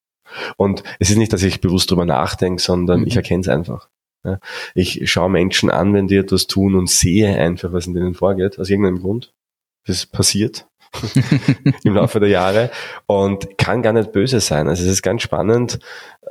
Und 0.57 0.83
es 0.99 1.11
ist 1.11 1.16
nicht, 1.16 1.33
dass 1.33 1.42
ich 1.42 1.61
bewusst 1.61 1.90
drüber 1.90 2.05
nachdenke, 2.05 2.62
sondern 2.62 3.01
mhm. 3.01 3.07
ich 3.07 3.16
erkenne 3.16 3.40
es 3.40 3.49
einfach. 3.49 3.88
Ich 4.75 5.11
schaue 5.11 5.31
Menschen 5.31 5.68
an, 5.68 5.95
wenn 5.95 6.07
die 6.07 6.16
etwas 6.16 6.47
tun 6.47 6.77
und 6.77 6.88
sehe 6.88 7.37
einfach, 7.37 7.73
was 7.73 7.88
in 7.88 7.95
denen 7.95 8.14
vorgeht, 8.14 8.59
aus 8.59 8.71
irgendeinem 8.71 9.01
Grund. 9.01 9.33
Das 9.85 10.07
passiert. 10.07 10.66
im 11.85 11.95
Laufe 11.95 12.21
der 12.21 12.29
Jahre 12.29 12.71
und 13.07 13.57
kann 13.57 13.83
gar 13.83 13.95
nicht 13.95 14.12
böse 14.12 14.40
sein. 14.40 14.68
Also 14.68 14.85
es 14.85 14.90
ist 14.90 15.03
ganz 15.03 15.23
spannend, 15.23 15.79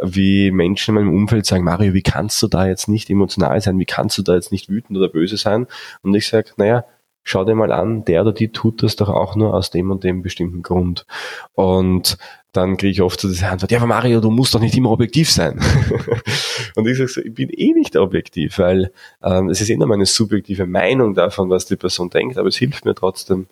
wie 0.03 0.51
Menschen 0.51 0.95
in 0.95 1.03
meinem 1.03 1.15
Umfeld 1.15 1.47
sagen, 1.47 1.63
Mario, 1.63 1.93
wie 1.93 2.03
kannst 2.03 2.41
du 2.43 2.47
da 2.47 2.67
jetzt 2.67 2.87
nicht 2.87 3.09
emotional 3.09 3.59
sein? 3.59 3.79
Wie 3.79 3.85
kannst 3.85 4.19
du 4.19 4.21
da 4.21 4.35
jetzt 4.35 4.51
nicht 4.51 4.69
wütend 4.69 4.97
oder 4.97 5.09
böse 5.09 5.37
sein? 5.37 5.65
Und 6.03 6.13
ich 6.13 6.27
sage, 6.27 6.51
naja, 6.57 6.85
schau 7.23 7.45
dir 7.45 7.55
mal 7.55 7.71
an, 7.71 8.05
der 8.05 8.21
oder 8.21 8.33
die 8.33 8.51
tut 8.51 8.83
das 8.83 8.95
doch 8.95 9.09
auch 9.09 9.35
nur 9.35 9.53
aus 9.53 9.69
dem 9.69 9.91
und 9.91 10.03
dem 10.03 10.21
bestimmten 10.21 10.61
Grund. 10.61 11.05
Und 11.53 12.17
dann 12.51 12.77
kriege 12.77 12.91
ich 12.91 13.01
oft 13.01 13.21
so 13.21 13.27
diese 13.27 13.47
Antwort, 13.47 13.71
ja, 13.71 13.77
aber 13.77 13.87
Mario, 13.87 14.19
du 14.19 14.29
musst 14.29 14.53
doch 14.53 14.59
nicht 14.59 14.75
immer 14.75 14.91
objektiv 14.91 15.29
sein. 15.29 15.59
und 16.75 16.87
ich 16.87 16.97
sage 16.97 17.09
so, 17.09 17.21
ich 17.21 17.33
bin 17.33 17.49
eh 17.49 17.73
nicht 17.73 17.95
objektiv, 17.95 18.59
weil 18.59 18.91
ähm, 19.23 19.49
es 19.49 19.61
ist 19.61 19.69
nur 19.69 19.87
meine 19.87 20.05
subjektive 20.05 20.65
Meinung 20.65 21.13
davon, 21.13 21.49
was 21.49 21.65
die 21.65 21.77
Person 21.77 22.09
denkt, 22.09 22.37
aber 22.37 22.49
es 22.49 22.57
hilft 22.57 22.85
mir 22.85 22.95
trotzdem, 22.95 23.47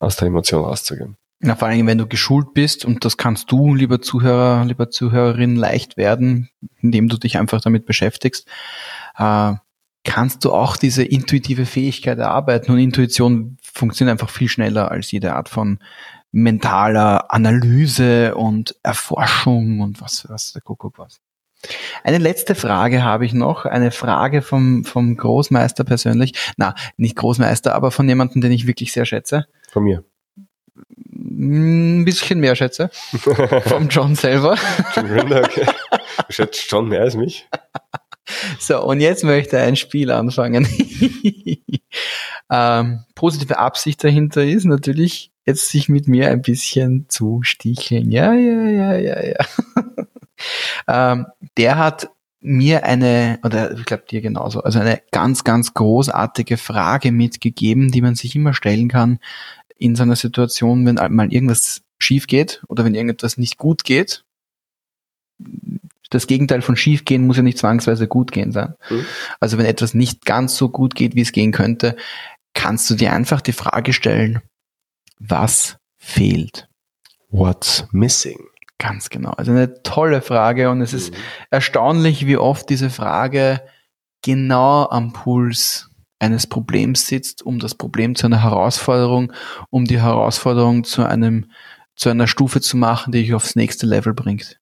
aus 0.00 0.16
der 0.16 0.28
Emotion 0.28 0.64
rauszugehen. 0.64 1.16
Na, 1.44 1.56
vor 1.56 1.68
allem, 1.68 1.86
wenn 1.86 1.98
du 1.98 2.06
geschult 2.06 2.54
bist, 2.54 2.84
und 2.84 3.04
das 3.04 3.16
kannst 3.16 3.50
du, 3.50 3.74
lieber 3.74 4.00
Zuhörer, 4.00 4.64
lieber 4.64 4.90
Zuhörerin, 4.90 5.56
leicht 5.56 5.96
werden, 5.96 6.50
indem 6.80 7.08
du 7.08 7.18
dich 7.18 7.36
einfach 7.36 7.60
damit 7.60 7.84
beschäftigst, 7.84 8.48
äh, 9.16 9.54
kannst 10.04 10.44
du 10.44 10.52
auch 10.52 10.76
diese 10.76 11.04
intuitive 11.04 11.66
Fähigkeit 11.66 12.18
erarbeiten. 12.18 12.72
Und 12.72 12.78
Intuition 12.78 13.56
funktioniert 13.62 14.12
einfach 14.12 14.30
viel 14.30 14.48
schneller 14.48 14.90
als 14.90 15.10
jede 15.12 15.34
Art 15.34 15.48
von 15.48 15.78
mentaler 16.32 17.32
Analyse 17.32 18.34
und 18.34 18.74
Erforschung 18.82 19.80
und 19.80 20.00
was, 20.00 20.28
was 20.28 20.52
der 20.52 20.62
Kuckuck 20.62 20.98
was. 20.98 21.20
Eine 22.02 22.18
letzte 22.18 22.54
Frage 22.54 23.04
habe 23.04 23.24
ich 23.24 23.34
noch. 23.34 23.66
Eine 23.66 23.92
Frage 23.92 24.42
vom, 24.42 24.84
vom 24.84 25.16
Großmeister 25.16 25.84
persönlich. 25.84 26.32
Na, 26.56 26.74
nicht 26.96 27.14
Großmeister, 27.16 27.74
aber 27.74 27.90
von 27.92 28.08
jemandem, 28.08 28.40
den 28.40 28.50
ich 28.50 28.66
wirklich 28.66 28.92
sehr 28.92 29.04
schätze. 29.04 29.46
Von 29.70 29.84
mir. 29.84 30.04
Ein 31.14 32.04
bisschen 32.04 32.40
mehr 32.40 32.56
schätze. 32.56 32.90
vom 33.66 33.88
John 33.88 34.16
selber. 34.16 34.56
John 34.96 35.06
Grinder, 35.06 35.42
okay. 35.44 35.66
Du 36.26 36.32
schätzt 36.32 36.68
John 36.68 36.88
mehr 36.88 37.02
als 37.02 37.14
mich. 37.14 37.46
So, 38.58 38.82
und 38.84 39.00
jetzt 39.00 39.24
möchte 39.24 39.58
ein 39.58 39.76
Spiel 39.76 40.10
anfangen. 40.10 40.66
ähm, 42.50 43.04
positive 43.14 43.58
Absicht 43.58 44.02
dahinter 44.04 44.44
ist 44.44 44.64
natürlich, 44.64 45.32
jetzt 45.44 45.68
sich 45.68 45.88
mit 45.88 46.08
mir 46.08 46.30
ein 46.30 46.42
bisschen 46.42 47.06
zu 47.08 47.40
sticheln. 47.42 48.10
Ja, 48.10 48.32
ja, 48.32 48.68
ja, 48.68 48.94
ja, 48.96 49.24
ja. 49.24 49.46
ähm, 51.12 51.26
der 51.56 51.78
hat 51.78 52.10
mir 52.40 52.84
eine, 52.84 53.38
oder 53.44 53.72
ich 53.72 53.84
glaube 53.84 54.04
dir 54.08 54.20
genauso, 54.20 54.62
also 54.62 54.80
eine 54.80 55.00
ganz, 55.12 55.44
ganz 55.44 55.74
großartige 55.74 56.56
Frage 56.56 57.12
mitgegeben, 57.12 57.90
die 57.90 58.02
man 58.02 58.16
sich 58.16 58.34
immer 58.34 58.52
stellen 58.52 58.88
kann 58.88 59.20
in 59.78 59.96
so 59.96 60.02
einer 60.02 60.16
Situation, 60.16 60.86
wenn 60.86 60.96
mal 61.14 61.32
irgendwas 61.32 61.82
schief 61.98 62.26
geht 62.26 62.62
oder 62.68 62.84
wenn 62.84 62.94
irgendetwas 62.94 63.38
nicht 63.38 63.58
gut 63.58 63.84
geht. 63.84 64.24
Das 66.12 66.26
Gegenteil 66.26 66.60
von 66.60 66.76
schief 66.76 67.06
gehen 67.06 67.26
muss 67.26 67.38
ja 67.38 67.42
nicht 67.42 67.56
zwangsweise 67.56 68.06
gut 68.06 68.32
gehen 68.32 68.52
sein. 68.52 68.74
Mhm. 68.90 69.06
Also 69.40 69.56
wenn 69.56 69.64
etwas 69.64 69.94
nicht 69.94 70.26
ganz 70.26 70.56
so 70.56 70.68
gut 70.68 70.94
geht, 70.94 71.14
wie 71.14 71.22
es 71.22 71.32
gehen 71.32 71.52
könnte, 71.52 71.96
kannst 72.52 72.90
du 72.90 72.94
dir 72.94 73.14
einfach 73.14 73.40
die 73.40 73.54
Frage 73.54 73.94
stellen, 73.94 74.42
was 75.18 75.78
fehlt? 75.96 76.68
What's 77.30 77.86
missing? 77.92 78.38
Ganz 78.76 79.08
genau. 79.08 79.30
Also 79.30 79.52
eine 79.52 79.82
tolle 79.82 80.20
Frage 80.20 80.68
und 80.68 80.82
es 80.82 80.92
ist 80.92 81.12
mhm. 81.12 81.16
erstaunlich, 81.50 82.26
wie 82.26 82.36
oft 82.36 82.68
diese 82.68 82.90
Frage 82.90 83.62
genau 84.20 84.86
am 84.90 85.14
Puls 85.14 85.88
eines 86.18 86.46
Problems 86.46 87.06
sitzt, 87.06 87.42
um 87.42 87.58
das 87.58 87.74
Problem 87.74 88.16
zu 88.16 88.26
einer 88.26 88.42
Herausforderung, 88.42 89.32
um 89.70 89.86
die 89.86 90.00
Herausforderung 90.02 90.84
zu 90.84 91.04
einem, 91.04 91.50
zu 91.96 92.10
einer 92.10 92.26
Stufe 92.26 92.60
zu 92.60 92.76
machen, 92.76 93.12
die 93.12 93.22
dich 93.22 93.32
aufs 93.32 93.56
nächste 93.56 93.86
Level 93.86 94.12
bringt 94.12 94.61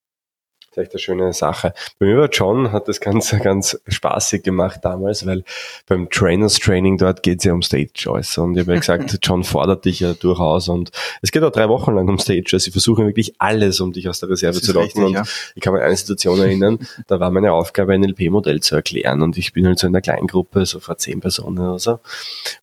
ist 0.71 0.79
echt 0.79 0.93
eine 0.93 1.01
schöne 1.01 1.33
Sache. 1.33 1.75
Bei 1.99 2.07
mir 2.07 2.17
war 2.17 2.29
John, 2.31 2.71
hat 2.71 2.87
das 2.87 3.01
Ganze 3.01 3.39
ganz 3.43 3.81
spaßig 3.89 4.43
gemacht 4.43 4.81
damals, 4.83 5.27
weil 5.27 5.45
beim 5.87 6.09
Trainers 6.11 6.59
Training 6.59 6.97
dort 6.97 7.23
geht 7.23 7.39
es 7.39 7.45
ja 7.45 7.53
um 7.53 7.63
Stage 7.63 7.93
Choice. 7.93 8.39
Und 8.39 8.57
ich 8.57 8.61
habe 8.61 8.75
ja 8.75 8.79
gesagt, 8.81 9.19
John 9.23 9.43
fordert 9.43 9.85
dich 9.85 10.01
ja 10.01 10.15
durchaus 10.15 10.69
und 10.69 10.91
es 11.23 11.33
geht 11.33 11.43
auch 11.43 11.51
drei 11.51 11.69
Wochen 11.69 11.95
lang 11.95 12.09
um 12.09 12.19
Stage 12.19 12.45
Choice. 12.45 12.65
Sie 12.65 12.71
versuchen 12.71 13.07
wirklich 13.07 13.35
alles, 13.39 13.81
um 13.81 13.93
dich 13.93 14.09
aus 14.09 14.21
der 14.21 14.29
Reserve 14.29 14.61
zu 14.61 14.73
locken. 14.73 15.05
Und 15.05 15.13
ja. 15.13 15.25
ich 15.55 15.63
kann 15.63 15.73
mich 15.73 15.83
an 15.83 15.89
eine 15.89 15.97
Situation 15.97 16.39
erinnern, 16.39 16.79
da 17.09 17.19
war 17.19 17.31
meine 17.31 17.53
Aufgabe, 17.53 17.93
ein 17.93 18.05
LP-Modell 18.05 18.61
zu 18.61 18.77
erklären. 18.77 19.23
Und 19.23 19.37
ich 19.39 19.53
bin 19.53 19.67
halt 19.67 19.79
so 19.79 19.89
in 19.89 19.95
einer 19.95 20.03
Kleingruppe, 20.03 20.67
so 20.67 20.79
vor 20.79 20.97
zehn 20.99 21.21
Personen 21.21 21.59
oder 21.59 21.79
so, 21.79 21.99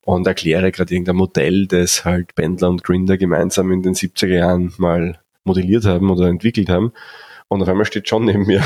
und 0.05 0.25
erkläre 0.27 0.71
gerade 0.71 0.93
irgendein 0.93 1.17
Modell, 1.17 1.67
das 1.67 2.05
halt 2.05 2.35
Bendler 2.35 2.69
und 2.69 2.83
Grinder 2.83 3.17
gemeinsam 3.17 3.71
in 3.71 3.81
den 3.81 3.95
70er 3.95 4.27
Jahren 4.27 4.73
mal 4.77 5.19
modelliert 5.43 5.85
haben 5.85 6.09
oder 6.09 6.27
entwickelt 6.27 6.69
haben. 6.69 6.93
Und 7.49 7.61
auf 7.61 7.69
einmal 7.69 7.85
steht 7.85 8.09
John 8.09 8.25
neben 8.25 8.45
mir. 8.45 8.63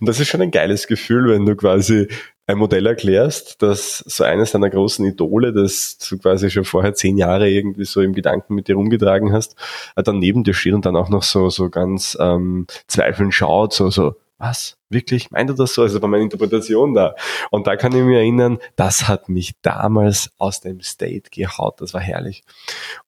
Und 0.00 0.08
das 0.08 0.20
ist 0.20 0.28
schon 0.28 0.42
ein 0.42 0.50
geiles 0.50 0.86
Gefühl, 0.86 1.28
wenn 1.30 1.44
du 1.44 1.54
quasi 1.56 2.08
ein 2.46 2.58
Modell 2.58 2.86
erklärst, 2.86 3.60
dass 3.60 3.98
so 3.98 4.22
eines 4.22 4.52
deiner 4.52 4.70
großen 4.70 5.04
Idole, 5.04 5.52
das 5.52 5.98
du 5.98 6.16
quasi 6.18 6.50
schon 6.50 6.64
vorher 6.64 6.94
zehn 6.94 7.18
Jahre 7.18 7.50
irgendwie 7.50 7.84
so 7.84 8.00
im 8.00 8.12
Gedanken 8.12 8.54
mit 8.54 8.68
dir 8.68 8.76
rumgetragen 8.76 9.32
hast, 9.32 9.56
äh, 9.96 10.02
dann 10.02 10.18
neben 10.18 10.44
dir 10.44 10.54
steht 10.54 10.74
und 10.74 10.86
dann 10.86 10.96
auch 10.96 11.08
noch 11.08 11.24
so, 11.24 11.50
so 11.50 11.68
ganz 11.70 12.16
ähm, 12.20 12.66
zweifelnd 12.86 13.34
schaut, 13.34 13.72
so, 13.72 13.90
so, 13.90 14.14
was? 14.38 14.76
Wirklich? 14.90 15.30
Meint 15.30 15.50
er 15.50 15.56
das 15.56 15.74
so? 15.74 15.82
Also 15.82 16.00
war 16.02 16.08
meine 16.08 16.24
Interpretation 16.24 16.92
da. 16.94 17.14
Und 17.50 17.66
da 17.66 17.74
kann 17.76 17.92
ich 17.92 18.02
mich 18.02 18.16
erinnern, 18.16 18.58
das 18.76 19.08
hat 19.08 19.28
mich 19.28 19.54
damals 19.62 20.30
aus 20.36 20.60
dem 20.60 20.82
State 20.82 21.30
gehaut. 21.30 21.80
Das 21.80 21.94
war 21.94 22.02
herrlich. 22.02 22.44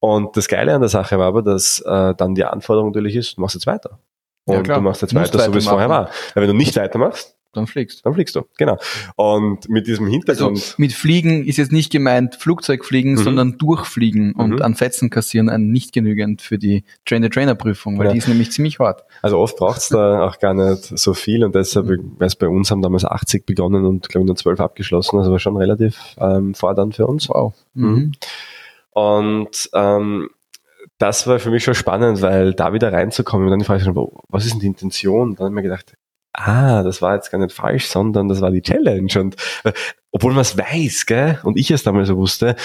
Und 0.00 0.36
das 0.36 0.48
Geile 0.48 0.74
an 0.74 0.80
der 0.80 0.88
Sache 0.88 1.18
war 1.18 1.26
aber, 1.26 1.42
dass 1.42 1.80
äh, 1.80 2.14
dann 2.14 2.34
die 2.34 2.44
Anforderung 2.44 2.90
natürlich 2.90 3.14
ist, 3.14 3.36
du 3.36 3.42
machst 3.42 3.54
jetzt 3.54 3.66
weiter. 3.66 3.98
Und 4.48 4.66
ja, 4.66 4.76
du 4.76 4.80
machst 4.80 5.02
jetzt 5.02 5.14
weiter, 5.14 5.38
so 5.38 5.54
wie 5.54 5.58
es 5.58 5.66
vorher 5.66 5.88
war. 5.88 6.10
Weil 6.34 6.42
wenn 6.42 6.48
du 6.48 6.56
nicht 6.56 6.76
weitermachst, 6.76 7.36
dann 7.52 7.66
fliegst. 7.66 8.04
Dann 8.04 8.14
fliegst 8.14 8.36
du, 8.36 8.42
genau. 8.58 8.76
Und 9.16 9.68
mit 9.68 9.86
diesem 9.86 10.06
Hintergrund. 10.06 10.56
Also 10.56 10.74
mit 10.76 10.92
Fliegen 10.92 11.46
ist 11.46 11.56
jetzt 11.56 11.72
nicht 11.72 11.90
gemeint 11.90 12.36
Flugzeugfliegen, 12.36 13.12
mhm. 13.12 13.18
sondern 13.18 13.58
durchfliegen 13.58 14.32
und 14.32 14.56
mhm. 14.56 14.62
an 14.62 14.74
Fetzen 14.74 15.08
kassieren 15.10 15.48
ein 15.48 15.70
nicht 15.70 15.92
genügend 15.92 16.42
für 16.42 16.58
die 16.58 16.84
Trainer-Trainer-Prüfung, 17.06 17.98
weil 17.98 18.06
ja. 18.06 18.12
die 18.12 18.18
ist 18.18 18.28
nämlich 18.28 18.52
ziemlich 18.52 18.78
hart. 18.78 19.04
Also 19.22 19.38
oft 19.38 19.56
braucht 19.56 19.78
es 19.78 19.88
da 19.88 20.26
auch 20.26 20.38
gar 20.38 20.54
nicht 20.54 20.98
so 20.98 21.14
viel 21.14 21.44
und 21.44 21.54
deshalb, 21.54 21.86
mhm. 21.86 22.12
weil 22.18 22.30
bei 22.38 22.48
uns 22.48 22.70
haben 22.70 22.82
damals 22.82 23.04
80 23.04 23.46
begonnen 23.46 23.84
und 23.86 24.08
glaube 24.08 24.24
ich 24.24 24.28
nur 24.28 24.36
12 24.36 24.60
abgeschlossen, 24.60 25.18
also 25.18 25.30
war 25.30 25.38
schon 25.38 25.56
relativ 25.56 25.98
ähm, 26.18 26.54
fordernd 26.54 26.96
für 26.96 27.06
uns. 27.06 27.28
Wow. 27.28 27.54
Mhm. 27.74 27.88
mhm. 27.88 28.12
Und 28.92 29.70
ähm, 29.74 30.28
das 30.98 31.26
war 31.26 31.38
für 31.38 31.50
mich 31.50 31.64
schon 31.64 31.74
spannend, 31.74 32.22
weil 32.22 32.54
da 32.54 32.72
wieder 32.72 32.92
reinzukommen 32.92 33.46
und 33.46 33.50
dann 33.50 33.60
die 33.60 33.64
Frage, 33.64 33.84
was 34.28 34.44
ist 34.44 34.52
denn 34.52 34.60
die 34.60 34.66
Intention? 34.66 35.34
Dann 35.34 35.46
habe 35.46 35.48
ich 35.48 35.54
mir 35.54 35.62
gedacht, 35.62 35.94
ah, 36.32 36.82
das 36.82 37.02
war 37.02 37.14
jetzt 37.14 37.30
gar 37.30 37.38
nicht 37.38 37.52
falsch, 37.52 37.86
sondern 37.86 38.28
das 38.28 38.40
war 38.40 38.50
die 38.50 38.62
Challenge. 38.62 39.12
Und 39.18 39.36
äh, 39.64 39.72
obwohl 40.10 40.32
man 40.32 40.42
es 40.42 40.58
weiß, 40.58 41.06
gell, 41.06 41.38
und 41.44 41.56
ich 41.56 41.70
es 41.70 41.82
damals 41.82 42.08
so 42.08 42.16
wusste, 42.16 42.56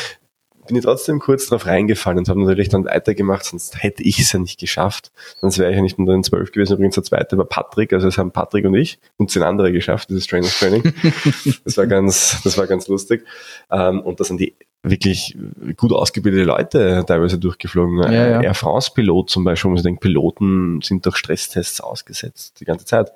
bin 0.67 0.77
ich 0.77 0.83
trotzdem 0.83 1.19
kurz 1.19 1.47
drauf 1.47 1.65
reingefallen 1.65 2.19
und 2.19 2.29
habe 2.29 2.41
natürlich 2.41 2.69
dann 2.69 2.85
weitergemacht, 2.85 3.45
sonst 3.45 3.81
hätte 3.81 4.03
ich 4.03 4.19
es 4.19 4.31
ja 4.31 4.39
nicht 4.39 4.59
geschafft. 4.59 5.11
Sonst 5.41 5.57
wäre 5.59 5.71
ich 5.71 5.75
ja 5.75 5.81
nicht 5.81 5.97
unter 5.97 6.13
den 6.13 6.23
zwölf 6.23 6.51
gewesen. 6.51 6.73
Übrigens 6.73 6.95
der 6.95 7.03
zweite 7.03 7.37
war 7.37 7.45
Patrick, 7.45 7.93
also 7.93 8.07
es 8.07 8.17
haben 8.17 8.31
Patrick 8.31 8.65
und 8.65 8.75
ich 8.75 8.99
und 9.17 9.31
zehn 9.31 9.43
andere 9.43 9.71
geschafft, 9.71 10.09
dieses 10.09 10.27
Trainers 10.27 10.57
Training. 10.57 10.93
das 11.65 11.77
war 11.77 11.87
ganz, 11.87 12.41
das 12.43 12.57
war 12.57 12.67
ganz 12.67 12.87
lustig. 12.87 13.25
Ähm, 13.71 14.01
und 14.01 14.19
das 14.19 14.27
sind 14.27 14.39
die 14.39 14.55
wirklich 14.83 15.37
gut 15.77 15.93
ausgebildete 15.93 16.43
Leute 16.43 17.05
teilweise 17.07 17.39
durchgeflogen. 17.39 18.03
Ja, 18.03 18.11
ja. 18.11 18.41
Air 18.41 18.53
France-Pilot 18.53 19.29
zum 19.29 19.45
Beispiel, 19.45 19.69
wo 19.69 19.69
man 19.69 19.77
sich 19.77 19.85
denkt, 19.85 20.01
Piloten 20.01 20.81
sind 20.81 21.05
durch 21.05 21.15
Stresstests 21.15 21.79
ausgesetzt 21.79 22.59
die 22.59 22.65
ganze 22.65 22.85
Zeit. 22.85 23.11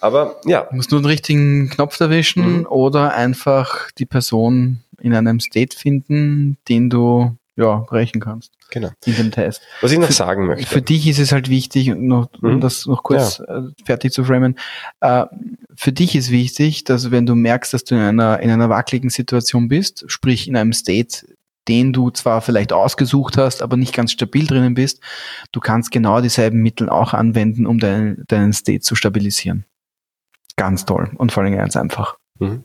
Aber 0.00 0.40
ja. 0.44 0.66
Du 0.70 0.76
musst 0.76 0.90
nur 0.90 1.00
den 1.00 1.06
richtigen 1.06 1.70
Knopf 1.70 1.98
erwischen 2.00 2.58
mhm. 2.58 2.66
oder 2.66 3.14
einfach 3.14 3.92
die 3.92 4.06
Person 4.06 4.80
in 5.04 5.14
einem 5.14 5.38
State 5.40 5.76
finden, 5.76 6.56
den 6.68 6.90
du 6.90 7.36
ja, 7.56 7.76
brechen 7.76 8.20
kannst. 8.20 8.52
Genau. 8.70 8.90
In 9.06 9.14
dem 9.14 9.30
Test. 9.30 9.62
Was 9.80 9.92
ich 9.92 9.98
noch 9.98 10.08
Für- 10.08 10.12
sagen 10.12 10.46
möchte. 10.46 10.66
Für 10.66 10.82
dich 10.82 11.06
ist 11.06 11.20
es 11.20 11.30
halt 11.30 11.48
wichtig, 11.48 11.86
noch, 11.94 12.28
um 12.42 12.54
Mhm. 12.56 12.60
das 12.60 12.86
noch 12.86 13.04
kurz 13.04 13.38
äh, 13.38 13.62
fertig 13.84 14.12
zu 14.12 14.24
framen, 14.24 14.58
äh, 15.00 15.24
für 15.76 15.92
dich 15.92 16.16
ist 16.16 16.32
wichtig, 16.32 16.82
dass 16.82 17.12
wenn 17.12 17.26
du 17.26 17.36
merkst, 17.36 17.72
dass 17.72 17.84
du 17.84 17.94
in 17.94 18.00
einer, 18.00 18.40
in 18.40 18.50
einer 18.50 18.68
wackeligen 18.70 19.08
Situation 19.10 19.68
bist, 19.68 20.04
sprich 20.08 20.48
in 20.48 20.56
einem 20.56 20.72
State, 20.72 21.26
den 21.68 21.92
du 21.92 22.10
zwar 22.10 22.40
vielleicht 22.42 22.72
ausgesucht 22.72 23.36
hast, 23.38 23.62
aber 23.62 23.76
nicht 23.76 23.94
ganz 23.94 24.10
stabil 24.10 24.46
drinnen 24.48 24.74
bist, 24.74 25.00
du 25.52 25.60
kannst 25.60 25.92
genau 25.92 26.20
dieselben 26.20 26.60
Mittel 26.60 26.88
auch 26.88 27.14
anwenden, 27.14 27.66
um 27.66 27.78
deinen, 27.78 28.24
deinen 28.26 28.52
State 28.52 28.80
zu 28.80 28.96
stabilisieren. 28.96 29.64
Ganz 30.56 30.84
toll 30.86 31.10
und 31.16 31.30
vor 31.30 31.44
allem 31.44 31.56
ganz 31.56 31.76
einfach. 31.76 32.16
Mhm. 32.40 32.64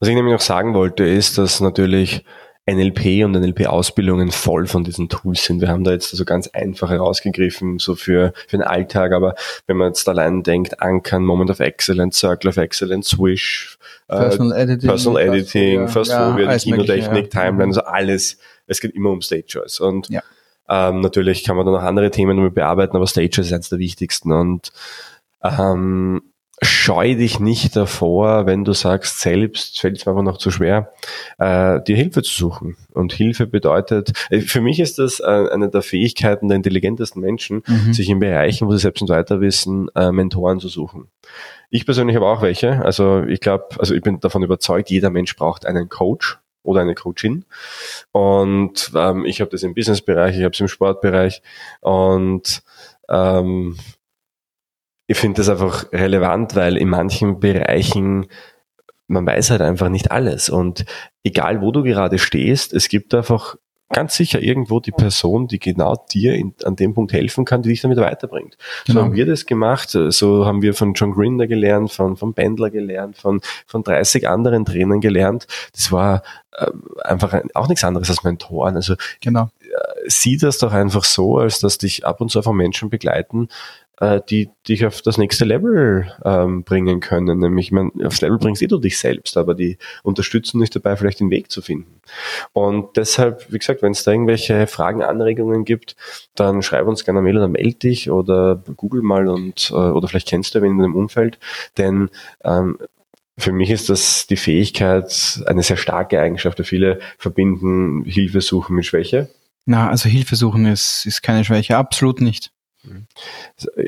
Was 0.00 0.08
ich 0.08 0.14
nämlich 0.14 0.32
noch 0.32 0.40
sagen 0.40 0.74
wollte, 0.74 1.04
ist, 1.04 1.38
dass 1.38 1.60
natürlich 1.60 2.24
NLP 2.66 3.24
und 3.24 3.32
NLP-Ausbildungen 3.32 4.30
voll 4.30 4.66
von 4.66 4.84
diesen 4.84 5.10
Tools 5.10 5.44
sind. 5.44 5.60
Wir 5.60 5.68
haben 5.68 5.84
da 5.84 5.92
jetzt 5.92 6.12
also 6.14 6.24
ganz 6.24 6.48
einfach 6.48 6.88
herausgegriffen, 6.88 7.78
so 7.78 7.94
für, 7.94 8.32
für 8.48 8.56
den 8.56 8.62
Alltag, 8.62 9.12
aber 9.12 9.34
wenn 9.66 9.76
man 9.76 9.88
jetzt 9.88 10.08
allein 10.08 10.42
denkt, 10.42 10.80
Ankern, 10.80 11.24
Moment 11.24 11.50
of 11.50 11.60
Excellence, 11.60 12.18
Circle 12.18 12.48
of 12.48 12.56
Excellence, 12.56 13.08
Swish, 13.10 13.78
äh, 14.08 14.16
Personal 14.16 14.58
Editing. 14.58 14.88
Personal 14.88 15.22
Editing, 15.22 15.88
Fast 15.88 16.10
Fast 16.10 16.10
ja, 16.10 16.58
Kinotechnik, 16.58 17.34
ja. 17.34 17.40
Timeline, 17.42 17.68
also 17.68 17.82
alles. 17.82 18.38
Es 18.66 18.80
geht 18.80 18.94
immer 18.94 19.10
um 19.10 19.20
Stage 19.20 19.44
Choice. 19.46 19.80
Und 19.80 20.08
Ja. 20.08 20.22
ähm, 20.70 21.00
natürlich 21.00 21.44
kann 21.44 21.56
man 21.56 21.66
dann 21.66 21.74
noch 21.74 21.82
andere 21.82 22.10
Themen 22.10 22.34
damit 22.34 22.54
bearbeiten, 22.54 22.96
aber 22.96 23.06
Stage 23.06 23.28
Choice 23.28 23.46
ist 23.48 23.52
eines 23.52 23.68
der 23.68 23.78
wichtigsten. 23.78 24.32
Und 24.32 24.72
ähm, 25.42 26.22
scheu 26.62 27.14
dich 27.16 27.40
nicht 27.40 27.74
davor, 27.76 28.46
wenn 28.46 28.64
du 28.64 28.72
sagst, 28.72 29.20
selbst 29.20 29.80
fällt 29.80 29.96
es 29.96 30.06
mir 30.06 30.12
aber 30.12 30.22
noch 30.22 30.38
zu 30.38 30.50
schwer, 30.50 30.92
äh, 31.38 31.80
dir 31.82 31.96
Hilfe 31.96 32.22
zu 32.22 32.32
suchen. 32.32 32.76
Und 32.92 33.12
Hilfe 33.12 33.46
bedeutet, 33.46 34.12
äh, 34.30 34.40
für 34.40 34.60
mich 34.60 34.78
ist 34.80 34.98
das 34.98 35.20
äh, 35.20 35.24
eine 35.24 35.68
der 35.68 35.82
Fähigkeiten 35.82 36.48
der 36.48 36.56
intelligentesten 36.56 37.20
Menschen, 37.20 37.62
Mhm. 37.66 37.92
sich 37.92 38.08
in 38.08 38.20
Bereichen, 38.20 38.68
wo 38.68 38.72
sie 38.72 38.78
selbst 38.78 39.00
nicht 39.02 39.10
weiter 39.10 39.40
wissen, 39.40 39.88
äh, 39.94 40.12
Mentoren 40.12 40.60
zu 40.60 40.68
suchen. 40.68 41.08
Ich 41.70 41.84
persönlich 41.86 42.14
habe 42.14 42.26
auch 42.26 42.40
welche. 42.42 42.84
Also 42.84 43.24
ich 43.24 43.40
glaube, 43.40 43.66
also 43.78 43.94
ich 43.94 44.02
bin 44.02 44.20
davon 44.20 44.42
überzeugt, 44.42 44.90
jeder 44.90 45.10
Mensch 45.10 45.34
braucht 45.36 45.66
einen 45.66 45.88
Coach 45.88 46.38
oder 46.62 46.80
eine 46.80 46.94
Coachin. 46.94 47.44
Und 48.12 48.92
ähm, 48.94 49.24
ich 49.26 49.40
habe 49.40 49.50
das 49.50 49.62
im 49.64 49.74
Businessbereich, 49.74 50.36
ich 50.36 50.44
habe 50.44 50.52
es 50.54 50.60
im 50.60 50.68
Sportbereich 50.68 51.42
und 51.80 52.62
ähm, 53.08 53.76
ich 55.06 55.16
finde 55.18 55.38
das 55.38 55.48
einfach 55.48 55.92
relevant, 55.92 56.54
weil 56.56 56.76
in 56.76 56.88
manchen 56.88 57.40
Bereichen 57.40 58.26
man 59.06 59.26
weiß 59.26 59.50
halt 59.50 59.60
einfach 59.60 59.90
nicht 59.90 60.10
alles. 60.10 60.48
Und 60.48 60.86
egal 61.24 61.60
wo 61.60 61.72
du 61.72 61.82
gerade 61.82 62.18
stehst, 62.18 62.72
es 62.72 62.88
gibt 62.88 63.12
einfach 63.14 63.56
ganz 63.92 64.16
sicher 64.16 64.40
irgendwo 64.40 64.80
die 64.80 64.92
Person, 64.92 65.46
die 65.46 65.58
genau 65.58 65.94
dir 66.10 66.34
in, 66.34 66.54
an 66.64 66.74
dem 66.74 66.94
Punkt 66.94 67.12
helfen 67.12 67.44
kann, 67.44 67.60
die 67.62 67.68
dich 67.68 67.82
damit 67.82 67.98
weiterbringt. 67.98 68.56
So 68.86 68.94
Genau. 68.94 69.04
haben 69.04 69.14
wir 69.14 69.26
das 69.26 69.44
gemacht, 69.44 69.90
so 69.90 70.46
haben 70.46 70.62
wir 70.62 70.72
von 70.72 70.94
John 70.94 71.12
Grinder 71.12 71.46
gelernt, 71.46 71.92
von, 71.92 72.16
von 72.16 72.32
Bendler 72.32 72.70
gelernt, 72.70 73.18
von, 73.18 73.40
von 73.66 73.82
30 73.84 74.26
anderen 74.26 74.64
Trainern 74.64 75.00
gelernt. 75.02 75.46
Das 75.74 75.92
war 75.92 76.22
äh, 76.52 76.66
einfach 77.04 77.34
ein, 77.34 77.50
auch 77.54 77.68
nichts 77.68 77.84
anderes 77.84 78.08
als 78.08 78.24
Mentoren. 78.24 78.74
Also 78.74 78.94
Genau. 79.20 79.50
sieh 80.06 80.38
das 80.38 80.58
doch 80.58 80.72
einfach 80.72 81.04
so, 81.04 81.36
als 81.38 81.60
dass 81.60 81.76
dich 81.78 82.06
ab 82.06 82.20
und 82.22 82.30
zu 82.30 82.38
einfach 82.38 82.52
Menschen 82.52 82.88
begleiten, 82.88 83.48
äh, 84.00 84.20
die 84.28 84.50
dich 84.68 84.86
auf 84.86 85.02
das 85.02 85.18
nächste 85.18 85.44
Level 85.44 86.12
ähm, 86.24 86.64
bringen 86.64 87.00
können. 87.00 87.38
Nämlich, 87.38 87.66
ich 87.66 87.72
mein, 87.72 87.90
aufs 88.04 88.20
Level 88.20 88.38
bringst 88.38 88.62
eh 88.62 88.66
du 88.66 88.78
dich 88.78 88.98
selbst, 88.98 89.36
aber 89.36 89.54
die 89.54 89.78
unterstützen 90.02 90.60
dich 90.60 90.70
dabei, 90.70 90.96
vielleicht 90.96 91.20
den 91.20 91.30
Weg 91.30 91.50
zu 91.50 91.62
finden. 91.62 92.00
Und 92.52 92.96
deshalb, 92.96 93.52
wie 93.52 93.58
gesagt, 93.58 93.82
wenn 93.82 93.92
es 93.92 94.04
da 94.04 94.12
irgendwelche 94.12 94.66
Fragen, 94.66 95.02
Anregungen 95.02 95.64
gibt, 95.64 95.96
dann 96.34 96.62
schreib 96.62 96.86
uns 96.86 97.04
gerne 97.04 97.20
eine 97.20 97.24
Mail 97.24 97.36
oder 97.38 97.48
melde 97.48 97.78
dich 97.78 98.10
oder 98.10 98.62
google 98.76 99.02
mal 99.02 99.28
und 99.28 99.70
äh, 99.70 99.74
oder 99.74 100.08
vielleicht 100.08 100.28
kennst 100.28 100.54
du 100.54 100.62
wen 100.62 100.72
in 100.72 100.78
deinem 100.78 100.96
Umfeld, 100.96 101.38
denn 101.76 102.10
ähm, 102.42 102.78
für 103.36 103.52
mich 103.52 103.70
ist 103.70 103.88
das 103.88 104.26
die 104.28 104.36
Fähigkeit 104.36 105.42
eine 105.46 105.62
sehr 105.62 105.76
starke 105.76 106.20
Eigenschaft. 106.20 106.64
Viele 106.64 107.00
verbinden 107.18 108.04
Hilfe 108.04 108.40
suchen 108.40 108.76
mit 108.76 108.86
Schwäche. 108.86 109.28
Na, 109.66 109.88
also 109.88 110.08
Hilfe 110.08 110.36
suchen 110.36 110.66
ist, 110.66 111.04
ist 111.06 111.22
keine 111.22 111.44
Schwäche, 111.44 111.76
absolut 111.76 112.20
nicht. 112.20 112.53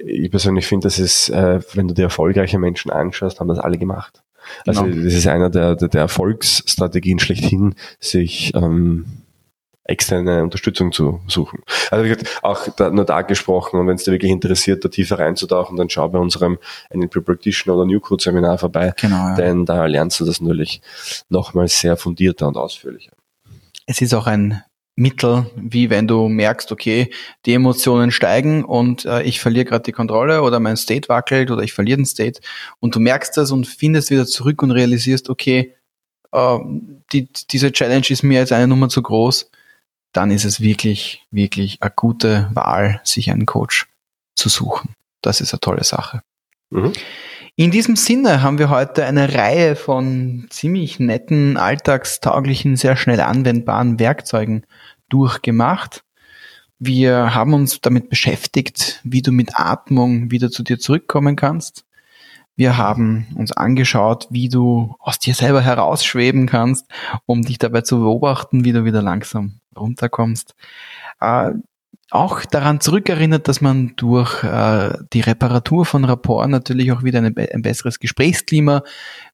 Ich 0.07 0.30
persönlich 0.30 0.66
finde, 0.66 0.86
das 0.86 0.99
ist, 0.99 1.28
äh, 1.30 1.61
wenn 1.74 1.88
du 1.88 1.94
dir 1.94 2.05
erfolgreiche 2.05 2.59
Menschen 2.59 2.90
anschaust, 2.90 3.40
haben 3.40 3.49
das 3.49 3.59
alle 3.59 3.78
gemacht. 3.78 4.22
Also 4.66 4.84
Genau. 4.84 5.05
das 5.05 5.14
ist 5.14 5.26
einer 5.26 5.51
der, 5.51 5.74
der, 5.76 5.88
der 5.88 6.01
Erfolgsstrategien 6.03 7.18
schlechthin, 7.18 7.74
sich 7.99 8.53
ähm, 8.55 9.07
externe 9.84 10.42
Unterstützung 10.42 10.92
zu 10.92 11.20
suchen. 11.28 11.61
Also 11.90 12.05
wie 12.05 12.09
gesagt, 12.09 12.40
auch 12.42 12.68
da, 12.76 12.90
nur 12.90 13.05
da 13.05 13.22
gesprochen 13.22 13.78
und 13.78 13.86
wenn 13.86 13.97
es 13.97 14.05
dir 14.05 14.12
wirklich 14.12 14.32
interessiert, 14.32 14.84
da 14.84 14.88
tiefer 14.88 15.18
reinzutauchen, 15.18 15.76
dann 15.76 15.88
schau 15.90 16.09
bei 16.09 16.18
unserem 16.18 16.59
NLP 16.92 17.24
Practitioner 17.24 17.76
oder 17.76 17.86
New 17.86 18.01
Code 18.01 18.22
Seminar 18.22 18.59
vorbei, 18.59 18.92
Genau. 19.01 19.16
Ja. 19.28 19.34
denn 19.36 19.64
da 19.64 19.86
lernst 19.86 20.18
du 20.20 20.24
das 20.24 20.40
natürlich 20.40 20.80
nochmal 21.28 21.68
sehr 21.68 21.97
fundierter 21.97 22.49
und 22.49 22.57
ausführlicher. 22.57 23.12
es 23.86 24.01
ist 24.01 24.12
auch 24.14 24.26
ein 24.26 24.62
Mittel, 24.97 25.51
wie 25.55 25.90
wenn 25.90 26.09
du 26.09 26.28
merkst, 26.28 26.72
okay, 26.72 27.11
die 27.44 27.53
Emotionen 27.53 28.11
steigen 28.11 28.64
und 28.64 29.05
äh, 29.05 29.22
ich 29.22 29.40
verliere 29.40 29.66
gerade 29.66 29.84
die 29.84 29.92
Kontrolle 29.92 30.40
oder 30.40 30.59
mein 30.59 30.78
State 30.78 31.11
wackelt 31.11 31.51
oder 31.51 31.62
ich 31.62 31.74
verliere 31.74 31.99
den 31.99 32.07
State 32.07 32.40
und 32.80 32.94
du 32.94 33.01
merkst 33.01 33.36
das 33.36 33.53
und 33.53 33.66
findest 33.66 34.11
wieder 34.11 34.26
zurück 34.26 34.62
und 34.62 34.70
realisierst, 34.70 35.28
okay, 35.28 35.74
äh, 36.32 36.59
die, 37.12 37.28
diese 37.51 37.72
Challenge 37.72 38.07
ist 38.09 38.22
mir 38.22 38.40
jetzt 38.40 38.53
eine 38.53 38.66
Nummer 38.66 38.88
zu 38.88 39.03
groß, 39.03 39.51
dann 40.12 40.30
ist 40.30 40.47
es 40.47 40.61
wirklich, 40.61 41.26
wirklich 41.30 41.82
eine 41.82 41.92
gute 41.94 42.49
Wahl, 42.55 43.03
sich 43.05 43.30
einen 43.30 43.44
Coach 43.44 43.86
zu 44.34 44.49
suchen. 44.49 44.94
Das 45.20 45.42
ist 45.42 45.53
eine 45.53 45.61
tolle 45.61 45.84
Sache. 45.84 46.22
Mhm. 46.70 46.92
In 47.59 47.70
diesem 47.70 47.96
Sinne 47.96 48.42
haben 48.42 48.59
wir 48.59 48.68
heute 48.68 49.07
eine 49.07 49.32
Reihe 49.32 49.76
von 49.76 50.46
ziemlich 50.50 51.00
netten, 51.00 51.57
alltagstauglichen, 51.57 52.76
sehr 52.76 52.96
schnell 52.96 53.18
anwendbaren 53.20 53.98
Werkzeugen 53.98 54.66
durchgemacht. 55.09 56.04
Wir 56.78 57.34
haben 57.34 57.54
uns 57.54 57.80
damit 57.80 58.11
beschäftigt, 58.11 59.00
wie 59.04 59.22
du 59.22 59.32
mit 59.32 59.59
Atmung 59.59 60.30
wieder 60.30 60.50
zu 60.50 60.64
dir 60.64 60.78
zurückkommen 60.78 61.34
kannst. 61.34 61.86
Wir 62.57 62.76
haben 62.76 63.26
uns 63.36 63.52
angeschaut, 63.52 64.26
wie 64.28 64.50
du 64.50 64.94
aus 64.98 65.18
dir 65.18 65.32
selber 65.32 65.62
herausschweben 65.62 66.46
kannst, 66.46 66.84
um 67.24 67.40
dich 67.40 67.57
dabei 67.57 67.80
zu 67.80 68.00
beobachten, 68.00 68.66
wie 68.66 68.72
du 68.72 68.84
wieder 68.84 69.00
langsam 69.00 69.61
runterkommst. 69.74 70.54
Auch 72.11 72.44
daran 72.44 72.80
zurückerinnert, 72.80 73.48
dass 73.48 73.61
man 73.61 73.94
durch 73.96 74.44
äh, 74.44 74.96
die 75.12 75.22
Reparatur 75.22 75.84
von 75.84 76.04
Rapport 76.04 76.48
natürlich 76.48 76.92
auch 76.92 77.02
wieder 77.02 77.18
eine, 77.18 77.34
ein 77.36 77.62
besseres 77.62 77.98
Gesprächsklima 77.98 78.82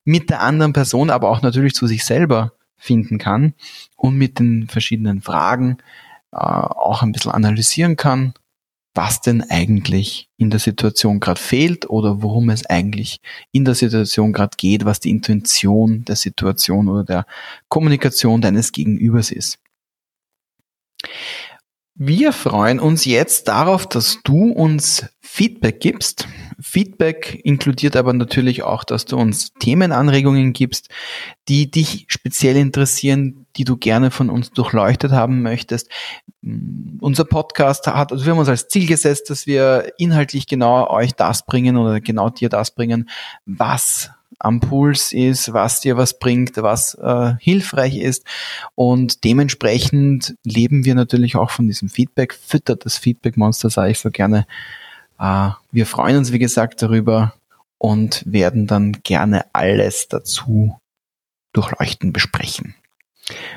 mit 0.04 0.30
der 0.30 0.40
anderen 0.40 0.72
Person, 0.72 1.10
aber 1.10 1.28
auch 1.28 1.42
natürlich 1.42 1.74
zu 1.74 1.86
sich 1.86 2.04
selber 2.04 2.52
finden 2.78 3.18
kann 3.18 3.52
und 3.96 4.16
mit 4.16 4.38
den 4.38 4.68
verschiedenen 4.68 5.20
Fragen 5.20 5.78
äh, 6.32 6.36
auch 6.38 7.02
ein 7.02 7.12
bisschen 7.12 7.30
analysieren 7.30 7.96
kann, 7.96 8.32
was 8.94 9.20
denn 9.20 9.42
eigentlich 9.48 10.28
in 10.36 10.50
der 10.50 10.60
Situation 10.60 11.20
gerade 11.20 11.40
fehlt 11.40 11.88
oder 11.88 12.22
worum 12.22 12.50
es 12.50 12.66
eigentlich 12.66 13.20
in 13.52 13.64
der 13.64 13.74
Situation 13.74 14.32
gerade 14.32 14.56
geht, 14.56 14.84
was 14.84 14.98
die 14.98 15.10
Intention 15.10 16.04
der 16.04 16.16
Situation 16.16 16.88
oder 16.88 17.04
der 17.04 17.26
Kommunikation 17.68 18.40
deines 18.40 18.72
Gegenübers 18.72 19.30
ist. 19.30 19.58
Wir 21.94 22.32
freuen 22.32 22.80
uns 22.80 23.04
jetzt 23.04 23.48
darauf, 23.48 23.86
dass 23.86 24.20
du 24.24 24.50
uns 24.50 25.06
Feedback 25.20 25.80
gibst. 25.80 26.26
Feedback 26.58 27.40
inkludiert 27.44 27.96
aber 27.96 28.14
natürlich 28.14 28.62
auch, 28.62 28.84
dass 28.84 29.04
du 29.04 29.18
uns 29.18 29.52
Themenanregungen 29.60 30.54
gibst, 30.54 30.88
die 31.48 31.70
dich 31.70 32.06
speziell 32.08 32.56
interessieren, 32.56 33.46
die 33.56 33.64
du 33.64 33.76
gerne 33.76 34.10
von 34.10 34.30
uns 34.30 34.52
durchleuchtet 34.52 35.12
haben 35.12 35.42
möchtest. 35.42 35.90
Mm, 36.40 36.98
Unser 37.00 37.24
Podcast 37.24 37.86
hat, 37.86 38.10
also 38.10 38.24
wir 38.24 38.32
haben 38.32 38.38
uns 38.38 38.48
als 38.48 38.68
Ziel 38.68 38.86
gesetzt, 38.86 39.28
dass 39.28 39.46
wir 39.46 39.92
inhaltlich 39.98 40.46
genau 40.46 40.88
euch 40.88 41.12
das 41.12 41.44
bringen 41.44 41.76
oder 41.76 42.00
genau 42.00 42.30
dir 42.30 42.48
das 42.48 42.70
bringen, 42.74 43.10
was 43.44 44.10
am 44.38 44.60
Puls 44.60 45.12
ist, 45.12 45.52
was 45.52 45.80
dir 45.80 45.96
was 45.96 46.18
bringt, 46.18 46.56
was 46.56 46.94
äh, 46.94 47.34
hilfreich 47.38 47.96
ist. 47.96 48.24
Und 48.74 49.24
dementsprechend 49.24 50.36
leben 50.44 50.84
wir 50.84 50.94
natürlich 50.94 51.36
auch 51.36 51.50
von 51.50 51.66
diesem 51.66 51.88
Feedback, 51.88 52.34
füttert 52.34 52.84
das 52.84 52.98
Feedback-Monster, 52.98 53.70
sage 53.70 53.92
ich 53.92 53.98
so 53.98 54.10
gerne. 54.10 54.46
Äh, 55.18 55.50
wir 55.70 55.86
freuen 55.86 56.16
uns, 56.16 56.32
wie 56.32 56.38
gesagt, 56.38 56.82
darüber 56.82 57.34
und 57.78 58.22
werden 58.26 58.66
dann 58.66 58.98
gerne 59.02 59.46
alles 59.52 60.08
dazu 60.08 60.78
durchleuchten, 61.52 62.12
besprechen. 62.12 62.74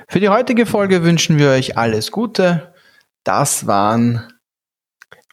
Für 0.08 0.20
die 0.20 0.30
heutige 0.30 0.66
Folge 0.66 1.04
wünschen 1.04 1.40
wir 1.40 1.50
euch 1.50 1.78
alles 1.78 2.12
Gute. 2.12 2.74
Das 3.24 3.68
waren 3.68 4.22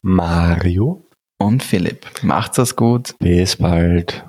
Mario, 0.03 1.07
und 1.43 1.63
Philipp. 1.63 2.07
Macht's 2.23 2.57
das 2.57 2.77
gut. 2.77 3.17
bis 3.19 3.57
bald. 3.57 4.25